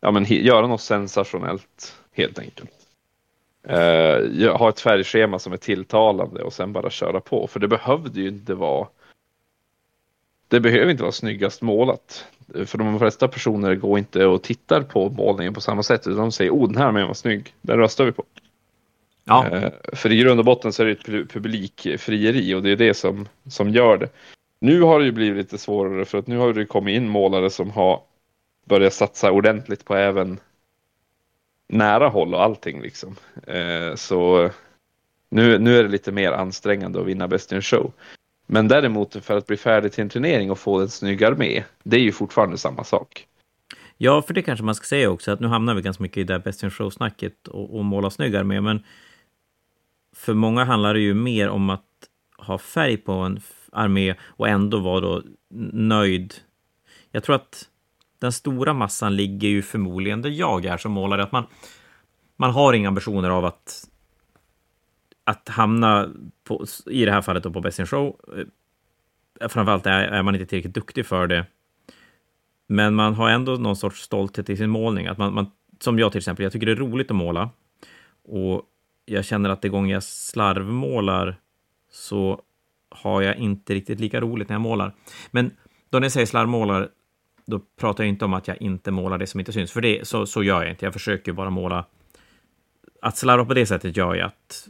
ja, 0.00 0.10
men, 0.10 0.24
göra 0.24 0.66
något 0.66 0.80
sensationellt 0.80 1.96
helt 2.12 2.38
enkelt. 2.38 2.70
Uh, 3.70 4.56
ha 4.56 4.68
ett 4.68 4.80
färgschema 4.80 5.38
som 5.38 5.52
är 5.52 5.56
tilltalande 5.56 6.42
och 6.42 6.52
sen 6.52 6.72
bara 6.72 6.90
köra 6.90 7.20
på. 7.20 7.46
För 7.46 7.60
det 7.60 7.68
behövde 7.68 8.20
ju 8.20 8.28
inte 8.28 8.54
vara 8.54 8.88
det 10.48 10.60
behöver 10.60 10.90
inte 10.90 11.02
vara 11.02 11.12
snyggast 11.12 11.62
målat. 11.62 12.26
För 12.66 12.78
de 12.78 12.98
flesta 12.98 13.28
personer 13.28 13.74
går 13.74 13.98
inte 13.98 14.26
och 14.26 14.42
tittar 14.42 14.82
på 14.82 15.08
målningen 15.08 15.54
på 15.54 15.60
samma 15.60 15.82
sätt. 15.82 16.06
Utan 16.06 16.20
de 16.20 16.32
säger 16.32 16.50
oh 16.50 16.68
den 16.68 16.76
här 16.76 16.86
armén 16.86 17.06
var 17.06 17.14
snygg, 17.14 17.54
den 17.62 17.78
röstar 17.78 18.04
vi 18.04 18.12
på. 18.12 18.24
Ja. 19.30 19.46
Uh, 19.52 19.68
för 19.92 20.12
i 20.12 20.16
grund 20.16 20.40
och 20.40 20.46
botten 20.46 20.72
så 20.72 20.82
är 20.82 20.86
det 20.86 20.92
ett 20.92 21.30
publikfrieri 21.30 22.54
och 22.54 22.62
det 22.62 22.70
är 22.70 22.76
det 22.76 22.94
som, 22.94 23.28
som 23.48 23.70
gör 23.70 23.96
det. 23.96 24.08
Nu 24.60 24.82
har 24.82 24.98
det 24.98 25.04
ju 25.04 25.12
blivit 25.12 25.36
lite 25.36 25.58
svårare 25.58 26.04
för 26.04 26.18
att 26.18 26.26
nu 26.26 26.36
har 26.36 26.52
det 26.52 26.64
kommit 26.64 26.96
in 26.96 27.08
målare 27.08 27.50
som 27.50 27.70
har 27.70 28.02
börjat 28.64 28.92
satsa 28.92 29.30
ordentligt 29.30 29.84
på 29.84 29.94
även 29.94 30.40
nära 31.68 32.08
håll 32.08 32.34
och 32.34 32.42
allting 32.42 32.82
liksom. 32.82 33.16
Eh, 33.46 33.94
så 33.94 34.50
nu, 35.28 35.58
nu 35.58 35.78
är 35.78 35.82
det 35.82 35.88
lite 35.88 36.12
mer 36.12 36.32
ansträngande 36.32 37.00
att 37.00 37.06
vinna 37.06 37.28
Best 37.28 37.52
in 37.52 37.62
Show. 37.62 37.92
Men 38.46 38.68
däremot 38.68 39.24
för 39.24 39.38
att 39.38 39.46
bli 39.46 39.56
färdig 39.56 39.92
till 39.92 40.02
en 40.02 40.08
turnering 40.08 40.50
och 40.50 40.58
få 40.58 40.80
en 40.80 40.88
snygg 40.88 41.24
armé, 41.24 41.62
det 41.82 41.96
är 41.96 42.00
ju 42.00 42.12
fortfarande 42.12 42.58
samma 42.58 42.84
sak. 42.84 43.26
Ja, 43.96 44.22
för 44.22 44.34
det 44.34 44.42
kanske 44.42 44.64
man 44.64 44.74
ska 44.74 44.84
säga 44.84 45.10
också, 45.10 45.32
att 45.32 45.40
nu 45.40 45.46
hamnar 45.46 45.74
vi 45.74 45.82
ganska 45.82 46.02
mycket 46.02 46.18
i 46.18 46.24
det 46.24 46.32
här 46.32 46.40
Best 46.40 46.62
in 46.62 46.70
Show-snacket 46.70 47.48
och, 47.48 47.78
och 47.78 47.84
måla 47.84 48.10
snygg 48.10 48.36
armé, 48.36 48.60
men 48.60 48.82
för 50.20 50.34
många 50.34 50.64
handlar 50.64 50.94
det 50.94 51.00
ju 51.00 51.14
mer 51.14 51.48
om 51.48 51.70
att 51.70 51.84
ha 52.38 52.58
färg 52.58 52.96
på 52.96 53.12
en 53.12 53.40
armé 53.72 54.14
och 54.22 54.48
ändå 54.48 54.78
vara 54.78 55.00
då 55.00 55.22
nöjd. 55.72 56.34
Jag 57.10 57.22
tror 57.22 57.36
att 57.36 57.68
den 58.18 58.32
stora 58.32 58.74
massan 58.74 59.16
ligger 59.16 59.48
ju 59.48 59.62
förmodligen 59.62 60.22
där 60.22 60.30
jag 60.30 60.64
är 60.64 60.76
som 60.76 60.92
målare, 60.92 61.22
att 61.22 61.32
man, 61.32 61.46
man 62.36 62.50
har 62.50 62.72
inga 62.72 62.88
ambitioner 62.88 63.30
av 63.30 63.44
att 63.44 63.86
att 65.24 65.48
hamna 65.48 66.10
på, 66.44 66.64
i 66.86 67.04
det 67.04 67.12
här 67.12 67.22
fallet 67.22 67.42
då 67.42 67.50
på 67.50 67.60
Best 67.60 67.78
in 67.78 67.86
Show. 67.86 68.16
Eh, 69.40 69.48
framförallt 69.48 69.86
är, 69.86 70.02
är 70.02 70.22
man 70.22 70.34
inte 70.34 70.46
tillräckligt 70.46 70.74
duktig 70.74 71.06
för 71.06 71.26
det. 71.26 71.46
Men 72.66 72.94
man 72.94 73.14
har 73.14 73.30
ändå 73.30 73.52
någon 73.52 73.76
sorts 73.76 74.02
stolthet 74.02 74.50
i 74.50 74.56
sin 74.56 74.70
målning. 74.70 75.06
Att 75.06 75.18
man, 75.18 75.34
man, 75.34 75.50
som 75.80 75.98
jag 75.98 76.12
till 76.12 76.18
exempel, 76.18 76.42
jag 76.42 76.52
tycker 76.52 76.66
det 76.66 76.72
är 76.72 76.76
roligt 76.76 77.10
att 77.10 77.16
måla. 77.16 77.50
Och 78.24 78.62
jag 79.10 79.24
känner 79.24 79.50
att 79.50 79.62
det 79.62 79.68
gånger 79.68 79.94
jag 79.94 80.02
slarvmålar 80.02 81.36
så 81.90 82.42
har 82.88 83.22
jag 83.22 83.36
inte 83.36 83.74
riktigt 83.74 84.00
lika 84.00 84.20
roligt 84.20 84.48
när 84.48 84.54
jag 84.54 84.60
målar. 84.60 84.94
Men 85.30 85.50
då 85.90 85.98
när 85.98 86.04
jag 86.04 86.12
säger 86.12 86.26
slarvmålar, 86.26 86.88
då 87.46 87.60
pratar 87.80 88.04
jag 88.04 88.08
inte 88.08 88.24
om 88.24 88.34
att 88.34 88.48
jag 88.48 88.62
inte 88.62 88.90
målar 88.90 89.18
det 89.18 89.26
som 89.26 89.40
inte 89.40 89.52
syns, 89.52 89.72
för 89.72 89.80
det, 89.80 90.08
så, 90.08 90.26
så 90.26 90.42
gör 90.42 90.62
jag 90.62 90.70
inte. 90.70 90.86
Jag 90.86 90.92
försöker 90.92 91.32
bara 91.32 91.50
måla... 91.50 91.84
Att 93.02 93.16
slarva 93.16 93.44
på 93.44 93.54
det 93.54 93.66
sättet 93.66 93.96
gör 93.96 94.14
jag 94.14 94.26
att 94.26 94.68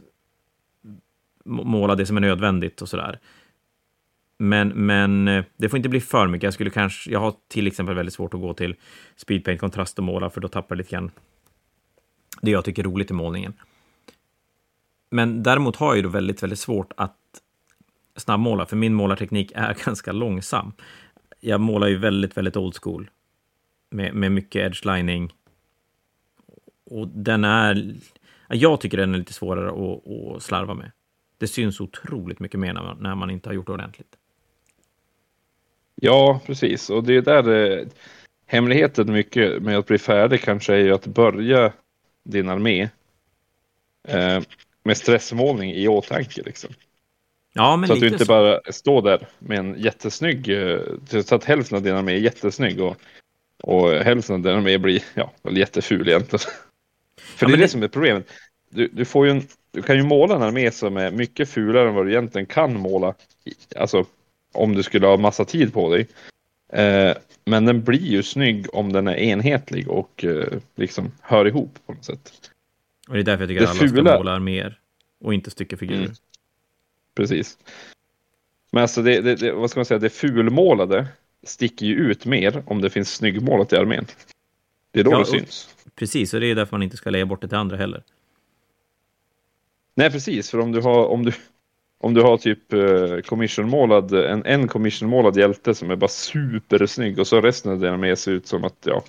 måla 1.45 1.95
det 1.95 2.05
som 2.05 2.17
är 2.17 2.21
nödvändigt 2.21 2.81
och 2.81 2.89
sådär. 2.89 3.19
Men, 4.37 4.67
men 4.67 5.27
eh, 5.27 5.43
det 5.57 5.69
får 5.69 5.77
inte 5.77 5.89
bli 5.89 6.01
för 6.01 6.27
mycket. 6.27 6.43
Jag 6.43 6.53
skulle 6.53 6.69
kanske, 6.69 7.11
jag 7.11 7.19
har 7.19 7.33
till 7.47 7.67
exempel 7.67 7.95
väldigt 7.95 8.13
svårt 8.13 8.33
att 8.33 8.41
gå 8.41 8.53
till 8.53 8.75
speedpaint 9.15 9.59
kontrast 9.59 9.97
och 9.97 10.03
måla, 10.03 10.29
för 10.29 10.41
då 10.41 10.47
tappar 10.47 10.75
jag 10.75 10.77
lite 10.77 10.91
grann 10.91 11.11
det 12.41 12.51
jag 12.51 12.65
tycker 12.65 12.83
är 12.83 12.87
roligt 12.87 13.11
i 13.11 13.13
målningen. 13.13 13.53
Men 15.13 15.43
däremot 15.43 15.75
har 15.75 15.95
jag 15.95 16.03
då 16.03 16.09
väldigt, 16.09 16.43
väldigt 16.43 16.59
svårt 16.59 16.93
att 16.97 17.17
snabbmåla, 18.15 18.65
för 18.65 18.75
min 18.75 18.93
målarteknik 18.93 19.51
är 19.55 19.77
ganska 19.85 20.11
långsam. 20.11 20.73
Jag 21.39 21.61
målar 21.61 21.87
ju 21.87 21.97
väldigt, 21.97 22.37
väldigt 22.37 22.57
old 22.57 22.75
school 22.81 23.09
med, 23.89 24.13
med 24.13 24.31
mycket 24.31 24.61
edge-lining. 24.61 25.33
Och 26.85 27.07
den 27.07 27.43
är... 27.43 27.95
Jag 28.49 28.81
tycker 28.81 28.97
den 28.97 29.13
är 29.13 29.17
lite 29.17 29.33
svårare 29.33 29.69
att, 29.69 30.07
att 30.07 30.43
slarva 30.43 30.73
med. 30.73 30.91
Det 31.37 31.47
syns 31.47 31.81
otroligt 31.81 32.39
mycket 32.39 32.59
mer 32.59 32.73
när 32.73 32.83
man, 32.83 32.97
när 32.97 33.15
man 33.15 33.29
inte 33.29 33.49
har 33.49 33.53
gjort 33.53 33.67
det 33.67 33.73
ordentligt. 33.73 34.15
Ja, 35.95 36.41
precis. 36.45 36.89
Och 36.89 37.03
det 37.03 37.15
är 37.15 37.21
där 37.21 37.79
eh, 37.79 37.87
hemligheten 38.45 39.13
mycket 39.13 39.61
med 39.61 39.77
att 39.77 39.87
bli 39.87 39.97
färdig 39.97 40.41
kanske 40.41 40.73
är 40.73 40.77
ju 40.77 40.93
att 40.93 41.07
börja 41.07 41.73
din 42.23 42.49
armé 42.49 42.89
eh, 44.07 44.41
med 44.83 44.97
stressmålning 44.97 45.71
i 45.71 45.87
åtanke. 45.87 46.41
Liksom. 46.45 46.69
Ja, 47.53 47.75
men 47.75 47.87
så 47.87 47.93
att 47.93 47.99
du 47.99 48.07
inte 48.07 48.25
så. 48.25 48.29
bara 48.29 48.59
står 48.69 49.01
där 49.01 49.27
med 49.39 49.59
en 49.59 49.75
jättesnygg, 49.79 50.49
eh, 50.49 50.79
så 51.25 51.35
att 51.35 51.43
hälften 51.43 51.75
av 51.75 51.83
din 51.83 51.95
armé 51.95 52.11
är 52.13 52.17
jättesnygg 52.17 52.81
och, 52.81 52.97
och 53.63 53.91
hälften 53.91 54.35
av 54.35 54.41
din 54.41 54.55
armé 54.55 54.77
blir 54.77 55.03
ja, 55.13 55.31
jätteful 55.49 56.09
egentligen. 56.09 56.45
För 57.21 57.45
ja, 57.45 57.47
det 57.47 57.53
är 57.53 57.57
det, 57.57 57.63
det 57.63 57.69
som 57.69 57.83
är 57.83 57.87
problemet. 57.87 58.27
Du, 58.69 58.87
du, 58.87 59.05
får 59.05 59.25
ju 59.25 59.31
en, 59.31 59.47
du 59.71 59.81
kan 59.81 59.95
ju 59.95 60.03
måla 60.03 60.35
en 60.35 60.41
armé 60.41 60.71
som 60.71 60.97
är 60.97 61.11
mycket 61.11 61.49
fulare 61.49 61.89
än 61.89 61.95
vad 61.95 62.05
du 62.05 62.11
egentligen 62.11 62.45
kan 62.45 62.79
måla. 62.79 63.13
Alltså 63.75 64.05
om 64.53 64.75
du 64.75 64.83
skulle 64.83 65.07
ha 65.07 65.17
massa 65.17 65.45
tid 65.45 65.73
på 65.73 65.95
dig. 65.95 66.07
Eh, 66.73 67.17
men 67.45 67.65
den 67.65 67.83
blir 67.83 67.99
ju 67.99 68.23
snygg 68.23 68.75
om 68.75 68.93
den 68.93 69.07
är 69.07 69.15
enhetlig 69.15 69.87
och 69.89 70.25
eh, 70.25 70.47
liksom 70.75 71.11
hör 71.21 71.47
ihop 71.47 71.79
på 71.85 71.93
något 71.93 72.05
sätt. 72.05 72.50
Och 73.11 73.17
det 73.17 73.21
är 73.21 73.23
därför 73.23 73.41
jag 73.43 73.49
tycker 73.49 73.61
det 73.61 73.69
att 73.69 73.79
alla 73.79 73.89
fula... 73.89 74.11
ska 74.11 74.17
måla 74.17 74.31
arméer 74.31 74.79
och 75.19 75.33
inte 75.33 75.51
styckefigurer. 75.51 75.99
Mm. 75.99 76.11
Precis. 77.15 77.57
Men 78.71 78.81
alltså 78.81 79.01
det, 79.01 79.21
det, 79.21 79.35
det, 79.35 79.51
vad 79.51 79.69
ska 79.69 79.79
man 79.79 79.85
säga, 79.85 79.99
det 79.99 80.09
fulmålade 80.09 81.07
sticker 81.43 81.85
ju 81.85 81.95
ut 81.95 82.25
mer 82.25 82.63
om 82.65 82.81
det 82.81 82.89
finns 82.89 83.15
snyggmålat 83.15 83.73
i 83.73 83.75
armén. 83.75 84.05
Det 84.91 84.99
är 84.99 85.03
då 85.03 85.11
ja, 85.11 85.19
det 85.19 85.25
syns. 85.25 85.75
Precis, 85.95 86.33
och 86.33 86.39
det 86.39 86.47
är 86.47 86.55
därför 86.55 86.71
man 86.77 86.83
inte 86.83 86.97
ska 86.97 87.09
lägga 87.09 87.25
bort 87.25 87.41
det 87.41 87.47
till 87.47 87.57
andra 87.57 87.77
heller. 87.77 88.03
Nej, 89.95 90.11
precis, 90.11 90.51
för 90.51 90.59
om 90.59 90.71
du 90.71 90.81
har, 90.81 91.05
om 91.05 91.25
du, 91.25 91.33
om 91.99 92.13
du 92.13 92.21
har 92.21 92.37
typ 92.37 92.73
uh, 92.73 93.21
commissionmålad, 93.21 94.13
en, 94.13 94.45
en 94.45 94.67
commissionmålad 94.67 95.37
hjälte 95.37 95.75
som 95.75 95.91
är 95.91 95.95
bara 95.95 96.07
supersnygg 96.07 97.19
och 97.19 97.27
så 97.27 97.41
resten 97.41 97.71
av 97.71 97.79
den 97.79 97.99
med 97.99 98.19
ser 98.19 98.31
ut 98.31 98.47
som 98.47 98.63
att, 98.63 98.77
ja, 98.83 99.03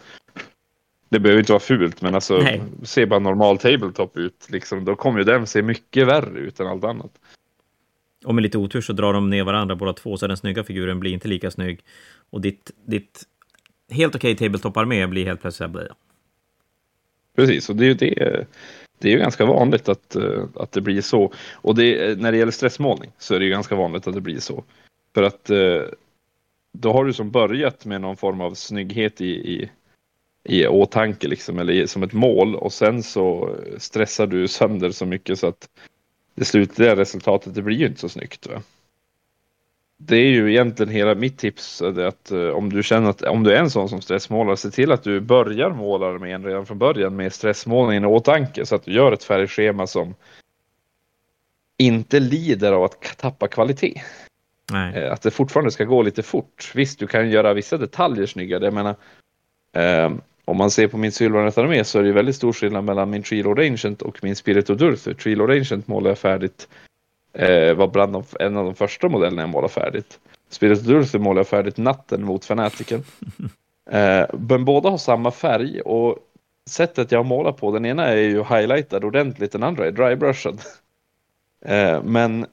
det 1.13 1.21
behöver 1.21 1.41
inte 1.41 1.53
vara 1.53 1.61
fult, 1.61 2.03
men 2.03 2.15
alltså 2.15 2.39
Nej. 2.39 2.63
se 2.83 3.07
bara 3.07 3.21
normal 3.21 3.59
tabletop 3.59 4.17
ut, 4.17 4.47
liksom, 4.49 4.85
då 4.85 4.97
kommer 4.97 5.19
ju 5.19 5.25
den 5.25 5.47
se 5.47 5.63
mycket 5.63 6.07
värre 6.07 6.39
ut 6.39 6.61
än 6.61 6.67
allt 6.67 6.85
annat. 6.85 7.11
Och 8.25 8.35
med 8.35 8.43
lite 8.43 8.59
otur 8.59 8.81
så 8.81 8.93
drar 8.93 9.13
de 9.13 9.31
ner 9.31 9.45
varandra 9.45 9.77
båda 9.77 9.93
två, 9.93 10.17
så 10.17 10.27
den 10.27 10.37
snygga 10.37 10.65
figuren 10.65 11.01
blir 11.01 11.13
inte 11.13 11.29
lika 11.29 11.51
snygg. 11.51 11.81
Och 12.31 12.41
ditt, 12.41 12.71
ditt 12.85 13.23
helt 13.91 14.15
okej 14.15 14.33
okay 14.33 14.49
tabletop-armé 14.49 15.07
blir 15.07 15.27
helt 15.27 15.41
plötsligt 15.41 15.71
blöja. 15.71 15.95
Precis, 17.37 17.69
och 17.71 17.77
det 17.77 17.85
är 17.85 17.89
ju 17.89 17.95
det. 17.95 18.47
Det 18.99 19.09
är 19.09 19.13
ju 19.13 19.19
ganska 19.19 19.45
vanligt 19.45 19.89
att, 19.89 20.17
eh, 20.17 20.45
att 20.57 20.73
det 20.73 20.81
blir 20.81 21.01
så. 21.01 21.33
Och 21.53 21.75
det, 21.75 22.19
när 22.19 22.33
det 22.33 22.39
gäller 22.39 22.53
stressmålning 22.53 23.11
så 23.19 23.35
är 23.35 23.39
det 23.39 23.45
ju 23.45 23.51
ganska 23.51 23.75
vanligt 23.75 24.07
att 24.07 24.15
det 24.15 24.21
blir 24.21 24.41
så. 24.41 24.65
För 25.15 25.23
att 25.23 25.51
eh, 25.51 25.83
då 26.79 26.93
har 26.93 27.05
du 27.05 27.13
som 27.13 27.31
börjat 27.31 27.85
med 27.85 28.01
någon 28.01 28.17
form 28.17 28.41
av 28.41 28.55
snygghet 28.55 29.21
i, 29.21 29.31
i, 29.31 29.71
i 30.45 30.67
åtanke 30.67 31.29
liksom, 31.29 31.59
eller 31.59 31.87
som 31.87 32.03
ett 32.03 32.13
mål 32.13 32.57
och 32.57 32.73
sen 32.73 33.03
så 33.03 33.57
stressar 33.79 34.27
du 34.27 34.49
sönder 34.49 34.91
så 34.91 35.07
mycket 35.07 35.39
så 35.39 35.47
att 35.47 35.69
det 36.35 36.45
slutliga 36.45 36.97
resultatet 36.97 37.55
det 37.55 37.63
blir 37.63 37.77
ju 37.77 37.87
inte 37.87 38.01
så 38.01 38.09
snyggt. 38.09 38.47
Va? 38.47 38.63
Det 39.97 40.17
är 40.17 40.31
ju 40.31 40.51
egentligen 40.51 40.93
hela 40.93 41.15
mitt 41.15 41.39
tips 41.39 41.83
att 41.83 42.33
uh, 42.33 42.51
om 42.51 42.71
du 42.73 42.83
känner 42.83 43.11
att 43.11 43.23
om 43.23 43.43
du 43.43 43.53
är 43.53 43.61
en 43.61 43.71
sån 43.71 43.89
som 43.89 44.01
stressmålar, 44.01 44.57
se 44.57 44.71
till 44.71 44.93
att 44.93 45.03
du 45.03 45.21
börjar 45.21 45.71
måla 45.71 46.19
med 46.19 46.35
en 46.35 46.45
redan 46.45 46.67
från 46.67 46.79
början 46.79 47.17
med 47.17 47.33
stressmålningen 47.33 48.05
i 48.05 48.07
åtanke 48.07 48.67
så 48.67 48.75
att 48.75 48.85
du 48.85 48.93
gör 48.93 49.13
ett 49.13 49.25
färgschema 49.25 49.87
som 49.87 50.15
inte 51.79 52.21
lider 52.21 52.73
av 52.73 52.85
att 52.85 53.19
tappa 53.19 53.49
kvalitet. 53.49 54.03
Nej. 54.73 55.05
Uh, 55.05 55.13
att 55.13 55.23
det 55.23 55.31
fortfarande 55.31 55.71
ska 55.71 55.85
gå 55.85 56.03
lite 56.03 56.23
fort. 56.23 56.73
Visst, 56.75 56.99
du 56.99 57.07
kan 57.07 57.31
göra 57.31 57.55
vissa 57.55 57.77
detaljer 57.77 58.27
snyggare. 58.27 58.65
Jag 58.65 58.75
menar, 58.75 58.97
uh, 59.77 60.17
om 60.45 60.57
man 60.57 60.71
ser 60.71 60.89
på 60.89 60.97
min 60.97 61.13
Sylvanet 61.13 61.59
armé 61.59 61.85
så 61.85 61.99
är 61.99 62.03
det 62.03 62.13
väldigt 62.13 62.37
stor 62.37 62.53
skillnad 62.53 62.85
mellan 62.85 63.11
min 63.11 63.23
Tree 63.23 63.71
Ancient 63.71 64.03
och 64.03 64.19
min 64.23 64.37
Spirit 64.37 64.71
of 64.71 64.79
Durthu. 64.79 65.15
Tree 65.15 65.59
Ancient 65.59 65.89
målar 65.89 66.11
jag 66.11 66.19
färdigt, 66.19 66.69
eh, 67.33 67.75
var 67.75 67.89
bland 67.89 68.13
de, 68.13 68.25
en 68.41 68.57
av 68.57 68.65
de 68.65 68.75
första 68.75 69.09
modellerna 69.09 69.43
jag 69.43 69.49
målade 69.49 69.73
färdigt. 69.73 70.19
Spirit 70.49 70.79
of 70.79 70.85
Durthu 70.85 71.19
målade 71.19 71.41
jag 71.41 71.49
färdigt 71.49 71.77
natten 71.77 72.25
mot 72.25 72.45
Fanatiken. 72.45 73.03
Eh, 73.91 74.27
men 74.33 74.65
båda 74.65 74.91
har 74.91 74.99
samma 74.99 75.31
färg 75.31 75.81
och 75.81 76.19
sättet 76.71 77.13
jag 77.13 77.27
målar 77.27 77.53
på, 77.53 77.73
den 77.73 77.87
ena 77.87 78.07
är 78.07 78.17
ju 78.17 78.45
highlightad 78.45 79.05
ordentligt, 79.05 79.53
den 79.53 79.63
andra 79.63 79.87
är 79.87 79.93
drybrushad. 79.93 80.61
Eh, 81.65 82.03
men 82.03 82.47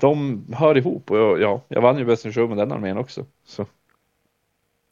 de 0.00 0.44
hör 0.52 0.76
ihop 0.76 1.10
och 1.10 1.18
jag, 1.18 1.40
ja, 1.40 1.60
jag 1.68 1.80
vann 1.80 1.98
ju 1.98 2.04
Best 2.04 2.24
in 2.24 2.32
Show 2.32 2.48
med 2.48 2.58
den 2.58 2.72
armén 2.72 2.98
också. 2.98 3.26
Så. 3.44 3.66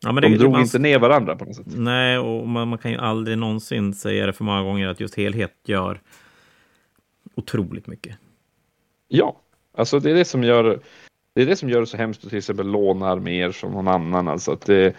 Ja, 0.02 0.12
men 0.12 0.22
de 0.22 0.28
det, 0.28 0.38
drog 0.38 0.52
man, 0.52 0.60
inte 0.60 0.78
ner 0.78 0.98
varandra 0.98 1.36
på 1.36 1.44
något 1.44 1.56
sätt. 1.56 1.66
Nej, 1.66 2.18
och 2.18 2.48
man, 2.48 2.68
man, 2.68 2.78
kan 2.78 2.90
ju 2.90 2.98
aldrig 2.98 3.38
någonsin 3.38 3.94
säga 3.94 4.26
det 4.26 4.32
för 4.32 4.44
många 4.44 4.62
gånger 4.62 4.88
att 4.88 5.00
just 5.00 5.14
helhet 5.14 5.54
gör 5.64 6.00
otroligt 7.34 7.86
mycket. 7.86 8.16
Ja, 9.08 9.40
alltså 9.76 10.00
det 10.00 10.10
är 10.10 10.14
det 10.14 10.24
som 10.24 10.44
gör 10.44 10.80
det 11.34 11.42
är 11.42 11.46
det 11.46 11.56
som 11.56 11.70
gör 11.70 11.80
det 11.80 11.86
så 11.86 11.96
hemskt 11.96 12.24
att 12.24 12.28
till 12.28 12.38
exempel 12.38 12.66
låna 12.66 13.08
arméer 13.08 13.52
som 13.52 13.72
någon 13.72 13.88
annan. 13.88 14.28
Alltså 14.28 14.52
att 14.52 14.66
det, 14.66 14.94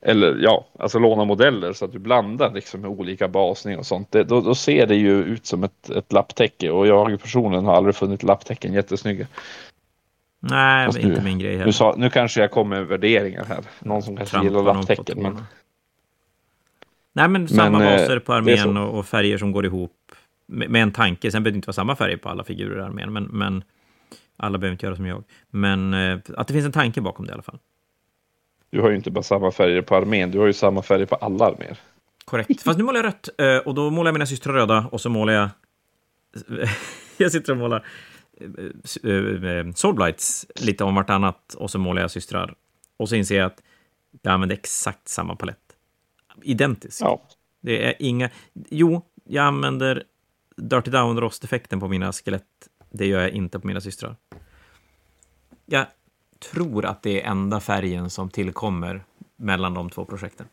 eller 0.00 0.38
ja, 0.40 0.66
alltså 0.78 0.98
låna 0.98 1.24
modeller 1.24 1.72
så 1.72 1.84
att 1.84 1.92
du 1.92 1.98
blandar 1.98 2.54
liksom 2.54 2.80
med 2.80 2.90
olika 2.90 3.28
basning 3.28 3.78
och 3.78 3.86
sånt. 3.86 4.10
Det, 4.10 4.24
då, 4.24 4.40
då, 4.40 4.54
ser 4.54 4.86
det 4.86 4.96
ju 4.96 5.24
ut 5.24 5.46
som 5.46 5.64
ett, 5.64 5.90
ett 5.90 6.12
lapptäcke 6.12 6.70
och 6.70 6.86
jag 6.86 7.20
personligen 7.22 7.64
har 7.64 7.74
aldrig 7.74 7.94
funnit 7.94 8.22
lapptäcken 8.22 8.72
jättesnygga. 8.72 9.26
Nej, 10.50 10.86
Fast 10.86 10.98
inte 10.98 11.18
nu, 11.18 11.24
min 11.24 11.38
grej 11.38 11.52
heller. 11.52 11.66
Nu, 11.66 11.72
sa, 11.72 11.94
nu 11.98 12.10
kanske 12.10 12.40
jag 12.40 12.50
kommer 12.50 12.76
med 12.76 12.86
värderingar 12.86 13.44
här. 13.44 13.64
Någon 13.80 14.02
som 14.02 14.16
kanske 14.16 14.32
Trampa 14.32 14.46
gillar 14.46 14.62
lapptäcken. 14.62 15.22
Men... 15.22 15.38
Nej, 17.12 17.28
men 17.28 17.48
samma 17.48 17.78
men, 17.78 17.98
baser 17.98 18.18
på 18.18 18.32
armén 18.32 18.76
och, 18.76 18.98
och, 18.98 19.06
färger 19.06 19.38
som 19.38 19.52
går 19.52 19.66
ihop 19.66 20.12
med, 20.46 20.70
med, 20.70 20.82
en 20.82 20.92
tanke. 20.92 21.30
Sen 21.30 21.42
behöver 21.42 21.52
det 21.52 21.56
inte 21.56 21.66
vara 21.66 21.74
samma 21.74 21.96
färger 21.96 22.16
på 22.16 22.28
alla 22.28 22.44
figurer 22.44 22.78
i 22.78 22.82
armén, 22.82 23.12
men, 23.12 23.24
men 23.24 23.64
alla 24.36 24.58
behöver 24.58 24.72
inte 24.72 24.86
göra 24.86 24.96
som 24.96 25.06
jag. 25.06 25.24
Men 25.50 25.94
eh, 25.94 26.18
att 26.36 26.46
det 26.48 26.54
finns 26.54 26.66
en 26.66 26.72
tanke 26.72 27.00
bakom 27.00 27.26
det 27.26 27.30
i 27.30 27.32
alla 27.32 27.42
fall. 27.42 27.58
Du 28.70 28.80
har 28.80 28.90
ju 28.90 28.96
inte 28.96 29.10
bara 29.10 29.22
samma 29.22 29.50
färger 29.50 29.82
på 29.82 29.96
armén, 29.96 30.30
du 30.30 30.38
har 30.38 30.46
ju 30.46 30.52
samma 30.52 30.82
färger 30.82 31.06
på 31.06 31.14
alla 31.14 31.44
arméer. 31.44 31.78
Korrekt. 32.24 32.62
Fast 32.62 32.78
nu 32.78 32.84
målar 32.84 32.98
jag 32.98 33.06
rött 33.06 33.28
eh, 33.38 33.56
och 33.56 33.74
då 33.74 33.90
målar 33.90 34.08
jag 34.08 34.14
mina 34.14 34.26
systrar 34.26 34.52
röda 34.52 34.88
och 34.92 35.00
så 35.00 35.08
målar 35.08 35.32
jag... 35.32 35.48
jag 37.16 37.32
sitter 37.32 37.52
och 37.52 37.58
målar 37.58 37.86
Soulblights 39.74 40.46
lite 40.54 40.84
om 40.84 40.94
vartannat 40.94 41.54
och 41.54 41.70
så 41.70 41.78
målar 41.78 42.02
jag 42.02 42.10
systrar. 42.10 42.54
Och 42.96 43.08
så 43.08 43.14
inser 43.14 43.36
jag 43.36 43.46
att 43.46 43.62
jag 44.22 44.32
använder 44.32 44.56
exakt 44.56 45.08
samma 45.08 45.36
palett. 45.36 45.76
Identisk. 46.42 47.02
Ja. 47.02 47.22
Det 47.60 47.86
är 47.86 47.94
inga... 47.98 48.30
Jo, 48.70 49.02
jag 49.24 49.44
använder 49.44 50.04
Dirty 50.56 50.90
Down-rosteffekten 50.90 51.80
på 51.80 51.88
mina 51.88 52.12
skelett. 52.12 52.44
Det 52.90 53.06
gör 53.06 53.20
jag 53.20 53.30
inte 53.30 53.58
på 53.58 53.66
mina 53.66 53.80
systrar. 53.80 54.16
Jag 55.66 55.86
tror 56.52 56.86
att 56.86 57.02
det 57.02 57.22
är 57.22 57.30
enda 57.30 57.60
färgen 57.60 58.10
som 58.10 58.30
tillkommer 58.30 59.04
mellan 59.36 59.74
de 59.74 59.90
två 59.90 60.04
projekten. 60.04 60.46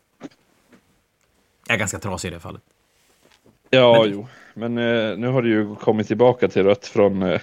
Jag 1.66 1.74
är 1.74 1.78
ganska 1.78 1.98
trasig 1.98 2.28
i 2.28 2.30
det 2.30 2.40
fallet. 2.40 2.62
Ja, 3.70 4.02
men... 4.02 4.12
jo. 4.12 4.26
Men 4.54 4.78
eh, 4.78 5.18
nu 5.18 5.26
har 5.26 5.42
du 5.42 5.48
ju 5.48 5.74
kommit 5.74 6.06
tillbaka 6.06 6.48
till 6.48 6.64
rött 6.64 6.86
från 6.86 7.22
eh, 7.22 7.40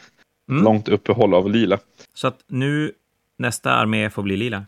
mm. 0.50 0.64
långt 0.64 0.88
uppehåll 0.88 1.34
av 1.34 1.50
lila. 1.50 1.80
Så 2.14 2.28
att 2.28 2.44
nu 2.48 2.92
nästa 3.38 3.72
armé 3.72 4.10
får 4.10 4.24
bli 4.24 4.38
lila. 4.38 4.66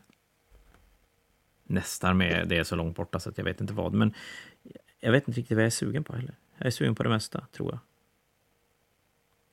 Nästa 1.63 2.07
armé, 2.07 2.43
det 2.43 2.57
är 2.57 2.63
så 2.63 2.75
långt 2.75 2.95
borta 2.95 3.19
så 3.19 3.29
att 3.29 3.37
jag 3.37 3.45
vet 3.45 3.61
inte 3.61 3.73
vad. 3.73 3.93
Men 3.93 4.13
jag 4.99 5.11
vet 5.11 5.27
inte 5.27 5.39
riktigt 5.39 5.55
vad 5.55 5.63
jag 5.63 5.67
är 5.67 5.71
sugen 5.71 6.03
på 6.03 6.15
heller. 6.15 6.35
Jag 6.57 6.67
är 6.67 6.71
sugen 6.71 6.95
på 6.95 7.03
det 7.03 7.09
mesta, 7.09 7.45
tror 7.51 7.71
jag. 7.71 7.79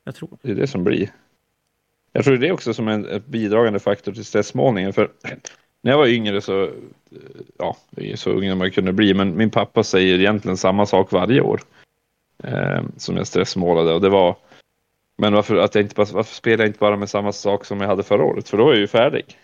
Jag 0.03 0.15
tror. 0.15 0.37
Det 0.41 0.51
är 0.51 0.55
det 0.55 0.67
som 0.67 0.83
blir. 0.83 1.11
Jag 2.11 2.23
tror 2.23 2.37
det 2.37 2.47
är 2.47 2.51
också 2.51 2.73
som 2.73 2.87
en 2.87 3.23
bidragande 3.25 3.79
faktor 3.79 4.11
till 4.11 4.25
stressmålningen. 4.25 4.93
För 4.93 5.11
när 5.81 5.91
jag 5.91 5.97
var 5.97 6.07
yngre 6.07 6.41
så, 6.41 6.69
ja, 7.57 7.77
så 8.15 8.29
ung 8.29 8.57
man 8.57 8.71
kunde 8.71 8.93
bli, 8.93 9.13
men 9.13 9.37
min 9.37 9.49
pappa 9.49 9.83
säger 9.83 10.19
egentligen 10.19 10.57
samma 10.57 10.85
sak 10.85 11.11
varje 11.11 11.41
år. 11.41 11.61
Eh, 12.43 12.83
som 12.97 13.17
jag 13.17 13.27
stressmålade 13.27 13.93
och 13.93 14.01
det 14.01 14.09
var, 14.09 14.35
men 15.21 15.33
varför, 15.33 15.55
att 15.55 15.75
jag 15.75 15.83
inte 15.83 15.95
varför 15.97 16.23
spelar 16.23 16.63
jag 16.63 16.69
inte 16.69 16.79
bara 16.79 16.97
med 16.97 17.09
samma 17.09 17.31
sak 17.31 17.65
som 17.65 17.81
jag 17.81 17.87
hade 17.87 18.03
förra 18.03 18.23
året? 18.23 18.49
För 18.49 18.57
då 18.57 18.67
är 18.67 18.71
jag 18.71 18.79
ju 18.79 18.87
färdig. 18.87 19.37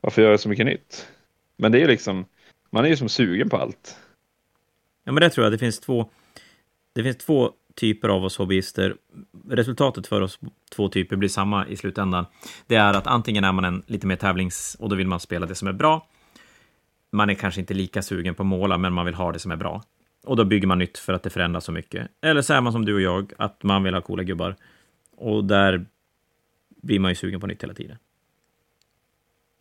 Varför 0.00 0.22
gör 0.22 0.30
jag 0.30 0.40
så 0.40 0.48
mycket 0.48 0.66
nytt? 0.66 1.08
Men 1.56 1.72
det 1.72 1.78
är 1.78 1.80
ju 1.80 1.86
liksom, 1.86 2.24
man 2.70 2.84
är 2.84 2.88
ju 2.88 2.96
som 2.96 3.08
sugen 3.08 3.48
på 3.48 3.56
allt. 3.56 3.96
Ja, 5.04 5.12
men 5.12 5.20
det 5.20 5.30
tror 5.30 5.44
jag. 5.44 5.52
Det 5.52 5.58
finns 5.58 5.80
två, 5.80 6.10
det 6.94 7.02
finns 7.02 7.16
två 7.16 7.52
typer 7.74 8.08
av 8.08 8.24
oss 8.24 8.38
hobbyister. 8.38 8.96
Resultatet 9.48 10.06
för 10.06 10.20
oss 10.20 10.38
två 10.74 10.88
typer 10.88 11.16
blir 11.16 11.28
samma 11.28 11.66
i 11.68 11.76
slutändan. 11.76 12.26
Det 12.66 12.76
är 12.76 12.94
att 12.94 13.06
antingen 13.06 13.44
är 13.44 13.52
man 13.52 13.64
en 13.64 13.82
lite 13.86 14.06
mer 14.06 14.16
tävlings 14.16 14.76
och 14.80 14.88
då 14.88 14.96
vill 14.96 15.06
man 15.06 15.20
spela 15.20 15.46
det 15.46 15.54
som 15.54 15.68
är 15.68 15.72
bra. 15.72 16.08
Man 17.12 17.30
är 17.30 17.34
kanske 17.34 17.60
inte 17.60 17.74
lika 17.74 18.02
sugen 18.02 18.34
på 18.34 18.42
att 18.42 18.46
måla, 18.46 18.78
men 18.78 18.92
man 18.92 19.06
vill 19.06 19.14
ha 19.14 19.32
det 19.32 19.38
som 19.38 19.50
är 19.50 19.56
bra. 19.56 19.82
Och 20.26 20.36
då 20.36 20.44
bygger 20.44 20.66
man 20.66 20.78
nytt 20.78 20.98
för 20.98 21.12
att 21.12 21.22
det 21.22 21.30
förändras 21.30 21.64
så 21.64 21.72
mycket. 21.72 22.08
Eller 22.20 22.42
så 22.42 22.54
är 22.54 22.60
man 22.60 22.72
som 22.72 22.84
du 22.84 22.94
och 22.94 23.00
jag, 23.00 23.32
att 23.36 23.62
man 23.62 23.82
vill 23.82 23.94
ha 23.94 24.00
coola 24.00 24.22
gubbar. 24.22 24.56
Och 25.16 25.44
där 25.44 25.86
blir 26.68 26.98
man 26.98 27.10
ju 27.10 27.14
sugen 27.14 27.40
på 27.40 27.46
nytt 27.46 27.62
hela 27.62 27.74
tiden. 27.74 27.96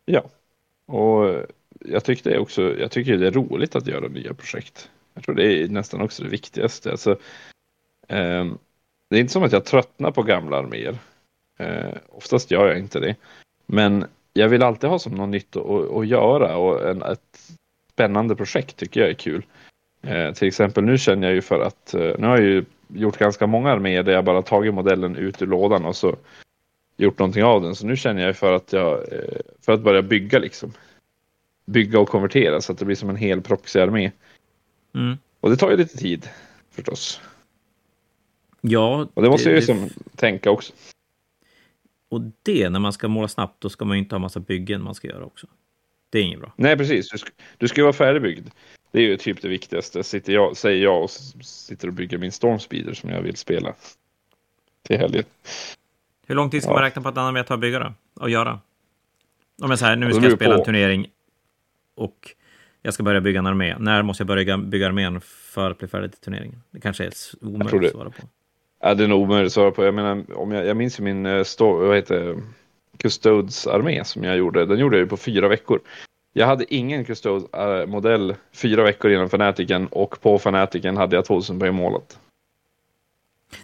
Ja, 0.06 0.30
och 0.86 1.46
jag 1.80 2.04
tyckte 2.04 2.38
också, 2.40 2.80
jag 2.80 2.92
tycker 2.92 3.18
det 3.18 3.28
är 3.28 3.32
roligt 3.32 3.76
att 3.76 3.88
göra 3.88 4.08
nya 4.08 4.34
projekt. 4.34 4.90
Jag 5.14 5.24
tror 5.24 5.36
det 5.36 5.64
är 5.64 5.68
nästan 5.68 6.02
också 6.02 6.24
det 6.24 6.30
viktigaste. 6.30 6.92
Alltså, 6.92 7.12
eh, 8.08 8.46
det 9.10 9.16
är 9.16 9.20
inte 9.20 9.34
som 9.34 9.44
att 9.44 9.52
jag 9.52 9.66
tröttnar 9.66 10.12
på 10.12 10.24
gamla 10.24 10.58
arméer. 10.58 10.98
Eh, 11.58 11.94
oftast 12.10 12.52
gör 12.52 12.68
jag 12.68 12.80
inte 12.80 13.00
det. 13.00 13.16
Men 13.66 14.06
jag 14.34 14.50
vill 14.50 14.64
alltid 14.64 14.90
ha 14.90 15.00
som 15.00 15.16
något 15.16 15.30
nytt 15.30 15.56
att, 15.56 15.92
att 15.92 16.08
göra 16.08 16.58
och 16.58 16.90
en, 16.90 17.02
ett 17.02 17.40
spännande 17.92 18.36
projekt 18.36 18.78
tycker 18.78 19.02
jag 19.02 19.10
är 19.10 19.14
kul. 19.14 19.46
Eh, 20.08 20.34
till 20.34 20.48
exempel 20.48 20.84
nu 20.84 20.98
känner 20.98 21.28
jag 21.28 21.36
ju 21.36 21.42
för 21.42 21.60
att, 21.60 21.94
eh, 21.94 22.12
nu 22.18 22.28
har 22.28 22.38
jag 22.38 22.46
ju 22.46 22.66
gjort 22.88 23.18
ganska 23.18 23.48
många 23.48 23.72
arméer 23.72 24.04
där 24.04 24.14
jag 24.14 24.26
bara 24.26 24.42
tagit 24.42 24.74
modellen 24.74 25.16
ut 25.16 25.42
ur 25.42 25.48
lådan 25.48 25.86
och 25.86 25.96
så 25.96 26.16
gjort 26.98 27.20
någonting 27.20 27.44
av 27.44 27.62
den. 27.62 27.76
Så 27.76 27.86
nu 27.86 27.98
känner 27.98 28.26
jag 28.26 28.36
för 28.36 28.54
att 28.54 28.74
jag, 28.74 29.14
eh, 29.14 29.40
för 29.62 29.72
att 29.72 29.82
börja 29.82 30.02
bygga 30.02 30.40
liksom. 30.40 30.74
Bygga 31.66 32.00
och 32.00 32.10
konvertera 32.10 32.62
så 32.62 32.72
att 32.72 32.78
det 32.78 32.86
blir 32.86 32.96
som 32.96 33.10
en 33.10 33.16
hel 33.16 33.42
proxyarmé. 33.42 34.12
Mm. 34.96 35.18
Och 35.40 35.50
det 35.50 35.58
tar 35.58 35.72
ju 35.72 35.78
lite 35.78 35.98
tid 35.98 36.30
förstås. 36.72 37.22
Ja. 38.62 39.08
Och 39.14 39.22
det 39.22 39.30
måste 39.30 39.50
det, 39.50 39.54
jag 39.54 39.62
ju 39.62 39.74
det... 39.74 39.80
som 39.80 40.04
tänka 40.16 40.52
också. 40.52 40.74
Och 42.10 42.22
det, 42.44 42.70
när 42.70 42.80
man 42.80 42.94
ska 42.94 43.08
måla 43.08 43.28
snabbt, 43.28 43.62
då 43.62 43.70
ska 43.70 43.86
man 43.86 43.98
ju 43.98 44.04
inte 44.04 44.16
ha 44.16 44.20
massa 44.20 44.40
byggen 44.40 44.82
man 44.82 44.96
ska 44.96 45.08
göra 45.08 45.26
också. 45.26 45.48
Det 46.10 46.20
är 46.20 46.24
inget 46.24 46.40
bra. 46.40 46.54
Nej, 46.58 46.78
precis. 46.78 47.10
Du 47.10 47.18
ska, 47.18 47.30
du 47.58 47.68
ska 47.68 47.84
vara 47.84 47.94
färdigbyggd. 47.94 48.50
Det 48.96 49.02
är 49.02 49.04
ju 49.04 49.18
typ 49.18 49.42
det 49.42 49.48
viktigaste. 49.48 50.04
Sitter 50.04 50.34
jag, 50.34 50.58
säger 50.58 50.84
jag 50.84 51.04
och 51.04 51.12
sitter 51.12 51.88
och 51.88 51.94
bygger 51.94 52.18
min 52.18 52.32
Stormspeeder 52.32 52.94
som 52.94 53.10
jag 53.10 53.22
vill 53.22 53.36
spela 53.36 53.74
till 54.82 54.98
helgen. 54.98 55.24
Hur 56.28 56.36
lång 56.36 56.50
tid 56.50 56.62
ska 56.62 56.72
ja. 56.72 56.74
man 56.74 56.84
räkna 56.84 57.02
på 57.02 57.10
att 57.10 57.18
Anna 57.18 57.40
att 57.40 57.60
bygga 57.60 57.80
då? 57.80 57.94
Och 58.20 58.30
göra? 58.30 58.60
Om 59.62 59.70
jag 59.70 59.80
säger 59.80 59.96
nu 59.96 60.14
ska 60.14 60.24
jag 60.24 60.34
spela 60.34 60.54
på. 60.54 60.60
en 60.60 60.66
turnering 60.66 61.08
och 61.96 62.36
jag 62.82 62.94
ska 62.94 63.04
börja 63.04 63.22
bygga 63.22 63.40
en 63.40 63.48
armé. 63.48 63.76
När 63.80 64.02
måste 64.02 64.22
jag 64.22 64.28
börja 64.28 64.58
bygga 64.58 64.88
armén 64.88 65.22
för 65.22 65.72
att 65.72 65.78
bli 65.78 65.88
färdig 65.88 66.12
till 66.12 66.22
turneringen? 66.22 66.62
Det 66.72 66.80
kanske 66.80 67.06
är 67.06 67.14
omöjligt 67.42 67.86
att 67.86 67.92
svara 67.92 68.10
på. 68.10 68.28
Ja, 68.82 68.94
det 68.94 69.04
är 69.04 69.08
nog 69.08 69.22
omöjligt 69.22 69.48
att 69.48 69.54
svara 69.54 69.72
på. 69.72 69.86
Jag 69.86 69.94
menar, 69.94 70.24
om 70.36 70.52
jag, 70.52 70.66
jag 70.66 70.78
minns 70.78 71.00
ju 71.00 71.04
min 71.04 71.26
uh, 71.26 71.46
vad 71.60 71.96
heter 71.96 72.36
Custodes 72.98 73.68
armé 73.68 74.04
som 74.04 74.24
jag 74.24 74.38
gjorde. 74.38 74.66
Den 74.66 74.80
gjorde 74.80 74.98
jag 74.98 75.04
ju 75.04 75.10
på 75.10 75.18
fyra 75.18 75.48
veckor. 75.48 75.80
Jag 76.38 76.48
hade 76.48 76.74
ingen 76.74 77.06
Custodes-modell 77.06 78.32
uh, 78.32 78.38
fyra 78.52 78.84
veckor 78.84 79.12
innan 79.12 79.30
Fanatiken 79.30 79.88
och 79.88 80.22
på 80.22 80.40
Fanatiken 80.40 80.98
hade 80.98 81.16
jag 81.16 81.26
2000 81.26 81.60
poäng 81.60 81.76
målat. 81.76 82.20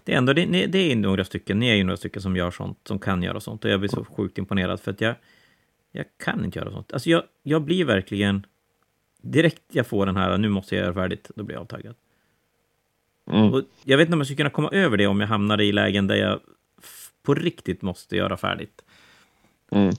Det 0.04 0.14
är 0.14 0.18
ändå, 0.18 0.34
det, 0.34 0.46
det 0.46 0.92
är 0.92 0.96
några 0.96 1.26
stycken, 1.26 1.60
ni 1.60 1.70
är 1.70 1.76
ju 1.76 1.84
några 1.84 1.98
stycken 1.98 2.22
som 2.22 2.36
gör 2.36 2.52
sånt, 2.52 2.78
som 2.84 3.00
kan 3.00 3.24
göra 3.24 3.40
sånt. 3.40 3.66
Och 3.66 3.72
jag 3.72 3.80
blir 3.80 3.90
så 3.90 4.06
sjukt 4.06 4.38
imponerad 4.38 4.80
för 4.80 4.92
att 4.92 5.02
jag, 5.02 5.16
jag 5.92 6.06
kan 6.24 6.46
inte 6.46 6.60
göra 6.60 6.72
sånt. 6.72 6.94
Alltså 6.94 7.10
jag, 7.10 7.24
jag 7.44 7.62
blir 7.62 7.86
verkligen, 7.86 8.46
direkt 9.22 9.64
jag 9.72 9.88
får 9.88 10.06
den 10.06 10.18
här, 10.18 10.38
nu 10.38 10.50
måste 10.50 10.76
jag 10.76 10.84
göra 10.84 10.94
färdigt, 10.94 11.32
då 11.36 11.44
blir 11.44 11.56
jag 11.56 11.62
avtaggad. 11.62 11.96
Mm. 13.32 13.54
Och 13.54 13.64
jag 13.84 13.98
vet 13.98 14.06
inte 14.06 14.14
om 14.14 14.20
jag 14.20 14.28
skulle 14.28 14.38
kunna 14.38 14.50
komma 14.50 14.70
över 14.70 14.98
det 14.98 15.08
om 15.08 15.20
jag 15.20 15.28
hamnade 15.28 15.64
i 15.64 15.72
lägen 15.72 16.08
där 16.08 16.16
jag 16.16 16.40
på 17.24 17.34
riktigt 17.34 17.82
måste 17.82 18.16
göra 18.16 18.38
färdigt. 18.38 18.82
Mm. 19.72 19.94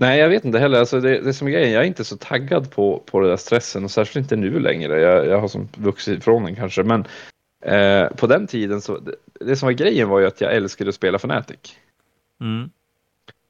Nej, 0.00 0.18
jag 0.18 0.28
vet 0.28 0.44
inte 0.44 0.58
heller. 0.58 0.78
Alltså 0.78 1.00
det, 1.00 1.20
det 1.20 1.34
som 1.34 1.48
är 1.48 1.52
grejen, 1.52 1.72
jag 1.72 1.82
är 1.82 1.86
inte 1.86 2.04
så 2.04 2.16
taggad 2.16 2.70
på, 2.70 3.02
på 3.06 3.20
den 3.20 3.28
där 3.28 3.36
stressen 3.36 3.84
och 3.84 3.90
särskilt 3.90 4.24
inte 4.24 4.36
nu 4.36 4.58
längre. 4.58 5.00
Jag, 5.00 5.26
jag 5.26 5.40
har 5.40 5.48
som 5.48 5.68
vuxit 5.76 6.18
ifrån 6.18 6.44
den 6.44 6.56
kanske, 6.56 6.82
men 6.82 7.04
eh, 7.62 8.08
på 8.16 8.26
den 8.26 8.46
tiden 8.46 8.80
så, 8.80 8.98
det, 8.98 9.14
det, 9.40 9.56
som 9.56 9.66
var 9.66 9.72
grejen 9.72 10.08
var 10.08 10.20
ju 10.20 10.26
att 10.26 10.40
jag 10.40 10.54
älskade 10.54 10.88
att 10.88 10.94
spela 10.94 11.18
Fnatic. 11.18 11.76
Mm. 12.40 12.70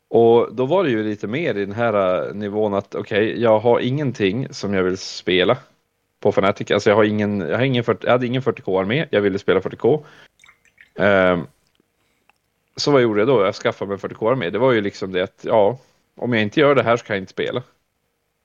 Och 0.08 0.54
då 0.54 0.66
var 0.66 0.84
det 0.84 0.90
ju 0.90 1.02
lite 1.02 1.26
mer 1.26 1.54
i 1.54 1.64
den 1.64 1.74
här 1.74 2.32
nivån 2.34 2.74
att 2.74 2.94
okej, 2.94 3.30
okay, 3.30 3.42
jag 3.42 3.58
har 3.58 3.80
ingenting 3.80 4.48
som 4.50 4.74
jag 4.74 4.82
vill 4.82 4.98
spela 4.98 5.56
på 6.20 6.28
Fnatic. 6.28 6.70
Alltså 6.70 6.90
jag 6.90 6.96
har 6.96 7.04
ingen, 7.04 7.40
jag, 7.40 7.58
har 7.58 7.64
ingen 7.64 7.84
40, 7.84 8.06
jag 8.06 8.12
hade 8.12 8.26
ingen 8.26 8.42
40k-armé, 8.42 9.06
jag 9.10 9.20
ville 9.20 9.38
spela 9.38 9.60
40k. 9.60 9.94
Um, 9.94 11.04
ehm, 11.04 11.46
så 12.76 12.90
vad 12.90 13.02
gjorde 13.02 13.20
jag 13.20 13.28
då? 13.28 13.44
Jag 13.44 13.54
skaffade 13.54 13.88
mig 13.88 13.98
en 14.02 14.10
40k-armé. 14.10 14.50
Det 14.50 14.58
var 14.58 14.72
ju 14.72 14.80
liksom 14.80 15.12
det 15.12 15.22
att, 15.22 15.40
ja, 15.42 15.78
om 16.18 16.32
jag 16.32 16.42
inte 16.42 16.60
gör 16.60 16.74
det 16.74 16.82
här 16.82 16.96
så 16.96 17.04
kan 17.04 17.16
jag 17.16 17.22
inte 17.22 17.32
spela. 17.32 17.62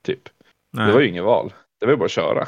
Typ. 0.02 0.30
Nej. 0.72 0.88
Det 0.88 0.94
var 0.94 1.00
ju 1.00 1.08
inget 1.08 1.24
val. 1.24 1.54
Det 1.80 1.86
var 1.86 1.94
ju 1.94 1.98
bara 1.98 2.06
att 2.06 2.12
köra. 2.12 2.48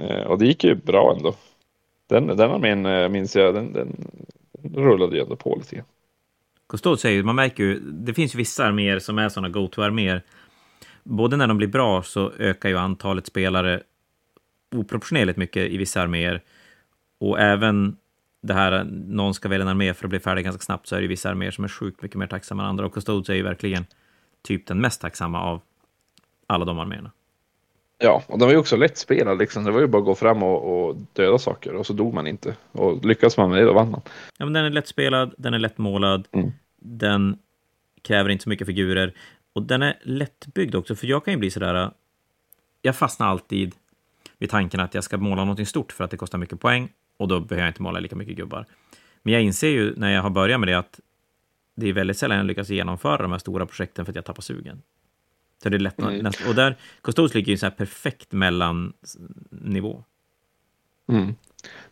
Uh, 0.00 0.26
och 0.26 0.38
det 0.38 0.46
gick 0.46 0.64
ju 0.64 0.74
bra 0.74 1.14
ändå. 1.16 1.34
Den, 2.06 2.26
den 2.26 2.50
armén 2.50 2.86
uh, 2.86 3.08
minns 3.08 3.36
jag, 3.36 3.54
den, 3.54 3.72
den, 3.72 4.10
rullade 4.74 5.16
ju 5.16 5.22
ändå 5.22 5.36
på 5.36 5.56
lite 5.56 5.76
grann. 5.76 5.86
Kostod 6.66 7.00
säger, 7.00 7.22
man 7.22 7.36
märker 7.36 7.62
ju, 7.62 7.80
det 7.80 8.14
finns 8.14 8.34
vissa 8.34 8.64
arméer 8.64 8.98
som 8.98 9.18
är 9.18 9.28
sådana 9.28 9.48
go-to-arméer 9.48 10.22
både 11.08 11.36
när 11.36 11.46
de 11.46 11.56
blir 11.56 11.68
bra 11.68 12.02
så 12.02 12.32
ökar 12.38 12.68
ju 12.68 12.76
antalet 12.76 13.26
spelare 13.26 13.82
oproportionerligt 14.74 15.38
mycket 15.38 15.70
i 15.70 15.76
vissa 15.76 16.02
arméer. 16.02 16.42
Och 17.20 17.40
även 17.40 17.96
det 18.40 18.54
här, 18.54 18.84
någon 19.08 19.34
ska 19.34 19.48
välja 19.48 19.62
en 19.62 19.68
armé 19.68 19.94
för 19.94 20.04
att 20.04 20.10
bli 20.10 20.20
färdig 20.20 20.44
ganska 20.44 20.62
snabbt, 20.62 20.86
så 20.86 20.96
är 20.96 21.00
det 21.00 21.06
vissa 21.06 21.30
arméer 21.30 21.50
som 21.50 21.64
är 21.64 21.68
sjukt 21.68 22.02
mycket 22.02 22.16
mer 22.18 22.26
tacksamma 22.26 22.62
än 22.62 22.68
andra. 22.68 22.86
Och 22.86 22.94
Custodes 22.94 23.28
är 23.28 23.34
ju 23.34 23.42
verkligen 23.42 23.86
typ 24.42 24.66
den 24.66 24.80
mest 24.80 25.00
tacksamma 25.00 25.42
av 25.42 25.60
alla 26.46 26.64
de 26.64 26.78
arméerna. 26.78 27.10
Ja, 27.98 28.22
och 28.26 28.38
den 28.38 28.46
var 28.48 28.52
ju 28.52 28.58
också 28.58 28.76
lättspelad 28.76 29.38
liksom. 29.38 29.64
Det 29.64 29.70
var 29.70 29.80
ju 29.80 29.86
bara 29.86 29.98
att 29.98 30.04
gå 30.04 30.14
fram 30.14 30.42
och, 30.42 30.88
och 30.88 30.96
döda 31.12 31.38
saker 31.38 31.74
och 31.74 31.86
så 31.86 31.92
dog 31.92 32.14
man 32.14 32.26
inte. 32.26 32.56
Och 32.72 33.04
lyckas 33.04 33.36
man 33.36 33.50
med 33.50 33.58
det, 33.58 33.64
då 33.64 33.72
vann 33.72 33.90
man. 33.90 34.00
Ja, 34.38 34.44
men 34.44 34.52
den 34.52 34.64
är 34.64 34.70
lättspelad, 34.70 35.34
den 35.38 35.54
är 35.54 35.58
lättmålad, 35.58 36.28
Mm. 36.32 36.50
den 36.76 37.38
kräver 38.02 38.30
inte 38.30 38.42
så 38.42 38.48
mycket 38.48 38.66
figurer. 38.66 39.14
Och 39.52 39.62
den 39.62 39.82
är 39.82 39.98
lättbyggd 40.02 40.74
också, 40.74 40.96
för 40.96 41.06
jag 41.06 41.24
kan 41.24 41.34
ju 41.34 41.38
bli 41.38 41.50
sådär... 41.50 41.90
Jag 42.82 42.96
fastnar 42.96 43.26
alltid 43.28 43.74
vid 44.38 44.50
tanken 44.50 44.80
att 44.80 44.94
jag 44.94 45.04
ska 45.04 45.18
måla 45.18 45.42
någonting 45.44 45.66
stort 45.66 45.92
för 45.92 46.04
att 46.04 46.10
det 46.10 46.16
kostar 46.16 46.38
mycket 46.38 46.60
poäng 46.60 46.88
och 47.18 47.28
då 47.28 47.40
behöver 47.40 47.62
jag 47.62 47.70
inte 47.70 47.82
måla 47.82 48.00
lika 48.00 48.16
mycket 48.16 48.36
gubbar. 48.36 48.66
Men 49.22 49.32
jag 49.32 49.42
inser 49.42 49.68
ju 49.68 49.94
när 49.96 50.14
jag 50.14 50.22
har 50.22 50.30
börjat 50.30 50.60
med 50.60 50.68
det 50.68 50.74
att 50.78 51.00
det 51.74 51.88
är 51.88 51.92
väldigt 51.92 52.18
sällan 52.18 52.36
jag 52.38 52.46
lyckas 52.46 52.68
genomföra 52.68 53.22
de 53.22 53.32
här 53.32 53.38
stora 53.38 53.66
projekten 53.66 54.04
för 54.04 54.12
att 54.12 54.16
jag 54.16 54.24
tappar 54.24 54.42
sugen. 54.42 54.82
Så 55.62 55.68
det 55.68 55.76
är 55.76 55.78
lätt, 55.78 55.98
Mm. 55.98 56.16
näst, 56.18 56.46
och 56.48 56.54
där, 56.54 56.76
Custodes 57.02 57.34
ligger 57.34 57.52
ju 57.52 57.56
så 57.58 57.66
här 57.66 57.70
perfekt 57.70 58.32
mellannivå. 58.32 60.04
Mm. 61.08 61.34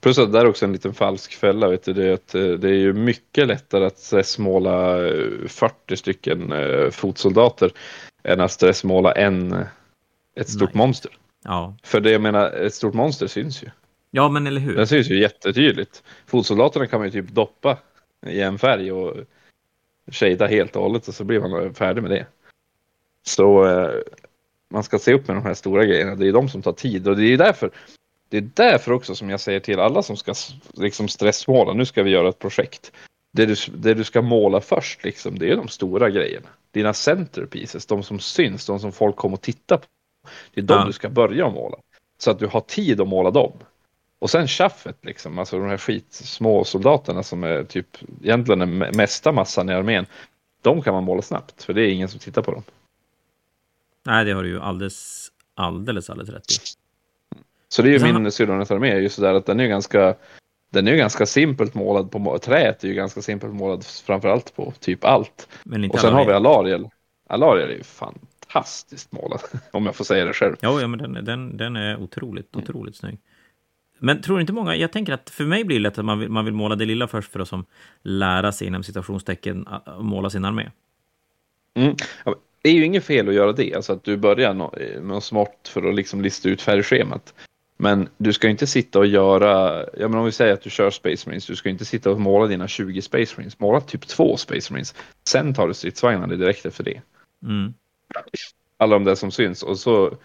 Plus 0.01 0.19
att 0.19 0.33
det 0.33 0.39
där 0.39 0.45
är 0.45 0.49
också 0.49 0.65
en 0.65 0.73
liten 0.73 0.95
falsk 0.95 1.35
fälla. 1.35 1.69
Vet 1.69 1.83
du, 1.85 1.93
det, 1.93 2.05
är 2.05 2.13
att, 2.13 2.35
eh, 2.35 2.49
det 2.49 2.69
är 2.69 2.75
ju 2.75 2.93
mycket 2.93 3.47
lättare 3.47 3.85
att 3.87 3.99
stressmåla 3.99 5.07
eh, 5.07 5.47
40 5.49 5.97
stycken 5.97 6.53
eh, 6.53 6.91
fotsoldater 6.91 7.73
än 8.23 8.41
att 8.41 8.53
stressmåla 8.53 9.13
en, 9.13 9.53
eh, 9.53 9.67
ett 10.37 10.49
stort 10.49 10.75
Nej. 10.75 10.79
monster. 10.87 11.11
Ja. 11.45 11.77
För 11.83 12.01
det 12.01 12.11
jag 12.11 12.21
menar, 12.21 12.51
ett 12.51 12.75
stort 12.75 12.95
monster 12.95 13.27
syns 13.27 13.63
ju. 13.63 13.71
Ja, 14.11 14.29
men 14.29 14.47
eller 14.47 14.61
hur? 14.61 14.77
Den 14.77 14.87
syns 14.87 15.11
ju 15.11 15.21
jättetydligt. 15.21 16.03
Fotsoldaterna 16.27 16.87
kan 16.87 17.01
man 17.01 17.09
ju 17.11 17.23
typ 17.23 17.35
doppa 17.35 17.79
i 18.27 18.41
en 18.41 18.59
färg 18.59 18.93
och 18.93 19.17
shada 20.13 20.47
helt 20.47 20.77
och 20.77 20.83
hållet 20.83 21.09
och 21.09 21.15
så 21.15 21.25
blir 21.25 21.41
man 21.41 21.75
färdig 21.75 22.03
med 22.03 22.11
det. 22.11 22.27
Så 23.23 23.67
eh, 23.67 23.91
man 24.69 24.85
ska 24.85 24.99
se 24.99 25.15
upp 25.15 25.29
med 25.29 25.37
de 25.37 25.43
här 25.45 25.55
stora 25.55 25.85
grejerna. 25.85 26.15
Det 26.15 26.29
är 26.29 26.33
de 26.33 26.49
som 26.49 26.63
tar 26.63 26.73
tid 26.73 27.09
och 27.09 27.17
det 27.17 27.33
är 27.33 27.39
därför 27.39 27.71
det 28.29 28.37
är 28.37 28.51
därför 28.55 28.93
också 28.93 29.15
som 29.15 29.31
jag 29.31 29.41
säger 29.41 29.61
till 29.61 29.81
alla 29.81 30.03
som 30.03 30.17
ska 30.17 30.35
liksom 30.75 31.09
stressmåla. 31.09 31.73
Nu 31.73 31.85
ska 31.85 32.03
vi 32.03 32.11
göra 32.11 32.29
ett 32.29 32.39
projekt. 32.39 32.93
Det 33.33 33.47
du, 33.47 33.55
det 33.75 33.95
du 33.95 34.05
ska 34.05 34.23
måla 34.23 34.61
först 34.61 35.05
liksom, 35.05 35.39
det 35.39 35.51
är 35.51 35.57
de 35.57 35.69
stora 35.69 36.11
grejerna. 36.11 36.49
Dina 36.71 36.93
centerpieces, 36.93 37.87
de 37.87 38.03
som 38.03 38.19
syns, 38.19 38.67
de 38.67 38.81
som 38.81 38.93
folk 38.93 39.17
kommer 39.17 39.37
att 39.37 39.43
titta 39.43 39.79
på. 39.79 39.87
Det 40.55 40.61
är 40.61 40.65
de 40.65 40.75
Ja. 40.75 40.85
du 40.87 40.93
ska 40.93 41.09
börja 41.09 41.51
måla. 41.51 41.77
Så 42.19 42.31
att 42.31 42.39
du 42.39 42.47
har 42.47 42.61
tid 42.61 43.01
att 43.01 43.09
måla 43.09 43.31
dem. 43.31 43.53
Och 44.19 44.31
sen 44.31 44.47
tjaffet 44.49 45.05
liksom, 45.05 45.39
alltså 45.39 45.59
de 45.59 45.69
här 45.69 45.77
skitsmå 45.77 46.65
soldaterna 46.65 47.23
som 47.23 47.45
är 47.45 47.65
typ 47.65 47.87
egentligen 48.23 48.59
den 48.59 48.83
me- 48.83 48.97
mesta 48.97 49.33
massan 49.33 49.69
i 49.69 49.73
armén. 49.73 50.07
De 50.63 50.83
kan 50.83 50.95
man 50.95 51.05
måla 51.05 51.23
snabbt, 51.23 51.63
för 51.63 51.73
det 51.73 51.83
är 51.83 51.89
ingen 51.89 52.09
som 52.09 52.21
tittar 52.21 52.43
på 52.43 52.51
dem. 52.53 52.63
Nej, 54.07 54.25
det 54.25 54.33
har 54.33 54.43
du 54.43 54.49
ju 54.49 54.61
alldeles, 54.61 55.29
alldeles, 55.55 56.11
alldeles 56.11 56.31
rätt 56.31 56.51
i. 56.53 56.55
Så 57.69 57.83
det 57.83 57.89
är 57.89 57.93
ju 57.93 57.99
Sen- 58.01 58.23
min 58.23 58.33
Sydornet-armé, 58.33 58.95
just 58.99 59.17
sådär 59.17 59.35
att 59.35 59.47
den 59.47 59.61
är 59.61 59.65
ju 59.65 59.69
ganska 59.71 60.15
den 60.71 60.89
är 60.89 60.93
ju 60.93 60.99
ganska 60.99 61.27
simpelt 61.27 61.75
målad 61.75 62.11
på 62.11 62.39
träet 62.39 62.85
är 62.85 62.89
ju 62.89 62.95
ganska 62.95 63.23
simpelt 63.23 63.55
målad 63.55 63.85
framförallt 63.85 64.57
på 64.57 64.73
typ 64.81 65.05
allt. 65.05 65.49
Och 65.93 66.01
sen 66.01 66.13
har 66.15 66.27
vi. 66.27 66.33
Alariel. 66.33 66.89
Alariel 67.29 67.71
är 67.71 67.75
ju 67.75 67.83
fantastiskt 67.83 69.13
målad, 69.13 69.41
om 69.73 69.87
jag 69.87 69.95
får 69.97 70.05
säga 70.05 70.25
det 70.25 70.33
själv. 70.33 70.57
Jo, 70.63 70.81
ja, 70.81 70.87
men 70.87 70.99
den, 71.13 71.25
den, 71.25 71.57
den 71.57 71.77
är 71.77 71.97
otroligt, 71.97 72.57
otroligt 72.57 72.97
snygg. 72.97 73.19
Men 73.99 74.23
tror 74.23 74.41
inte 74.41 74.53
många, 74.53 74.77
jag 74.77 74.93
tänker 74.93 75.13
att 75.13 75.31
för 75.31 75.45
mig 75.45 75.65
blir 75.65 75.77
det 75.77 75.83
lätt 75.83 75.99
att 75.99 76.05
man 76.05 76.19
vill, 76.19 76.29
man 76.29 76.45
vill 76.45 76.55
måla 76.55 76.77
det 76.77 76.85
lilla 76.85 77.09
först 77.09 77.33
för 77.33 77.41
att 77.41 77.49
som 77.49 77.65
lära 78.03 78.53
sig 78.53 78.67
inom 78.67 78.83
citationstecken 78.83 79.69
måla 79.99 80.31
sin 80.31 80.45
armé. 80.45 80.71
Mm. 81.75 81.97
Det 82.63 82.69
är 82.69 82.75
ju 82.75 82.85
inget 82.85 83.05
fel 83.05 83.29
att 83.29 83.35
göra 83.35 83.53
det, 83.53 83.75
alltså 83.75 83.93
att 83.93 84.05
du 84.05 84.17
börjar 84.17 84.55
med 84.55 85.03
något 85.03 85.25
smart 85.25 85.71
för 85.73 85.89
att 85.89 85.95
liksom 85.95 86.23
lista 86.23 86.49
ut 86.49 86.63
färgschemat. 86.63 87.35
Men 87.77 88.09
du 88.17 88.33
ska 88.33 88.49
inte 88.49 88.67
sitta 88.67 88.99
och 88.99 89.07
göra, 89.07 89.85
ja 89.99 90.09
men 90.09 90.15
om 90.19 90.25
vi 90.25 90.33
säger 90.33 90.53
att 90.53 90.63
du 90.63 90.71
kör 90.71 90.91
Space 90.91 91.29
Marines, 91.29 91.47
du 91.47 91.57
ska 91.57 91.69
inte 91.69 91.85
sitta 91.85 92.11
och 92.11 92.21
måla 92.21 92.47
dina 92.47 92.69
20 92.69 93.03
Space 93.03 93.35
Marines, 93.37 93.59
måla 93.59 93.81
typ 93.81 94.07
två 94.07 94.37
Space 94.37 94.73
Marines. 94.73 94.95
Sen 95.29 95.55
tar 95.55 95.69
du 95.69 95.75
stridsvagnarna 95.75 96.37
direkt 96.37 96.67
efter 96.67 96.85
det. 96.85 97.01
Mm. 97.43 97.75
Alla 98.77 98.95
de 98.95 99.05
där 99.05 99.15
som 99.15 99.31
syns 99.31 99.63
och 99.63 99.79
så 99.79 100.17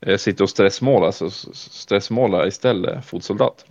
Eh, 0.00 0.06
sitter 0.06 0.16
sitta 0.16 0.44
och 0.44 0.50
stressmåla, 0.50 1.06
alltså, 1.06 1.30
så 1.30 1.52
stressmåla 1.54 2.46
istället 2.46 3.06
fotsoldater. 3.06 3.68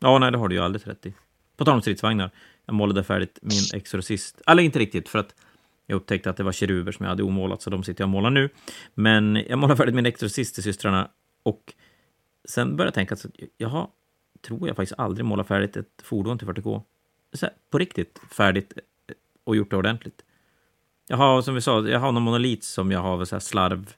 Ja, 0.00 0.18
nej, 0.18 0.32
det 0.32 0.38
har 0.38 0.48
du 0.48 0.54
ju 0.54 0.62
alldeles 0.62 0.86
rätt 0.86 1.06
i. 1.06 1.14
På 1.56 1.64
tal 1.64 1.74
om 1.74 1.80
stridsvagnar, 1.82 2.30
jag 2.66 2.74
målade 2.74 3.04
färdigt 3.04 3.38
min 3.42 3.62
Exorcist. 3.74 4.40
Eller 4.46 4.62
inte 4.62 4.78
riktigt, 4.78 5.08
för 5.08 5.18
att 5.18 5.34
jag 5.86 5.96
upptäckte 5.96 6.30
att 6.30 6.36
det 6.36 6.42
var 6.42 6.52
keruber 6.52 6.92
som 6.92 7.04
jag 7.04 7.10
hade 7.10 7.22
omålat, 7.22 7.62
så 7.62 7.70
de 7.70 7.84
sitter 7.84 8.02
jag 8.02 8.06
och 8.06 8.10
målar 8.10 8.30
nu. 8.30 8.48
Men 8.94 9.44
jag 9.48 9.58
målade 9.58 9.76
färdigt 9.76 9.94
min 9.94 10.06
Exorcist 10.06 10.54
till 10.54 10.64
systrarna 10.64 11.08
och 11.42 11.74
sen 12.48 12.76
började 12.76 12.88
jag 12.88 12.94
tänka 12.94 13.14
att 13.14 13.26
jaha, 13.56 13.86
tror 14.46 14.68
jag 14.68 14.76
faktiskt 14.76 15.00
aldrig 15.00 15.24
målat 15.24 15.48
färdigt 15.48 15.76
ett 15.76 16.02
fordon 16.02 16.38
till 16.38 16.48
40K. 16.48 16.82
Här, 17.42 17.50
på 17.70 17.78
riktigt 17.78 18.20
färdigt 18.30 18.72
och 19.44 19.56
gjort 19.56 19.70
det 19.70 19.76
ordentligt. 19.76 20.24
Jag 21.06 21.16
har, 21.16 21.42
som 21.42 21.54
vi 21.54 21.60
sa, 21.60 21.88
jag 21.88 22.00
har 22.00 22.12
någon 22.12 22.22
monolit 22.22 22.64
som 22.64 22.90
jag 22.92 23.00
har 23.00 23.16
väl 23.16 23.26
så 23.26 23.34
här 23.34 23.40
slarv 23.40 23.94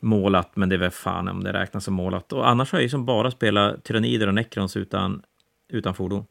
målat, 0.00 0.56
men 0.56 0.68
det 0.68 0.74
är 0.74 0.78
väl 0.78 0.90
fan 0.90 1.28
om 1.28 1.44
det 1.44 1.52
räknas 1.52 1.84
som 1.84 1.94
målat. 1.94 2.32
Och 2.32 2.48
annars 2.48 2.72
har 2.72 2.78
jag 2.78 2.82
ju 2.82 2.88
som 2.88 3.04
bara 3.04 3.30
spelat 3.30 3.84
tyrannider 3.84 4.26
och 4.26 4.34
necrons 4.34 4.76
utan, 4.76 5.22
utan 5.68 5.94
fordon. 5.94 6.24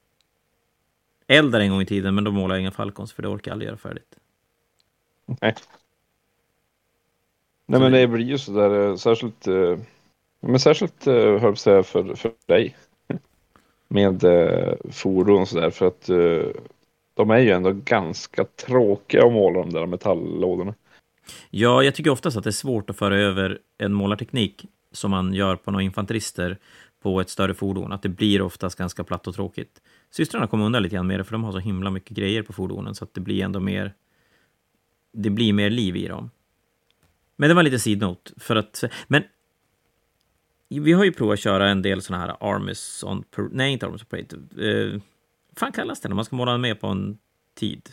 Eldar 1.28 1.60
en 1.60 1.70
gång 1.70 1.82
i 1.82 1.86
tiden, 1.86 2.16
men 2.16 2.24
då 2.24 2.32
målar 2.32 2.56
jag 2.56 2.62
inga 2.62 2.72
falcons, 2.72 3.14
för 3.14 3.22
det 3.22 3.28
orkar 3.28 3.52
jag 3.52 3.54
aldrig 3.54 3.68
göra 3.68 3.78
färdigt. 3.78 4.16
Nej. 5.42 5.56
Nej 7.66 7.80
men 7.80 7.92
det 7.92 8.08
blir 8.08 8.26
ju 8.26 8.38
sådär, 8.38 8.90
eh, 8.90 8.96
särskilt, 8.96 9.48
eh, 9.48 9.78
men 10.40 10.60
särskilt 10.60 11.08
eh, 11.08 11.14
höll 11.14 11.42
jag 11.42 11.58
säga 11.58 11.84
för, 11.84 12.16
för 12.16 12.32
dig. 12.46 12.78
Med 13.88 14.24
fordon 14.92 15.42
och 15.42 15.48
sådär 15.48 15.70
för 15.70 15.88
att 15.88 16.10
de 17.14 17.30
är 17.30 17.38
ju 17.38 17.52
ändå 17.52 17.72
ganska 17.72 18.44
tråkiga 18.44 19.26
att 19.26 19.34
måla 19.34 19.60
de 19.60 19.74
där 19.74 19.86
metalllådorna. 19.86 20.74
Ja, 21.50 21.84
jag 21.84 21.96
tycker 21.96 22.10
oftast 22.10 22.38
att 22.38 22.44
det 22.44 22.50
är 22.50 22.52
svårt 22.52 22.90
att 22.90 22.98
föra 22.98 23.18
över 23.18 23.60
en 23.78 23.94
målarteknik 23.94 24.66
som 24.92 25.12
man 25.12 25.34
gör 25.34 25.56
på 25.56 25.72
några 25.72 25.84
infanterister 25.84 26.58
på 27.02 27.22
ett 27.22 27.30
större 27.30 27.54
fordon. 27.54 27.92
Att 27.92 28.02
det 28.02 28.10
blir 28.10 28.42
oftast 28.42 28.78
ganska 28.78 29.04
platt 29.04 29.28
och 29.28 29.36
tråkigt. 29.36 29.82
Systrarna 30.12 30.48
kommer 30.48 30.66
undan 30.66 30.84
lite 30.84 30.96
grann 30.96 31.08
med 31.08 31.20
det, 31.20 31.24
för 31.24 31.32
de 31.32 31.44
har 31.44 31.52
så 31.52 31.60
himla 31.60 31.90
mycket 31.90 32.18
grejer 32.18 32.44
på 32.44 32.54
fordonen, 32.54 32.96
så 32.96 33.04
att 33.04 33.14
det 33.14 33.22
blir 33.22 33.44
ändå 33.44 33.60
mer... 33.60 33.94
Det 35.14 35.30
blir 35.30 35.54
mer 35.54 35.70
liv 35.70 35.96
i 35.96 36.08
dem. 36.08 36.32
Men 37.36 37.50
det 37.50 37.56
var 37.56 37.64
lite 37.64 37.80
sidnot. 37.80 38.34
för 38.38 38.56
att... 38.56 38.84
Men... 39.08 39.24
Vi 40.68 40.94
har 40.94 41.04
ju 41.04 41.12
provat 41.12 41.34
att 41.34 41.40
köra 41.40 41.70
en 41.70 41.82
del 41.82 42.02
såna 42.02 42.20
här 42.20 42.36
Armies 42.40 43.04
on... 43.04 43.24
Nej, 43.52 43.74
inte 43.74 43.86
Armies 43.86 44.02
on 44.02 44.08
Parade. 44.10 44.36
Eh, 44.70 45.02
fan 45.56 45.72
kallas 45.72 46.02
det 46.02 46.10
när 46.10 46.16
man 46.16 46.26
ska 46.26 46.36
måla 46.36 46.58
med 46.58 46.80
på 46.80 46.88
en 46.88 47.18
tid? 47.56 47.90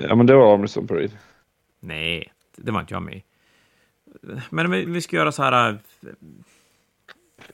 Ja 0.00 0.14
men 0.14 0.26
det 0.26 0.34
var 0.34 0.54
Armisen 0.54 0.86
Parade. 0.86 1.10
Nej, 1.80 2.32
det 2.56 2.72
var 2.72 2.80
inte 2.80 2.94
jag 2.94 3.02
med. 3.02 3.20
Men 4.50 4.70
vi- 4.70 4.84
vi 4.84 5.00
ska 5.02 5.16
göra 5.16 5.32
så 5.32 5.42
här... 5.42 5.70
äh, 5.70 5.76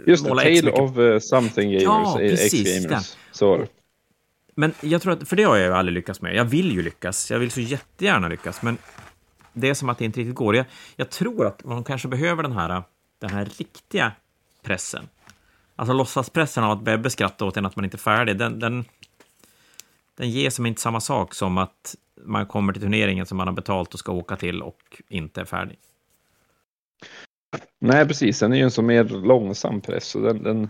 Just 0.07 0.25
det, 0.25 0.29
måla 0.29 0.43
X 0.43 0.61
Tale 0.61 0.73
of 0.73 0.97
uh, 0.99 1.19
Something 1.19 1.71
Gamers, 1.71 1.85
Ja, 1.85 2.21
eh, 2.21 2.31
precis, 2.31 2.77
X-Gamers. 2.77 3.17
Så 3.33 3.57
det. 3.57 3.67
Men 4.55 4.75
jag 4.81 5.03
tror 5.03 5.13
att, 5.13 5.29
för 5.29 5.37
det 5.37 5.43
har 5.43 5.57
jag 5.57 5.67
ju 5.67 5.73
aldrig 5.75 5.95
lyckats 5.95 6.21
med. 6.23 6.35
Jag 6.35 6.45
vill 6.45 6.73
ju 6.73 6.83
lyckas. 6.83 7.31
Jag 7.31 7.39
vill 7.39 7.51
så 7.51 7.61
jättegärna 7.61 8.29
lyckas, 8.29 8.63
men 8.63 8.79
det 9.53 9.69
är 9.69 9.75
som 9.75 9.89
att 9.89 9.99
det 9.99 10.05
inte 10.05 10.21
riktigt 10.21 10.35
går. 10.35 10.57
Jag, 10.57 10.67
jag 10.97 11.11
tror 11.11 11.47
att 11.47 11.65
man 11.65 11.85
kanske 11.85 12.09
behöver 12.09 12.43
den 12.43 12.53
här, 12.53 12.83
den 13.19 13.31
här 13.31 13.45
riktiga 13.45 14.13
pressen. 14.63 15.09
Alltså 15.77 15.93
låtsaspressen 15.93 16.65
av 16.65 16.71
att 16.71 16.83
Bebbe 16.83 17.11
skrattar 17.11 17.47
åt 17.47 17.57
en 17.57 17.67
att 17.67 17.77
man 17.77 17.85
inte 17.85 17.97
är 17.97 17.99
färdig. 17.99 18.37
Den, 18.37 18.59
den, 18.59 18.85
den 20.17 20.31
ger 20.31 20.51
som 20.51 20.67
inte 20.67 20.81
samma 20.81 21.01
sak 21.01 21.35
som 21.35 21.59
att 21.59 21.97
man 22.25 22.47
kommer 22.47 22.73
till 22.73 22.83
turneringen 22.83 23.27
som 23.27 23.37
man 23.37 23.47
har 23.47 23.55
betalt 23.55 23.95
och 23.95 24.01
ska 24.01 24.13
åka 24.13 24.37
till 24.37 24.63
och 24.63 25.03
inte 25.09 25.41
är 25.41 25.45
färdig. 25.45 25.79
Nej 27.79 28.07
precis, 28.07 28.39
den 28.39 28.53
är 28.53 28.57
ju 28.57 28.63
en 28.63 28.71
så 28.71 28.83
mer 28.83 29.05
långsam 29.05 29.81
press 29.81 30.15
och 30.15 30.23
den, 30.23 30.43
den, 30.43 30.69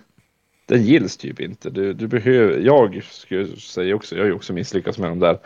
den 0.67 0.83
gills 0.83 1.17
typ 1.17 1.41
inte. 1.41 1.71
Du, 1.71 1.93
du 1.93 2.07
behöver, 2.07 2.59
jag 2.59 3.05
skulle 3.05 3.57
säga 3.57 3.95
också, 3.95 4.15
jag 4.15 4.23
har 4.23 4.29
ju 4.29 4.35
också 4.35 4.53
misslyckats 4.53 4.99
med 4.99 5.11
de 5.11 5.19
där. 5.19 5.39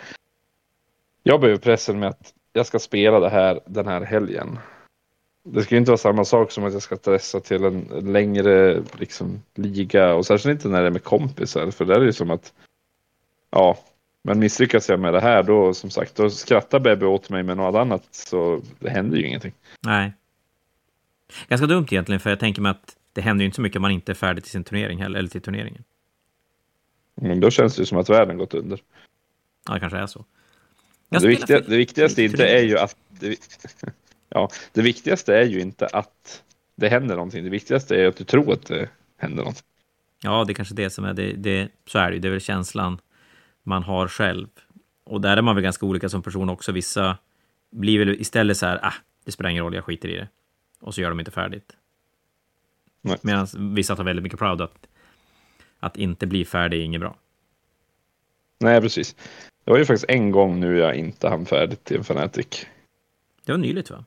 Jag 1.22 1.40
behöver 1.40 1.60
pressen 1.60 1.98
med 1.98 2.08
att 2.08 2.34
jag 2.52 2.66
ska 2.66 2.78
spela 2.78 3.20
det 3.20 3.28
här 3.28 3.60
den 3.66 3.86
här 3.86 4.00
helgen. 4.00 4.58
Det 5.44 5.62
ska 5.62 5.74
ju 5.74 5.78
inte 5.78 5.90
vara 5.90 5.98
samma 5.98 6.24
sak 6.24 6.50
som 6.50 6.64
att 6.64 6.72
jag 6.72 6.82
ska 6.82 6.96
stressa 6.96 7.40
till 7.40 7.64
en 7.64 7.80
längre 8.12 8.82
liksom, 8.98 9.42
liga 9.54 10.14
och 10.14 10.26
särskilt 10.26 10.52
inte 10.52 10.68
när 10.68 10.80
det 10.80 10.86
är 10.86 10.90
med 10.90 11.04
kompisar 11.04 11.70
för 11.70 11.84
där 11.84 11.94
är 11.94 12.00
det 12.00 12.06
ju 12.06 12.12
som 12.12 12.30
att 12.30 12.52
ja, 13.56 13.78
men 14.22 14.38
misslyckas 14.38 14.88
jag 14.88 15.00
med 15.00 15.12
det 15.12 15.20
här 15.20 15.42
då 15.42 15.74
som 15.74 15.90
sagt 15.90 16.16
då 16.16 16.30
skrattar 16.30 16.80
Bebbe 16.80 17.06
åt 17.06 17.30
mig 17.30 17.42
med 17.42 17.56
något 17.56 17.74
annat 17.74 18.02
så 18.10 18.62
det 18.78 18.90
händer 18.90 19.18
ju 19.18 19.26
ingenting. 19.26 19.52
Nej. 19.80 20.12
Ganska 21.48 21.66
dumt 21.66 21.86
egentligen, 21.90 22.20
för 22.20 22.30
jag 22.30 22.40
tänker 22.40 22.62
mig 22.62 22.70
att 22.70 22.96
det 23.12 23.20
händer 23.20 23.42
ju 23.42 23.46
inte 23.46 23.56
så 23.56 23.62
mycket 23.62 23.76
om 23.76 23.82
man 23.82 23.90
inte 23.90 24.12
är 24.12 24.14
färdig 24.14 24.44
till 24.44 24.50
sin 24.50 24.64
turnering 24.64 25.02
heller, 25.02 25.18
eller 25.18 25.28
till 25.28 25.40
turneringen. 25.40 25.84
Men 27.14 27.40
då 27.40 27.50
känns 27.50 27.76
det 27.76 27.82
ju 27.82 27.86
som 27.86 27.98
att 27.98 28.08
världen 28.08 28.38
gått 28.38 28.54
under. 28.54 28.80
Ja, 29.68 29.74
det 29.74 29.80
kanske 29.80 29.98
är 29.98 30.06
så. 30.06 30.24
Det, 31.08 31.26
viktiga, 31.26 31.60
det 31.60 31.76
viktigaste 31.76 32.22
inte 32.22 32.46
är 32.46 32.62
ju 32.62 32.78
att 32.78 32.96
det, 33.08 33.36
ja, 34.28 34.50
det 34.72 34.82
viktigaste 34.82 35.36
är 35.36 35.44
ju 35.44 35.60
inte 35.60 35.86
att 35.86 36.42
det 36.74 36.88
händer 36.88 37.14
någonting. 37.14 37.44
Det 37.44 37.50
viktigaste 37.50 37.96
är 37.96 38.08
att 38.08 38.16
du 38.16 38.24
tror 38.24 38.52
att 38.52 38.66
det 38.66 38.88
händer 39.16 39.38
någonting. 39.38 39.64
Ja, 40.22 40.44
det 40.44 40.52
är 40.52 40.54
kanske 40.54 40.74
det 40.74 40.90
som 40.90 41.04
är 41.04 41.14
det. 41.14 41.32
det 41.32 41.68
så 41.86 41.98
är 41.98 42.08
det 42.08 42.14
ju. 42.14 42.20
Det 42.20 42.28
är 42.28 42.32
väl 42.32 42.40
känslan 42.40 42.98
man 43.66 43.82
har 43.82 44.08
själv. 44.08 44.48
Och 45.04 45.20
där 45.20 45.36
är 45.36 45.42
man 45.42 45.54
väl 45.54 45.64
ganska 45.64 45.86
olika 45.86 46.08
som 46.08 46.22
person 46.22 46.48
också. 46.48 46.72
Vissa 46.72 47.18
blir 47.70 47.98
väl 47.98 48.20
istället 48.20 48.56
så 48.56 48.66
här, 48.66 48.80
ah, 48.82 48.94
det 49.24 49.32
spelar 49.32 49.50
ingen 49.50 49.64
roll, 49.64 49.74
jag 49.74 49.84
skiter 49.84 50.08
i 50.08 50.16
det. 50.16 50.28
Och 50.80 50.94
så 50.94 51.00
gör 51.00 51.08
de 51.08 51.18
inte 51.18 51.30
färdigt. 51.30 51.76
Medan 53.20 53.46
vissa 53.74 53.96
tar 53.96 54.04
väldigt 54.04 54.22
mycket 54.22 54.38
proud 54.38 54.60
att, 54.60 54.86
att 55.80 55.96
inte 55.96 56.26
bli 56.26 56.44
färdig 56.44 56.80
är 56.80 56.84
inget 56.84 57.00
bra. 57.00 57.16
Nej, 58.58 58.80
precis. 58.80 59.16
Det 59.64 59.70
var 59.70 59.78
ju 59.78 59.84
faktiskt 59.84 60.10
en 60.10 60.30
gång 60.30 60.60
nu 60.60 60.78
jag 60.78 60.94
inte 60.94 61.28
hann 61.28 61.46
färdigt 61.46 61.84
till 61.84 61.96
en 61.96 62.04
Fanatic. 62.04 62.66
Det 63.44 63.52
var 63.52 63.58
nyligt 63.58 63.90
va? 63.90 64.04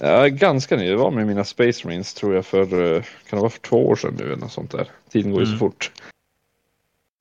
Ja, 0.00 0.28
ganska 0.28 0.76
nyligt. 0.76 0.92
Det 0.92 0.96
var 0.96 1.10
med 1.10 1.26
mina 1.26 1.44
Space 1.44 1.86
Marines 1.86 2.14
tror 2.14 2.34
jag 2.34 2.46
för, 2.46 2.94
eh, 2.94 3.02
kan 3.02 3.36
det 3.36 3.40
vara 3.40 3.50
för 3.50 3.60
två 3.60 3.88
år 3.88 3.96
sedan 3.96 4.14
nu 4.18 4.24
eller 4.24 4.36
något 4.36 4.52
sånt 4.52 4.70
där. 4.70 4.88
Tiden 5.08 5.32
går 5.32 5.40
ju 5.40 5.46
mm. 5.46 5.58
så 5.58 5.66
fort. 5.66 5.92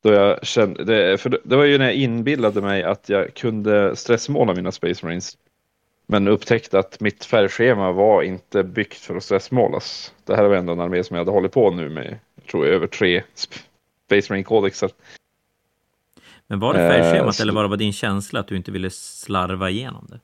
Då 0.01 0.11
jag 0.11 0.45
kände, 0.45 0.83
det, 0.83 1.17
för 1.17 1.39
det 1.43 1.55
var 1.55 1.63
ju 1.63 1.77
när 1.77 1.85
jag 1.85 1.95
inbillade 1.95 2.61
mig 2.61 2.83
att 2.83 3.09
jag 3.09 3.33
kunde 3.33 3.95
stressmåla 3.95 4.53
mina 4.53 4.71
Space 4.71 5.05
Marines. 5.05 5.37
Men 6.07 6.27
upptäckte 6.27 6.79
att 6.79 6.99
mitt 6.99 7.25
färgschema 7.25 7.91
var 7.91 8.23
inte 8.23 8.63
byggt 8.63 8.97
för 8.97 9.15
att 9.15 9.23
stressmålas. 9.23 10.13
Det 10.25 10.35
här 10.35 10.43
var 10.43 10.55
ändå 10.55 10.73
en 10.73 10.79
armé 10.79 11.03
som 11.03 11.15
jag 11.15 11.21
hade 11.21 11.31
hållit 11.31 11.51
på 11.51 11.71
nu 11.71 11.89
med, 11.89 12.19
jag 12.35 12.45
tror 12.45 12.65
jag, 12.65 12.75
över 12.75 12.87
tre 12.87 13.23
Space 14.05 14.33
Marine 14.33 14.43
kodexar. 14.43 14.89
Men 16.47 16.59
var 16.59 16.73
det 16.73 16.79
färgschemat 16.79 17.39
eh, 17.39 17.41
eller 17.41 17.53
var 17.53 17.67
det 17.67 17.77
din 17.77 17.93
känsla 17.93 18.39
att 18.39 18.47
du 18.47 18.55
inte 18.55 18.71
ville 18.71 18.89
slarva 18.89 19.69
igenom 19.69 20.07
det? 20.09 20.19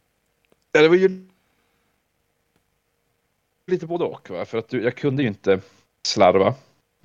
Ja, 0.72 0.82
det 0.82 0.88
var 0.88 0.96
ju 0.96 1.28
lite 3.68 3.86
både 3.86 4.04
och. 4.04 4.30
Va? 4.30 4.46
För 4.46 4.58
att 4.58 4.70
du, 4.70 4.84
jag 4.84 4.96
kunde 4.96 5.22
ju 5.22 5.28
inte 5.28 5.60
slarva. 6.04 6.54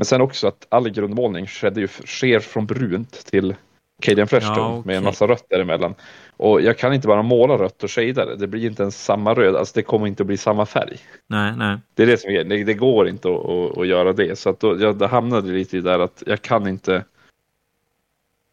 Men 0.01 0.05
sen 0.05 0.21
också 0.21 0.49
att 0.49 0.67
all 0.69 0.89
grundmålning 0.89 1.47
skedde 1.47 1.81
ju, 1.81 1.89
sker 1.89 2.41
från 2.41 2.67
brunt 2.67 3.27
till 3.27 3.55
Cadian 4.03 4.29
Flashstone 4.29 4.61
ja, 4.61 4.79
okay. 4.79 4.87
med 4.87 4.97
en 4.97 5.05
massa 5.05 5.27
rött 5.27 5.45
däremellan. 5.49 5.95
Och 6.37 6.61
jag 6.61 6.79
kan 6.79 6.95
inte 6.95 7.09
bara 7.09 7.23
måla 7.23 7.55
rött 7.55 7.85
och 7.85 7.91
shada 7.91 8.27
det. 8.27 8.37
Det 8.37 8.47
blir 8.47 8.67
inte 8.67 8.83
ens 8.83 9.05
samma 9.05 9.35
röd. 9.35 9.57
Alltså 9.57 9.73
det 9.75 9.83
kommer 9.83 10.07
inte 10.07 10.23
att 10.23 10.27
bli 10.27 10.37
samma 10.37 10.67
färg. 10.67 10.99
Nej, 11.27 11.55
nej. 11.57 11.79
Det 11.95 12.03
är 12.03 12.07
det 12.07 12.19
som 12.19 12.31
är 12.31 12.45
det, 12.45 12.65
det 12.65 12.75
går 12.75 13.09
inte 13.09 13.29
att, 13.29 13.49
att, 13.49 13.79
att, 13.79 13.87
göra 13.87 14.13
det. 14.13 14.39
Så 14.39 14.51
att 14.51 14.61
då, 14.61 14.81
jag 14.81 14.99
det 14.99 15.07
hamnade 15.07 15.53
lite 15.53 15.77
i 15.77 15.81
där 15.81 15.99
att 15.99 16.23
jag 16.27 16.43
kan 16.43 16.67
inte. 16.67 17.05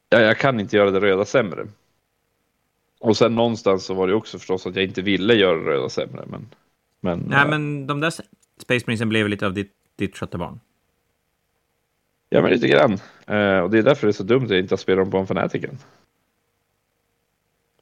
Jag, 0.10 0.22
jag 0.22 0.38
kan 0.38 0.60
inte 0.60 0.78
göra 0.78 0.92
det 0.92 1.00
röda 1.00 1.26
sämre. 1.26 1.68
Och 3.00 3.18
sen 3.18 3.36
någonstans 3.36 3.86
så 3.86 3.94
var 3.94 4.08
det 4.08 4.14
också 4.14 4.40
förstås 4.40 4.68
att 4.68 4.76
jag 4.76 4.86
inte 4.86 5.02
ville 5.02 5.34
göra 5.34 5.58
det 5.58 5.72
röda 5.72 5.90
sämre. 5.90 6.24
Men, 6.28 6.48
men, 7.02 7.20
Nej, 7.20 7.40
ja. 7.40 7.48
men 7.48 7.88
de 7.88 8.00
där 8.00 8.10
Space 8.62 8.84
Marinesen 8.86 9.10
blev 9.10 9.28
lite 9.30 9.46
av 9.46 9.54
ditt, 9.54 9.72
ditt 9.98 10.18
sköttebarn. 10.18 10.60
Ja, 12.30 12.42
men 12.42 12.52
lite 12.52 12.68
grann. 12.68 12.94
Uh, 13.30 13.60
och 13.60 13.70
det 13.70 13.78
är 13.78 13.84
därför 13.84 14.08
det 14.08 14.12
är 14.12 14.14
så 14.14 14.24
dumt 14.24 14.44
att 14.44 14.50
jag 14.50 14.60
inte 14.60 14.74
har 14.74 14.78
spelat 14.78 15.06
dem 15.06 15.12
på 15.12 15.18
en 15.18 15.28
Fanatiken. 15.28 15.78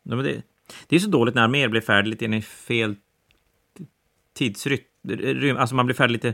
Ja, 0.03 0.15
det, 0.15 0.41
det 0.87 0.95
är 0.95 0.99
så 0.99 1.09
dåligt 1.09 1.35
när 1.35 1.41
arméer 1.41 1.67
blir 1.67 1.81
färdiga 1.81 2.11
lite 2.11 2.25
i 2.25 2.41
fel 2.41 2.95
tidsrytm. 4.33 5.57
Alltså 5.57 5.75
man 5.75 5.85
blir 5.85 5.95
färdig 5.95 6.11
lite 6.11 6.33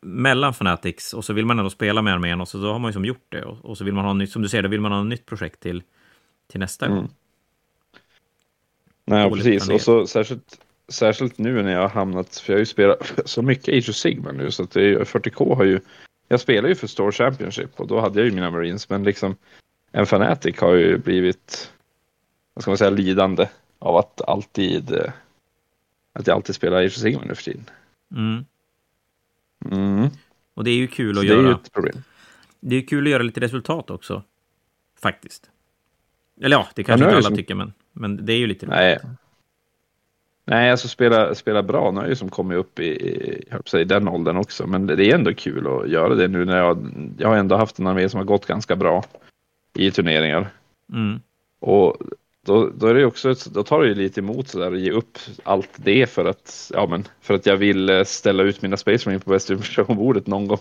mellan 0.00 0.54
Fanatics 0.54 1.14
och 1.14 1.24
så 1.24 1.32
vill 1.32 1.46
man 1.46 1.58
ändå 1.58 1.70
spela 1.70 2.02
med 2.02 2.14
armén 2.14 2.40
och 2.40 2.48
så 2.48 2.58
då 2.58 2.72
har 2.72 2.78
man 2.78 2.88
ju 2.88 2.92
som 2.92 3.04
gjort 3.04 3.26
det. 3.28 3.44
Och, 3.44 3.64
och 3.64 3.78
så 3.78 3.84
vill 3.84 3.94
man 3.94 4.04
ha 4.04 4.12
nytt, 4.12 4.30
som 4.30 4.42
du 4.42 4.48
säger, 4.48 4.62
då 4.62 4.68
vill 4.68 4.80
man 4.80 4.92
ha 4.92 5.00
ett 5.00 5.06
nytt 5.06 5.26
projekt 5.26 5.60
till, 5.60 5.82
till 6.50 6.60
nästa 6.60 6.86
mm. 6.86 6.98
gång. 6.98 7.10
Nej, 9.04 9.30
precis. 9.30 9.68
Och 9.68 9.80
så 9.80 10.06
särskilt, 10.06 10.60
särskilt 10.88 11.38
nu 11.38 11.62
när 11.62 11.72
jag 11.72 11.80
har 11.80 11.88
hamnat, 11.88 12.36
för 12.36 12.52
jag 12.52 12.56
har 12.56 12.60
ju 12.60 12.66
spelat 12.66 13.12
så 13.24 13.42
mycket 13.42 13.68
Age 13.68 13.88
of 13.88 13.96
Sigma 13.96 14.32
nu 14.32 14.50
så 14.50 14.62
att 14.62 14.70
det 14.70 14.82
är, 14.82 15.04
40K 15.04 15.56
har 15.56 15.64
ju, 15.64 15.80
jag 16.28 16.40
spelar 16.40 16.68
ju 16.68 16.74
för 16.74 16.86
Store 16.86 17.12
Championship 17.12 17.80
och 17.80 17.86
då 17.86 18.00
hade 18.00 18.20
jag 18.20 18.26
ju 18.26 18.34
mina 18.34 18.50
Marines 18.50 18.88
men 18.88 19.02
liksom 19.02 19.36
en 19.92 20.06
Fanatic 20.06 20.60
har 20.60 20.72
ju 20.72 20.98
blivit, 20.98 21.72
vad 22.54 22.62
ska 22.62 22.70
man 22.70 22.78
säga, 22.78 22.90
lidande 22.90 23.48
av 23.78 23.96
att 23.96 24.20
alltid, 24.20 24.92
att 26.12 26.26
jag 26.26 26.34
alltid 26.34 26.54
spelar 26.54 26.78
Age 26.78 26.86
of 26.86 26.92
Sigma 26.92 27.22
nu 27.24 27.34
för 27.34 27.42
tiden. 27.42 27.64
Mm. 28.16 28.44
Mm. 29.70 30.08
Och 30.54 30.64
det 30.64 30.70
är 30.70 30.76
ju 30.76 30.86
kul 30.86 31.14
så 31.14 31.20
att 31.20 31.26
det 31.26 31.32
göra. 31.32 31.42
Det 31.42 31.48
är 31.48 31.48
ju 31.48 31.54
ett 31.54 31.72
problem. 31.72 32.02
Det 32.60 32.76
är 32.76 32.86
kul 32.86 33.06
att 33.06 33.10
göra 33.10 33.22
lite 33.22 33.40
resultat 33.40 33.90
också. 33.90 34.22
Faktiskt. 35.00 35.50
Eller 36.40 36.56
ja, 36.56 36.68
det 36.74 36.84
kanske 36.84 37.04
ja, 37.04 37.08
inte 37.08 37.16
alla 37.16 37.26
som... 37.26 37.36
tycker, 37.36 37.54
men, 37.54 37.72
men 37.92 38.26
det 38.26 38.32
är 38.32 38.38
ju 38.38 38.46
lite 38.46 38.66
Nej. 38.66 38.98
Nej, 40.44 40.70
alltså 40.70 40.88
spela, 40.88 41.34
spela 41.34 41.62
bra. 41.62 41.90
Nu 41.90 41.96
har 41.96 42.04
jag 42.04 42.10
ju 42.10 42.16
som 42.16 42.28
kommit 42.28 42.58
upp 42.58 42.78
i, 42.78 42.86
i, 42.86 43.78
i 43.80 43.84
den 43.84 44.08
åldern 44.08 44.36
också. 44.36 44.66
Men 44.66 44.86
det 44.86 45.06
är 45.06 45.14
ändå 45.14 45.34
kul 45.34 45.66
att 45.66 45.88
göra 45.88 46.14
det 46.14 46.28
nu 46.28 46.44
när 46.44 46.58
jag, 46.58 46.88
jag 47.18 47.28
har 47.28 47.36
ändå 47.36 47.56
haft 47.56 47.78
en 47.78 47.86
armé 47.86 48.08
som 48.08 48.18
har 48.18 48.24
gått 48.24 48.46
ganska 48.46 48.76
bra 48.76 49.04
i 49.74 49.90
turneringar. 49.90 50.50
Mm. 50.92 51.20
Och 51.60 51.96
då, 52.46 52.70
då, 52.74 52.86
är 52.86 52.94
det 52.94 53.04
också, 53.04 53.34
då 53.50 53.62
tar 53.62 53.82
det 53.82 53.88
ju 53.88 53.94
lite 53.94 54.20
emot 54.20 54.48
så 54.48 54.58
där 54.58 54.72
att 54.72 54.80
ge 54.80 54.90
upp 54.90 55.18
allt 55.42 55.70
det 55.76 56.06
för 56.06 56.24
att, 56.24 56.70
ja, 56.74 56.86
men, 56.86 57.08
för 57.20 57.34
att 57.34 57.46
jag 57.46 57.56
vill 57.56 57.88
eh, 57.88 58.04
ställa 58.04 58.42
ut 58.42 58.62
mina 58.62 58.76
Space 58.76 59.08
Marine 59.08 59.20
på 59.20 59.30
Best 59.30 59.50
bordet 59.88 60.26
någon 60.26 60.46
gång. 60.46 60.60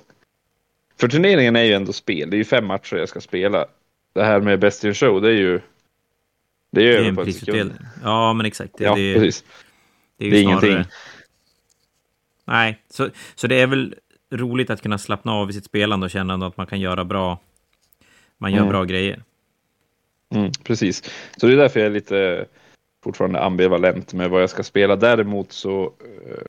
För 0.99 1.07
turneringen 1.07 1.55
är 1.55 1.63
ju 1.63 1.73
ändå 1.73 1.93
spel. 1.93 2.29
Det 2.29 2.35
är 2.35 2.37
ju 2.37 2.43
fem 2.43 2.65
matcher 2.65 2.95
jag 2.95 3.09
ska 3.09 3.21
spela. 3.21 3.65
Det 4.13 4.23
här 4.23 4.39
med 4.39 4.59
Best 4.59 4.83
in 4.83 4.93
Show, 4.93 5.21
det 5.21 5.29
är 5.29 5.37
ju 5.37 5.59
det 6.71 6.81
är 6.81 6.97
över 6.97 7.13
på 7.13 7.21
en 7.21 7.33
sekund. 7.33 7.73
Ja, 8.03 8.33
men 8.33 8.45
exakt. 8.45 8.77
Det, 8.77 8.83
ja, 8.83 8.95
det, 8.95 9.13
precis. 9.13 9.43
Det 10.21 10.27
är, 10.27 10.31
det 10.31 10.37
är 10.37 10.43
ingenting. 10.43 10.91
Nej, 12.45 12.81
så, 12.89 13.09
så 13.35 13.47
det 13.47 13.61
är 13.61 13.67
väl 13.67 13.95
roligt 14.31 14.69
att 14.69 14.81
kunna 14.81 14.97
slappna 14.97 15.31
av 15.31 15.49
i 15.49 15.53
sitt 15.53 15.65
spelande 15.65 16.05
och 16.05 16.11
känna 16.11 16.47
att 16.47 16.57
man 16.57 16.67
kan 16.67 16.79
göra 16.79 17.05
bra, 17.05 17.39
man 18.37 18.51
gör 18.51 18.59
mm. 18.59 18.69
bra 18.69 18.83
grejer. 18.83 19.23
Mm, 20.29 20.51
precis, 20.63 21.03
så 21.37 21.47
det 21.47 21.53
är 21.53 21.57
därför 21.57 21.79
jag 21.79 21.87
är 21.87 21.93
lite 21.93 22.45
fortfarande 23.03 23.41
ambivalent 23.41 24.13
med 24.13 24.29
vad 24.29 24.41
jag 24.41 24.49
ska 24.49 24.63
spela. 24.63 24.95
Däremot 24.95 25.51
så 25.51 25.83
uh, 25.85 26.43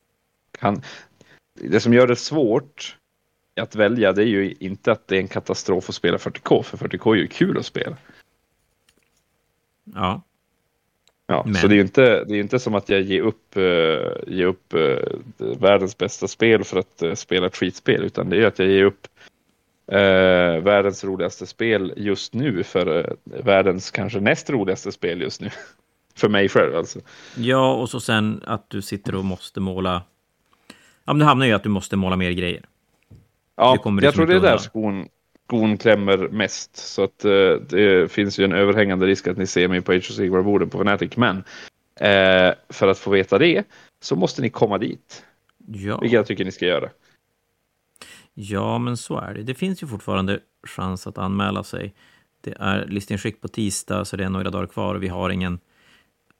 kan 0.58 0.82
det 1.54 1.80
som 1.80 1.94
gör 1.94 2.06
det 2.06 2.16
svårt 2.16 2.96
att 3.56 3.74
välja, 3.74 4.12
det 4.12 4.22
är 4.22 4.26
ju 4.26 4.54
inte 4.60 4.92
att 4.92 5.08
det 5.08 5.16
är 5.16 5.20
en 5.20 5.28
katastrof 5.28 5.88
att 5.88 5.94
spela 5.94 6.16
40K, 6.16 6.62
för 6.62 6.76
40K 6.76 7.12
är 7.12 7.16
ju 7.16 7.26
kul 7.26 7.58
att 7.58 7.66
spela. 7.66 7.96
Ja. 9.84 10.22
Ja, 11.32 11.42
Men. 11.44 11.54
så 11.54 11.68
det 11.68 11.74
är 11.74 11.76
ju 11.76 11.82
inte, 11.82 12.24
det 12.24 12.36
är 12.36 12.40
inte 12.40 12.58
som 12.58 12.74
att 12.74 12.88
jag 12.88 13.00
ger 13.00 13.20
upp, 13.20 13.56
uh, 13.56 13.62
ger 14.26 14.46
upp 14.46 14.74
uh, 14.74 14.98
världens 15.38 15.98
bästa 15.98 16.28
spel 16.28 16.64
för 16.64 16.78
att 16.78 17.02
uh, 17.02 17.14
spela 17.14 17.46
ett 17.46 17.56
skitspel, 17.56 18.04
utan 18.04 18.30
det 18.30 18.42
är 18.42 18.46
att 18.46 18.58
jag 18.58 18.68
ger 18.68 18.84
upp 18.84 19.08
världens 20.62 21.04
roligaste 21.04 21.46
spel 21.46 21.94
just 21.96 22.34
nu 22.34 22.62
för 22.62 23.16
världens 23.24 23.90
kanske 23.90 24.20
näst 24.20 24.50
roligaste 24.50 24.92
spel 24.92 25.20
just 25.20 25.40
nu. 25.40 25.50
för 26.14 26.28
mig 26.28 26.48
själv 26.48 26.76
alltså. 26.76 27.00
Ja, 27.36 27.74
och 27.74 27.90
så 27.90 28.00
sen 28.00 28.42
att 28.46 28.70
du 28.70 28.82
sitter 28.82 29.14
och 29.14 29.24
måste 29.24 29.60
måla. 29.60 30.02
Ja, 31.04 31.12
men 31.12 31.18
det 31.18 31.24
hamnar 31.24 31.46
ju 31.46 31.52
att 31.52 31.62
du 31.62 31.68
måste 31.68 31.96
måla 31.96 32.16
mer 32.16 32.30
grejer. 32.30 32.64
Ja, 33.56 33.78
jag 34.02 34.14
tror 34.14 34.26
det 34.26 34.34
är 34.34 34.40
där 34.40 34.58
skon, 34.58 35.08
skon 35.46 35.78
klämmer 35.78 36.28
mest. 36.28 36.76
Så 36.76 37.04
att 37.04 37.24
uh, 37.24 37.54
det 37.54 38.12
finns 38.12 38.38
ju 38.38 38.44
en 38.44 38.52
överhängande 38.52 39.06
risk 39.06 39.26
att 39.26 39.38
ni 39.38 39.46
ser 39.46 39.68
mig 39.68 39.80
på 39.80 39.92
Age 39.92 40.10
of 40.10 40.16
Sigmar-borden 40.16 40.70
på 40.70 40.78
Fnatic. 40.78 41.16
Men 41.16 41.36
uh, 41.36 42.54
för 42.68 42.88
att 42.88 42.98
få 42.98 43.10
veta 43.10 43.38
det 43.38 43.64
så 44.00 44.16
måste 44.16 44.42
ni 44.42 44.50
komma 44.50 44.78
dit. 44.78 45.24
Ja. 45.66 45.98
Vilket 46.00 46.16
jag 46.16 46.26
tycker 46.26 46.44
ni 46.44 46.52
ska 46.52 46.66
göra. 46.66 46.90
Ja, 48.34 48.78
men 48.78 48.96
så 48.96 49.18
är 49.18 49.34
det. 49.34 49.42
Det 49.42 49.54
finns 49.54 49.82
ju 49.82 49.86
fortfarande 49.86 50.40
chans 50.66 51.06
att 51.06 51.18
anmäla 51.18 51.64
sig. 51.64 51.94
Det 52.40 52.54
är 52.58 52.86
listingskick 52.86 53.40
på 53.40 53.48
tisdag, 53.48 54.04
så 54.04 54.16
det 54.16 54.24
är 54.24 54.28
några 54.28 54.50
dagar 54.50 54.66
kvar 54.66 54.94
och 54.94 55.02
vi 55.02 55.08
har 55.08 55.30
ingen 55.30 55.58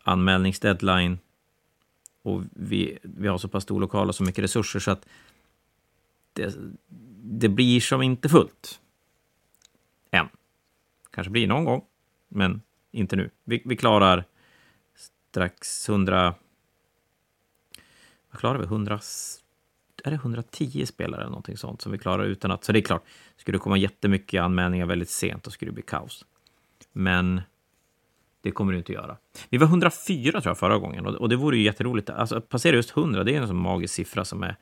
anmälningsdeadline. 0.04 1.18
Och 2.22 2.42
vi, 2.50 2.98
vi 3.02 3.28
har 3.28 3.38
så 3.38 3.48
pass 3.48 3.62
stor 3.62 3.80
lokal 3.80 4.08
och 4.08 4.14
så 4.14 4.22
mycket 4.22 4.44
resurser 4.44 4.80
så 4.80 4.90
att 4.90 5.06
det, 6.32 6.54
det 7.22 7.48
blir 7.48 7.80
som 7.80 8.02
inte 8.02 8.28
fullt. 8.28 8.80
Kanske 11.12 11.30
blir 11.30 11.46
någon 11.46 11.64
gång, 11.64 11.84
men 12.28 12.62
inte 12.90 13.16
nu. 13.16 13.30
Vi, 13.44 13.62
vi 13.64 13.76
klarar 13.76 14.24
strax 15.30 15.88
100... 15.88 16.34
Vad 18.30 18.40
klarar 18.40 18.58
vi? 18.58 18.64
100... 18.64 19.00
Är 20.04 20.10
det 20.10 20.16
110 20.16 20.86
spelare 20.86 21.20
eller 21.20 21.30
någonting 21.30 21.56
sånt 21.56 21.82
som 21.82 21.92
vi 21.92 21.98
klarar 21.98 22.24
utan 22.24 22.50
att... 22.50 22.64
Så 22.64 22.72
det 22.72 22.78
är 22.78 22.82
klart, 22.82 23.04
skulle 23.36 23.58
det 23.58 23.62
komma 23.62 23.76
jättemycket 23.76 24.42
anmälningar 24.42 24.86
väldigt 24.86 25.10
sent, 25.10 25.44
då 25.44 25.50
skulle 25.50 25.70
det 25.70 25.74
bli 25.74 25.82
kaos. 25.82 26.24
Men 26.92 27.40
det 28.40 28.50
kommer 28.50 28.72
det 28.72 28.78
inte 28.78 28.92
att 28.92 29.02
göra. 29.02 29.16
Vi 29.48 29.58
var 29.58 29.66
104 29.66 30.40
tror 30.40 30.50
jag 30.50 30.58
förra 30.58 30.78
gången 30.78 31.06
och 31.06 31.28
det 31.28 31.36
vore 31.36 31.56
ju 31.56 31.62
jätteroligt. 31.62 32.10
Alltså 32.10 32.40
passera 32.40 32.76
just 32.76 32.96
100, 32.96 33.24
det 33.24 33.36
är 33.36 33.40
en 33.40 33.46
sån 33.46 33.56
magisk 33.56 33.94
siffra 33.94 34.24
som 34.24 34.42
är 34.42 34.56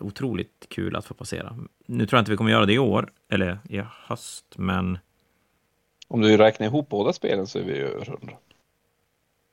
otroligt 0.00 0.66
kul 0.70 0.96
att 0.96 1.06
få 1.06 1.14
passera. 1.14 1.56
Nu 1.86 2.06
tror 2.06 2.16
jag 2.16 2.22
inte 2.22 2.30
vi 2.30 2.36
kommer 2.36 2.50
göra 2.50 2.66
det 2.66 2.72
i 2.72 2.78
år, 2.78 3.12
eller 3.28 3.58
i 3.68 3.82
höst, 4.06 4.54
men... 4.56 4.98
Om 6.12 6.20
du 6.20 6.36
räknar 6.36 6.66
ihop 6.66 6.88
båda 6.88 7.12
spelen 7.12 7.46
så 7.46 7.58
är 7.58 7.62
vi 7.62 7.78
över 7.78 8.08
100. 8.08 8.36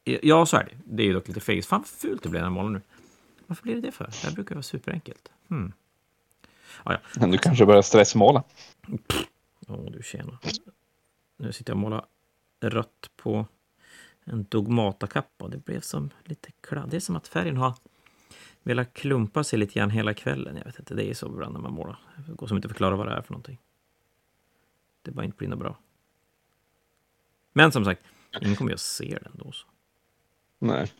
Ja, 0.03 0.45
så 0.45 0.57
är 0.57 0.63
det. 0.63 0.77
Det 0.85 1.03
är 1.03 1.07
ju 1.07 1.13
dock 1.13 1.27
lite 1.27 1.39
fegt. 1.39 1.67
Fan 1.67 1.79
vad 1.79 1.87
fult 1.87 2.23
det 2.23 2.29
blev 2.29 2.43
den 2.43 2.53
målen 2.53 2.73
nu. 2.73 2.81
Varför 3.47 3.63
blir 3.63 3.75
det 3.75 3.81
det 3.81 3.91
för? 3.91 4.05
Det 4.05 4.27
här 4.27 4.31
brukar 4.31 4.55
vara 4.55 4.63
superenkelt. 4.63 5.31
Hmm. 5.47 5.73
Ah, 6.83 6.97
ja. 7.15 7.27
Du 7.27 7.37
kanske 7.37 7.65
börjar 7.65 7.81
stressmåla? 7.81 8.43
Åh, 9.67 9.75
oh, 9.75 9.91
du 9.91 10.03
tjena. 10.03 10.39
Nu 11.37 11.51
sitter 11.51 11.71
jag 11.71 11.77
och 11.77 11.81
målar 11.81 12.05
rött 12.61 13.11
på 13.15 13.45
en 14.23 14.45
dogmatakappa. 14.49 15.47
Det 15.47 15.57
blev 15.57 15.81
som 15.81 16.09
lite 16.23 16.51
kladd. 16.61 16.89
Det 16.89 16.95
är 16.95 17.01
som 17.01 17.15
att 17.15 17.27
färgen 17.27 17.57
har 17.57 17.73
velat 18.63 18.93
klumpa 18.93 19.43
sig 19.43 19.59
lite 19.59 19.73
grann 19.73 19.89
hela 19.89 20.13
kvällen. 20.13 20.57
Jag 20.57 20.65
vet 20.65 20.79
inte, 20.79 20.93
det 20.93 21.09
är 21.09 21.13
så 21.13 21.27
ibland 21.27 21.53
när 21.53 21.61
man 21.61 21.73
målar. 21.73 21.99
Det 22.27 22.33
går 22.33 22.47
som 22.47 22.57
inte 22.57 22.67
förklara 22.67 22.95
vad 22.95 23.07
det 23.07 23.13
är 23.13 23.21
för 23.21 23.33
någonting. 23.33 23.57
Det 25.01 25.11
bara 25.11 25.25
inte 25.25 25.37
blir 25.37 25.47
något 25.47 25.59
bra. 25.59 25.77
Men 27.57 27.71
som 27.71 27.85
sagt, 27.85 28.01
ingen 28.41 28.55
kommer 28.55 28.71
ju 28.71 28.73
att 28.73 28.79
se 28.79 29.17
den 29.23 29.31
då. 29.33 29.51
Så. 29.51 29.67
Nej. 30.59 30.91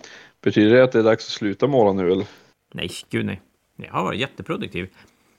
Betyder 0.42 0.76
det 0.76 0.84
att 0.84 0.92
det 0.92 1.00
är 1.00 1.04
dags 1.04 1.26
att 1.26 1.32
sluta 1.32 1.68
måla 1.68 1.94
nu 1.94 2.12
eller? 2.12 2.28
Nej, 2.74 2.90
gud 3.10 3.26
nej. 3.26 3.42
Jag 3.76 3.92
har 3.92 4.04
varit 4.04 4.20
jätteproduktiv 4.20 4.90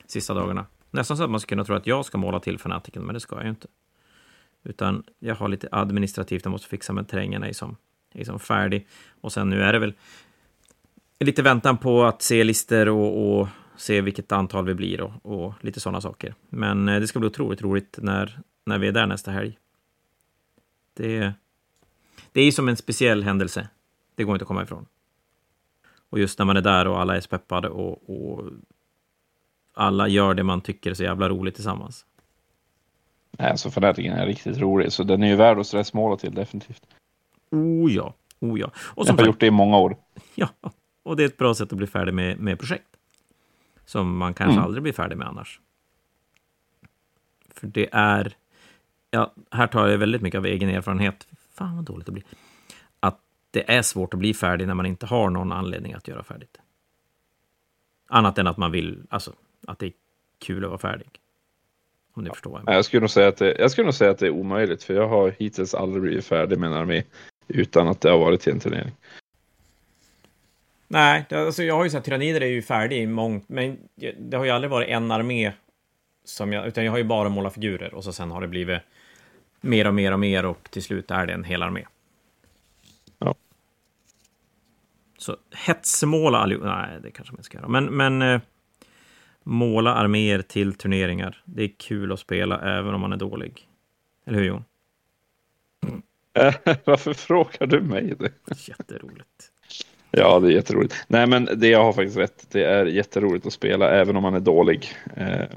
sista 0.06 0.34
dagarna. 0.34 0.66
Nästan 0.90 1.16
så 1.16 1.24
att 1.24 1.30
man 1.30 1.40
skulle 1.40 1.56
kunna 1.56 1.64
tro 1.64 1.74
att 1.74 1.86
jag 1.86 2.04
ska 2.04 2.18
måla 2.18 2.40
till 2.40 2.58
fanatiken, 2.58 3.02
men 3.02 3.14
det 3.14 3.20
ska 3.20 3.36
jag 3.36 3.44
ju 3.44 3.50
inte. 3.50 3.68
Utan 4.64 5.04
jag 5.18 5.34
har 5.34 5.48
lite 5.48 5.68
administrativt 5.72 6.44
jag 6.44 6.52
måste 6.52 6.68
fixa 6.68 6.92
med 6.92 7.08
terrängen 7.08 7.42
är 7.42 7.52
som, 7.52 7.76
är 8.14 8.24
som 8.24 8.38
färdig. 8.38 8.86
Och 9.20 9.32
sen 9.32 9.50
nu 9.50 9.62
är 9.62 9.72
det 9.72 9.78
väl 9.78 9.94
lite 11.20 11.42
väntan 11.42 11.78
på 11.78 12.04
att 12.04 12.22
se 12.22 12.44
lister 12.44 12.88
och, 12.88 13.40
och 13.40 13.48
se 13.76 14.00
vilket 14.00 14.32
antal 14.32 14.64
vi 14.66 14.74
blir 14.74 15.00
och, 15.00 15.12
och 15.22 15.54
lite 15.60 15.80
sådana 15.80 16.00
saker. 16.00 16.34
Men 16.48 16.88
eh, 16.88 17.00
det 17.00 17.06
ska 17.06 17.18
bli 17.18 17.28
otroligt 17.28 17.62
roligt 17.62 17.98
när, 18.02 18.40
när 18.66 18.78
vi 18.78 18.88
är 18.88 18.92
där 18.92 19.06
nästa 19.06 19.30
helg. 19.30 19.58
Det, 20.98 21.32
det 22.32 22.40
är 22.40 22.44
ju 22.44 22.52
som 22.52 22.68
en 22.68 22.76
speciell 22.76 23.22
händelse. 23.22 23.68
Det 24.14 24.24
går 24.24 24.34
inte 24.34 24.42
att 24.42 24.48
komma 24.48 24.62
ifrån. 24.62 24.86
Och 26.10 26.18
just 26.18 26.38
när 26.38 26.46
man 26.46 26.56
är 26.56 26.60
där 26.60 26.88
och 26.88 27.00
alla 27.00 27.16
är 27.16 27.20
speppade 27.20 27.68
och, 27.68 28.10
och 28.10 28.44
alla 29.74 30.08
gör 30.08 30.34
det 30.34 30.42
man 30.42 30.60
tycker 30.60 30.90
är 30.90 30.94
så 30.94 31.02
jävla 31.02 31.28
roligt 31.28 31.54
tillsammans. 31.54 32.06
Nej, 33.30 33.50
alltså 33.50 33.70
Fanatiken 33.70 34.12
är 34.12 34.26
riktigt 34.26 34.58
rolig, 34.58 34.92
så 34.92 35.04
den 35.04 35.22
är 35.22 35.28
ju 35.28 35.36
värd 35.36 35.58
att 35.58 35.66
stressmåla 35.66 36.16
till 36.16 36.34
definitivt. 36.34 36.86
Oh 37.50 37.92
ja, 37.92 38.14
oh 38.40 38.60
ja. 38.60 38.70
Och 38.76 39.06
som 39.06 39.16
Jag 39.16 39.22
har 39.22 39.26
gjort 39.26 39.40
det 39.40 39.46
i 39.46 39.50
många 39.50 39.78
år. 39.78 39.96
Ja, 40.34 40.48
och 41.02 41.16
det 41.16 41.22
är 41.22 41.26
ett 41.26 41.36
bra 41.36 41.54
sätt 41.54 41.72
att 41.72 41.78
bli 41.78 41.86
färdig 41.86 42.14
med, 42.14 42.40
med 42.40 42.58
projekt. 42.58 42.88
Som 43.84 44.16
man 44.16 44.34
kanske 44.34 44.52
mm. 44.52 44.64
aldrig 44.64 44.82
blir 44.82 44.92
färdig 44.92 45.16
med 45.16 45.28
annars. 45.28 45.60
För 47.50 47.66
det 47.66 47.88
är, 47.92 48.36
ja, 49.10 49.34
här 49.50 49.66
tar 49.66 49.88
jag 49.88 49.98
väldigt 49.98 50.22
mycket 50.22 50.38
av 50.38 50.46
egen 50.46 50.68
erfarenhet. 50.68 51.26
Fan 51.54 51.76
vad 51.76 51.84
dåligt 51.84 52.06
det 52.06 52.12
blir. 52.12 52.24
Att 53.00 53.20
det 53.50 53.70
är 53.70 53.82
svårt 53.82 54.14
att 54.14 54.20
bli 54.20 54.34
färdig 54.34 54.66
när 54.66 54.74
man 54.74 54.86
inte 54.86 55.06
har 55.06 55.30
någon 55.30 55.52
anledning 55.52 55.92
att 55.92 56.08
göra 56.08 56.22
färdigt. 56.22 56.58
Annat 58.08 58.38
än 58.38 58.46
att 58.46 58.56
man 58.56 58.72
vill, 58.72 59.02
alltså 59.08 59.32
att 59.66 59.78
det 59.78 59.86
är 59.86 59.92
kul 60.38 60.64
att 60.64 60.70
vara 60.70 60.78
färdig. 60.78 61.08
Om 62.14 62.24
ni 62.24 62.30
förstår 62.30 62.50
vad 62.50 62.60
jag 62.60 62.64
menar. 62.64 62.76
Jag 62.76 62.84
skulle, 62.84 63.00
nog 63.00 63.10
säga 63.10 63.28
att 63.28 63.36
det, 63.36 63.56
jag 63.58 63.70
skulle 63.70 63.84
nog 63.84 63.94
säga 63.94 64.10
att 64.10 64.18
det 64.18 64.26
är 64.26 64.30
omöjligt, 64.30 64.82
för 64.82 64.94
jag 64.94 65.08
har 65.08 65.34
hittills 65.38 65.74
aldrig 65.74 66.02
blivit 66.02 66.24
färdig 66.24 66.58
med 66.58 66.70
en 66.70 66.76
armé 66.76 67.02
utan 67.48 67.88
att 67.88 68.00
det 68.00 68.10
har 68.10 68.18
varit 68.18 68.40
till 68.40 68.52
en 68.52 68.60
turnering. 68.60 68.92
Nej, 70.88 71.26
alltså 71.30 71.62
jag 71.62 71.74
har 71.74 71.84
ju 71.84 71.90
sagt 71.90 72.04
tyrannider 72.04 72.40
är 72.40 72.46
ju 72.46 72.62
färdig 72.62 73.02
i 73.02 73.06
mångt, 73.06 73.48
men 73.48 73.78
det 74.18 74.36
har 74.36 74.44
ju 74.44 74.50
aldrig 74.50 74.70
varit 74.70 74.88
en 74.88 75.10
armé 75.10 75.52
som 76.24 76.52
jag, 76.52 76.66
utan 76.66 76.84
jag 76.84 76.92
har 76.92 76.98
ju 76.98 77.04
bara 77.04 77.28
målat 77.28 77.54
figurer 77.54 77.94
och 77.94 78.04
så 78.04 78.12
sen 78.12 78.30
har 78.30 78.40
det 78.40 78.48
blivit 78.48 78.78
mer 79.60 79.86
och 79.86 79.94
mer 79.94 80.12
och 80.12 80.20
mer 80.20 80.44
och 80.44 80.70
till 80.70 80.82
slut 80.82 81.10
är 81.10 81.26
det 81.26 81.32
en 81.32 81.44
hel 81.44 81.62
armé. 81.62 81.84
Ja. 83.18 83.34
Så 85.18 85.36
hetsmåla 85.66 86.38
allihop, 86.38 86.64
nej 86.64 86.98
det 87.02 87.10
kanske 87.10 87.32
man 87.32 87.38
inte 87.38 87.44
ska 87.44 87.58
göra, 87.58 87.68
men, 87.68 87.84
men 87.84 88.22
eh, 88.22 88.40
måla 89.42 89.94
arméer 89.94 90.42
till 90.42 90.74
turneringar. 90.74 91.42
Det 91.44 91.62
är 91.62 91.70
kul 91.76 92.12
att 92.12 92.20
spela 92.20 92.78
även 92.78 92.94
om 92.94 93.00
man 93.00 93.12
är 93.12 93.16
dålig. 93.16 93.68
Eller 94.26 94.38
hur 94.38 94.46
Jon? 94.46 94.64
Varför 96.84 97.12
frågar 97.12 97.66
du 97.66 97.80
mig 97.80 98.14
det? 98.18 98.32
Jätteroligt. 98.68 99.52
Ja, 100.10 100.40
det 100.40 100.48
är 100.48 100.50
jätteroligt. 100.50 101.04
Nej, 101.08 101.26
men 101.26 101.48
det 101.56 101.68
jag 101.68 101.84
har 101.84 101.92
faktiskt 101.92 102.16
rätt. 102.16 102.46
Det 102.50 102.64
är 102.64 102.86
jätteroligt 102.86 103.46
att 103.46 103.52
spela 103.52 103.90
även 103.90 104.16
om 104.16 104.22
man 104.22 104.34
är 104.34 104.40
dålig 104.40 104.88
eh, 105.16 105.48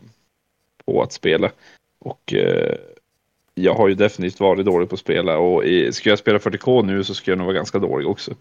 på 0.85 1.01
att 1.01 1.13
spela. 1.13 1.51
Och 1.99 2.33
eh, 2.33 2.75
jag 3.53 3.73
har 3.73 3.87
ju 3.87 3.95
definitivt 3.95 4.39
varit 4.39 4.65
dålig 4.65 4.89
på 4.89 4.93
att 4.93 4.99
spela 4.99 5.37
och 5.37 5.65
i, 5.65 5.93
ska 5.93 6.09
jag 6.09 6.19
spela 6.19 6.37
40K 6.37 6.85
nu 6.85 7.03
så 7.03 7.15
ska 7.15 7.31
jag 7.31 7.37
nog 7.37 7.45
vara 7.45 7.55
ganska 7.55 7.79
dålig 7.79 8.07
också. 8.07 8.31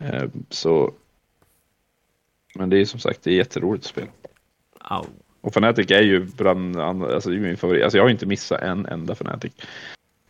Eh, 0.00 0.24
så. 0.50 0.92
Men 2.54 2.70
det 2.70 2.78
är 2.80 2.84
som 2.84 3.00
sagt, 3.00 3.22
det 3.22 3.30
är 3.30 3.34
jätteroligt 3.34 3.84
att 3.84 3.90
spela. 3.90 4.10
Au. 4.78 5.04
Och 5.40 5.52
Fnatic 5.52 5.90
är 5.90 6.02
ju 6.02 6.24
bland 6.24 6.76
alltså 6.76 7.30
det 7.30 7.36
är 7.36 7.40
min 7.40 7.56
favorit. 7.56 7.82
Alltså 7.82 7.98
jag 7.98 8.04
har 8.04 8.10
inte 8.10 8.26
missat 8.26 8.60
en 8.60 8.86
enda 8.86 9.12
Fnatic 9.12 9.52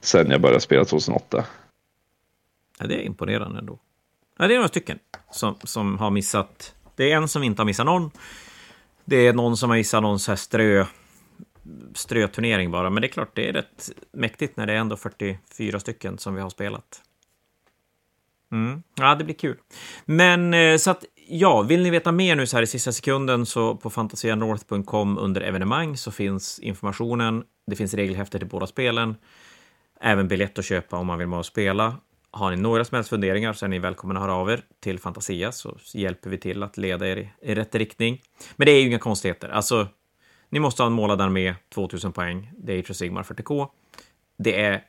sen 0.00 0.30
jag 0.30 0.40
började 0.40 0.60
spela 0.60 0.84
2008. 0.84 1.44
Ja, 2.78 2.86
det 2.86 2.94
är 2.94 3.02
imponerande 3.02 3.58
ändå. 3.58 3.78
Ja, 4.38 4.46
det 4.46 4.54
är 4.54 4.58
några 4.58 4.68
stycken 4.68 4.98
som, 5.30 5.56
som 5.64 5.98
har 5.98 6.10
missat. 6.10 6.74
Det 6.96 7.12
är 7.12 7.16
en 7.16 7.28
som 7.28 7.42
inte 7.42 7.62
har 7.62 7.66
missat 7.66 7.86
någon. 7.86 8.10
Det 9.04 9.26
är 9.26 9.32
någon 9.32 9.56
som 9.56 9.70
har 9.70 9.76
missat 9.76 10.02
någon 10.02 10.18
så 10.18 10.30
här 10.30 10.36
strö, 10.36 10.86
ströturnering 11.94 12.70
bara. 12.70 12.90
Men 12.90 13.00
det 13.00 13.06
är 13.06 13.12
klart, 13.12 13.36
det 13.36 13.48
är 13.48 13.52
rätt 13.52 13.90
mäktigt 14.12 14.56
när 14.56 14.66
det 14.66 14.72
är 14.72 14.76
ändå 14.76 14.96
44 14.96 15.80
stycken 15.80 16.18
som 16.18 16.34
vi 16.34 16.40
har 16.40 16.50
spelat. 16.50 17.02
Mm. 18.52 18.82
Ja, 18.94 19.14
det 19.14 19.24
blir 19.24 19.34
kul. 19.34 19.56
Men 20.04 20.54
eh, 20.54 20.76
så 20.76 20.90
att 20.90 21.04
ja, 21.28 21.62
vill 21.62 21.82
ni 21.82 21.90
veta 21.90 22.12
mer 22.12 22.36
nu 22.36 22.46
så 22.46 22.56
här 22.56 22.62
i 22.62 22.66
sista 22.66 22.92
sekunden 22.92 23.46
så 23.46 23.76
på 23.76 23.90
fantasianorth.com 23.90 25.18
under 25.18 25.40
evenemang 25.40 25.96
så 25.96 26.10
finns 26.10 26.58
informationen. 26.58 27.44
Det 27.66 27.76
finns 27.76 27.94
regelhäftet 27.94 28.40
till 28.40 28.48
båda 28.48 28.66
spelen. 28.66 29.16
Även 30.00 30.28
biljett 30.28 30.58
att 30.58 30.64
köpa 30.64 30.96
om 30.96 31.06
man 31.06 31.18
vill 31.18 31.26
vara 31.26 31.38
och 31.38 31.46
spela. 31.46 31.96
Har 32.30 32.50
ni 32.50 32.56
några 32.56 32.84
som 32.84 32.94
helst 32.94 33.10
funderingar 33.10 33.52
så 33.52 33.64
är 33.64 33.68
ni 33.68 33.78
välkomna 33.78 34.20
att 34.20 34.26
höra 34.26 34.34
av 34.34 34.50
er 34.50 34.62
till 34.80 34.98
Fantasia 34.98 35.52
så 35.52 35.76
hjälper 35.94 36.30
vi 36.30 36.38
till 36.38 36.62
att 36.62 36.76
leda 36.76 37.08
er 37.08 37.16
i, 37.16 37.30
i 37.42 37.54
rätt 37.54 37.74
riktning. 37.74 38.22
Men 38.56 38.66
det 38.66 38.72
är 38.72 38.80
ju 38.80 38.86
inga 38.86 38.98
konstigheter. 38.98 39.48
Alltså, 39.48 39.86
ni 40.49 40.61
måste 40.61 40.82
ha 40.82 40.86
en 40.86 40.92
målad 40.92 41.20
armé, 41.20 41.55
2000 41.68 42.12
poäng. 42.12 42.51
Det 42.59 42.72
är 42.72 42.78
Age 42.78 42.96
Sigmar 42.96 43.22
40K. 43.22 43.68
Det 44.38 44.61
är 44.61 44.84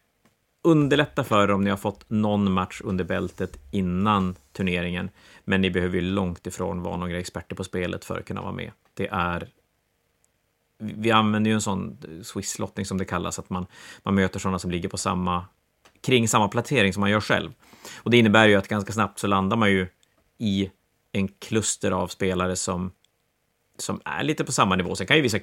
underlätta 0.64 1.24
för 1.24 1.44
er 1.44 1.52
om 1.52 1.64
ni 1.64 1.70
har 1.70 1.78
fått 1.78 2.10
någon 2.10 2.52
match 2.52 2.82
under 2.84 3.04
bältet 3.04 3.58
innan 3.72 4.36
turneringen. 4.54 5.10
Men 5.46 5.62
ni 5.62 5.72
behöver 5.72 5.96
ju 5.96 6.02
långt 6.02 6.48
ifrån 6.48 6.82
vara 6.82 6.98
några 6.98 7.20
experter 7.20 7.56
på 7.56 7.64
spelet 7.64 8.06
för 8.06 8.20
att 8.20 8.26
kunna 8.26 8.42
vara 8.42 8.52
med. 8.52 8.72
Det 8.94 9.08
är 9.08 9.50
vi 10.80 11.12
använder 11.12 11.50
ju 11.50 11.56
en 11.56 11.62
sån 11.62 11.98
Swiss-lottning 12.24 12.86
som 12.86 12.98
det 12.98 13.06
kallas, 13.06 13.40
att 13.40 13.50
man, 13.50 13.66
man 14.04 14.16
möter 14.16 14.40
sådana 14.40 14.60
som 14.60 14.72
ligger 14.72 14.90
på 14.90 14.98
samma, 14.98 15.46
kring 16.02 16.28
samma 16.28 16.48
placering 16.48 16.94
som 16.94 17.02
man 17.02 17.10
gör 17.10 17.22
själv. 17.22 17.52
Och 17.98 18.12
det 18.12 18.18
innebär 18.18 18.48
ju 18.48 18.56
att 18.56 18.68
ganska 18.68 18.92
snabbt 18.92 19.20
så 19.20 19.28
landar 19.28 19.58
man 19.58 19.72
ju 19.72 19.88
i 20.38 20.72
en 21.12 21.28
kluster 21.28 21.92
av 21.92 22.08
spelare 22.08 22.56
som, 22.56 22.92
som 23.82 24.02
är 24.06 24.24
lite 24.24 24.44
på 24.44 24.52
samma 24.52 24.76
nivå. 24.76 24.96
Sen 24.96 25.08
kan 25.08 25.18
ju 25.18 25.24
vissa, 25.24 25.40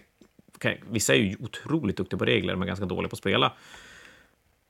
kan, 0.59 0.75
vissa 0.91 1.15
är 1.15 1.19
ju 1.19 1.37
otroligt 1.41 1.97
duktiga 1.97 2.19
på 2.19 2.25
regler, 2.25 2.57
men 2.57 2.69
ganska 2.69 2.87
dåliga 2.87 3.09
på 3.09 3.15
att 3.15 3.19
spela. 3.19 3.53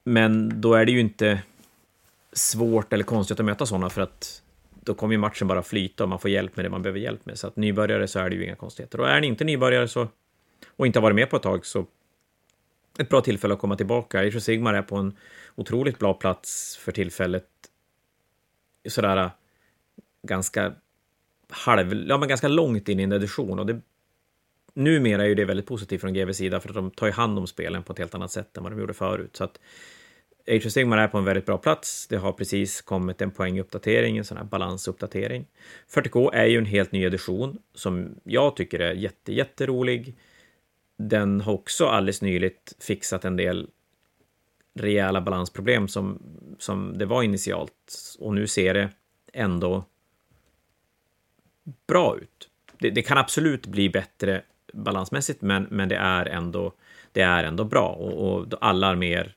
Men 0.05 0.61
då 0.61 0.75
är 0.75 0.85
det 0.85 0.93
ju 0.93 1.01
inte 1.01 1.43
svårt 2.33 2.93
eller 2.93 3.05
konstigt 3.05 3.41
att 3.41 3.47
möta 3.47 3.67
sådana 3.67 3.91
för 3.91 4.01
att 4.01 4.43
då 4.87 4.95
kommer 4.95 5.15
ju 5.15 5.19
matchen 5.19 5.49
bara 5.49 5.63
flyta 5.63 6.03
och 6.03 6.09
man 6.09 6.19
får 6.19 6.31
hjälp 6.31 6.57
med 6.57 6.65
det 6.65 6.69
man 6.69 6.83
behöver 6.83 7.01
hjälp 7.01 7.27
med. 7.27 7.39
Så 7.39 7.47
att 7.47 7.57
nybörjare 7.57 8.09
så 8.09 8.19
är 8.19 8.31
det 8.31 8.37
ju 8.37 8.45
inga 8.45 8.57
konstigheter. 8.57 9.01
Och 9.01 9.09
är 9.09 9.21
ni 9.21 9.27
inte 9.27 9.45
nybörjare 9.45 9.89
så, 9.89 10.09
och 10.77 10.87
inte 10.87 10.99
har 10.99 11.03
varit 11.03 11.15
med 11.15 11.31
på 11.31 11.37
ett 11.37 11.43
tag 11.43 11.67
så 11.67 11.87
ett 12.99 13.09
bra 13.09 13.21
tillfälle 13.21 13.55
att 13.55 13.61
komma 13.61 13.77
tillbaka. 13.77 14.21
Age 14.21 14.43
Sigmar 14.43 14.75
är 14.75 14.83
på 14.83 14.97
en 14.97 15.17
otroligt 15.55 15.99
bra 15.99 16.15
plats 16.15 16.77
för 16.77 16.93
tillfället. 16.93 17.47
Sådär 18.89 19.31
ganska 20.23 20.73
halv, 21.49 22.05
ja 22.09 22.19
men 22.19 22.29
ganska 22.29 22.49
långt 22.49 22.89
in 22.89 23.01
i 23.01 23.03
en 23.03 23.13
edition 23.13 23.59
och 23.59 23.67
det 23.67 23.81
numera 24.75 25.23
är 25.23 25.27
ju 25.27 25.35
det 25.35 25.45
väldigt 25.45 25.67
positivt 25.67 26.01
från 26.01 26.15
GVs 26.15 26.37
sida 26.37 26.61
för 26.61 26.69
att 26.69 26.75
de 26.75 26.91
tar 26.91 27.07
ju 27.07 27.13
hand 27.13 27.39
om 27.39 27.47
spelen 27.47 27.83
på 27.83 27.93
ett 27.93 27.99
helt 27.99 28.15
annat 28.15 28.33
sätt 28.33 28.57
än 28.57 28.63
vad 28.63 28.73
de 28.73 28.81
gjorde 28.81 28.95
förut. 28.95 29.37
Så 29.37 29.45
att 29.45 29.59
Age 30.49 30.67
of 30.67 30.73
Sigmar 30.73 30.99
är 30.99 31.09
på 31.09 31.19
en 31.19 31.25
väldigt 31.25 31.47
bra 31.47 31.59
plats. 31.59 32.07
Det 32.07 32.17
har 32.17 32.33
precis 32.33 32.83
kommit 32.83 33.21
en 33.21 33.31
poänguppdatering, 33.31 34.19
en 34.19 34.25
sån 34.25 34.37
här 34.37 34.45
balansuppdatering. 34.45 35.47
40K 35.91 36.31
är 36.33 36.45
ju 36.45 36.59
en 36.59 36.67
helt 36.67 36.93
ny 36.93 37.05
edition 37.05 37.59
som 37.75 38.15
jag 38.25 38.57
tycker 38.57 38.79
är 38.79 38.95
jätte, 38.95 39.33
jätterolig. 39.33 40.17
Den 40.97 41.41
har 41.41 41.53
också 41.53 41.87
alldeles 41.87 42.23
nyligt 42.23 42.77
fixat 42.81 43.25
en 43.25 43.37
del 43.37 43.69
rejäla 44.75 45.21
balansproblem 45.21 45.89
som, 45.89 46.23
som 46.59 46.99
det 46.99 47.07
var 47.07 47.23
initialt. 47.23 48.17
Och 48.19 48.35
nu 48.35 48.47
ser 48.47 48.75
det 48.75 48.91
ändå 49.33 49.85
bra 51.87 52.17
ut. 52.17 52.49
Det, 52.79 52.91
det 52.91 53.03
kan 53.03 53.19
absolut 53.19 53.67
bli 53.67 53.89
bättre 53.89 54.43
balansmässigt, 54.73 55.43
men, 55.43 55.67
men 55.71 55.89
det, 55.89 55.97
är 55.97 56.27
ändå, 56.27 56.73
det 57.13 57.21
är 57.21 57.45
ändå 57.45 57.65
bra. 57.65 57.89
Och, 57.89 58.33
och 58.33 58.47
alla 58.61 58.87
arméer 58.87 59.35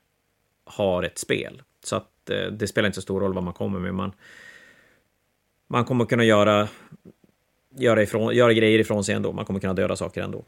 har 0.65 1.03
ett 1.03 1.17
spel. 1.17 1.61
Så 1.84 1.95
att 1.95 2.30
eh, 2.30 2.47
det 2.51 2.67
spelar 2.67 2.88
inte 2.88 2.95
så 2.95 3.01
stor 3.01 3.19
roll 3.19 3.34
vad 3.34 3.43
man 3.43 3.53
kommer 3.53 3.80
med. 3.80 3.93
Man, 3.93 4.11
man 5.67 5.86
kommer 5.86 6.05
kunna 6.05 6.23
göra 6.23 6.67
göra, 7.75 8.03
ifrån, 8.03 8.36
göra 8.36 8.53
grejer 8.53 8.80
ifrån 8.80 9.03
sig 9.03 9.15
ändå. 9.15 9.32
Man 9.32 9.45
kommer 9.45 9.59
kunna 9.59 9.73
döda 9.73 9.95
saker 9.95 10.21
ändå. 10.21 10.43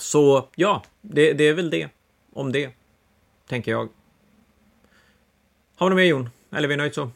Så 0.00 0.48
ja, 0.56 0.82
det, 1.00 1.32
det 1.32 1.44
är 1.44 1.54
väl 1.54 1.70
det 1.70 1.88
om 2.32 2.52
det, 2.52 2.70
tänker 3.48 3.70
jag. 3.70 3.88
Har 5.76 5.86
vi 5.86 5.90
något 5.90 5.96
mer 5.96 6.04
Jon? 6.04 6.30
Eller 6.50 6.64
är 6.64 6.68
vi 6.68 6.76
nöjda 6.76 6.94
så? 6.94 7.10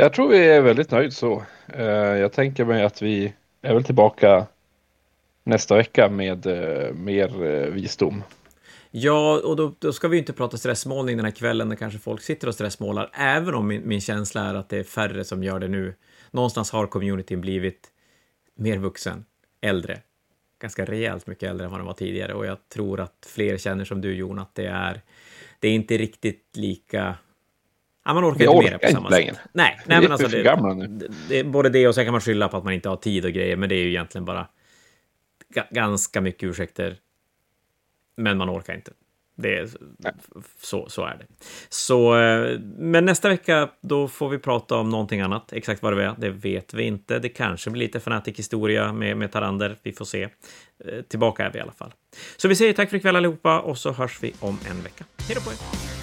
Jag 0.00 0.12
tror 0.12 0.28
vi 0.28 0.48
är 0.48 0.60
väldigt 0.60 0.90
nöjd 0.90 1.12
så. 1.12 1.42
Eh, 1.66 1.86
jag 1.92 2.32
tänker 2.32 2.64
mig 2.64 2.84
att 2.84 3.02
vi 3.02 3.32
är 3.62 3.74
väl 3.74 3.84
tillbaka 3.84 4.46
nästa 5.44 5.76
vecka 5.76 6.08
med 6.08 6.46
eh, 6.46 6.94
mer 6.94 7.44
eh, 7.44 7.66
visdom. 7.66 8.22
Ja, 8.90 9.40
och 9.44 9.56
då, 9.56 9.74
då, 9.78 9.92
ska 9.92 10.08
vi 10.08 10.18
inte 10.18 10.32
prata 10.32 10.56
stressmålning 10.56 11.16
den 11.16 11.24
här 11.24 11.32
kvällen 11.32 11.68
när 11.68 11.76
kanske 11.76 11.98
folk 11.98 12.22
sitter 12.22 12.48
och 12.48 12.54
stressmålar, 12.54 13.10
även 13.12 13.54
om 13.54 13.66
min, 13.66 13.88
min 13.88 14.00
känsla 14.00 14.42
är 14.42 14.54
att 14.54 14.68
det 14.68 14.78
är 14.78 14.84
färre 14.84 15.24
som 15.24 15.42
gör 15.42 15.58
det 15.60 15.68
nu. 15.68 15.94
Någonstans 16.30 16.70
har 16.70 16.86
communityn 16.86 17.40
blivit 17.40 17.88
mer 18.56 18.78
vuxen, 18.78 19.24
äldre, 19.60 20.00
ganska 20.60 20.84
rejält 20.84 21.26
mycket 21.26 21.50
äldre 21.50 21.64
än 21.64 21.70
vad 21.70 21.80
den 21.80 21.86
var 21.86 21.94
tidigare 21.94 22.34
och 22.34 22.46
jag 22.46 22.68
tror 22.68 23.00
att 23.00 23.28
fler 23.34 23.56
känner 23.56 23.84
som 23.84 24.00
du 24.00 24.14
Jon, 24.14 24.38
att 24.38 24.54
det 24.54 24.66
är, 24.66 25.00
det 25.60 25.68
är 25.68 25.72
inte 25.72 25.96
riktigt 25.96 26.44
lika 26.54 27.16
Ja, 28.08 28.14
man 28.14 28.24
orkar, 28.24 28.44
inte 28.44 28.70
mer 28.70 28.78
på 28.78 28.92
samma 28.92 29.08
längre. 29.08 29.34
sätt. 29.34 29.42
Nej, 29.52 29.80
nej 29.86 30.00
men 30.00 30.12
alltså 30.12 30.28
det, 30.28 30.42
det, 30.42 31.08
det, 31.28 31.44
både 31.44 31.68
det 31.68 31.88
och 31.88 31.94
sen 31.94 32.04
kan 32.04 32.12
man 32.12 32.20
skylla 32.20 32.48
på 32.48 32.56
att 32.56 32.64
man 32.64 32.72
inte 32.72 32.88
har 32.88 32.96
tid 32.96 33.24
och 33.24 33.32
grejer, 33.32 33.56
men 33.56 33.68
det 33.68 33.74
är 33.74 33.82
ju 33.82 33.88
egentligen 33.88 34.24
bara 34.24 34.48
ganska 35.70 36.20
mycket 36.20 36.42
ursäkter. 36.42 36.96
Men 38.16 38.38
man 38.38 38.50
orkar 38.50 38.74
inte. 38.74 38.92
Det 39.36 39.58
är, 39.58 39.68
så, 40.60 40.88
så 40.88 41.04
är 41.04 41.16
det. 41.16 41.26
Så, 41.68 42.18
eh, 42.18 42.58
men 42.60 43.04
nästa 43.04 43.28
vecka, 43.28 43.70
då 43.80 44.08
får 44.08 44.28
vi 44.28 44.38
prata 44.38 44.76
om 44.76 44.90
någonting 44.90 45.20
annat. 45.20 45.52
Exakt 45.52 45.82
vad 45.82 45.96
det 45.96 46.04
är, 46.04 46.14
det 46.18 46.30
vet 46.30 46.74
vi 46.74 46.82
inte. 46.82 47.18
Det 47.18 47.28
kanske 47.28 47.70
blir 47.70 47.82
lite 47.82 48.00
Fanatic-historia 48.00 48.92
med, 48.92 49.16
med 49.16 49.32
Tarander. 49.32 49.76
Vi 49.82 49.92
får 49.92 50.04
se. 50.04 50.22
Eh, 50.22 51.02
tillbaka 51.08 51.46
är 51.46 51.52
vi 51.52 51.58
i 51.58 51.62
alla 51.62 51.72
fall. 51.72 51.92
Så 52.36 52.48
vi 52.48 52.54
säger 52.54 52.72
tack 52.72 52.90
för 52.90 52.96
ikväll 52.96 53.16
allihopa 53.16 53.60
och 53.60 53.78
så 53.78 53.92
hörs 53.92 54.22
vi 54.22 54.34
om 54.40 54.58
en 54.70 54.82
vecka. 54.82 55.04
Hej 55.18 55.34
då 55.34 55.40
på 55.40 55.50
er! 55.50 55.97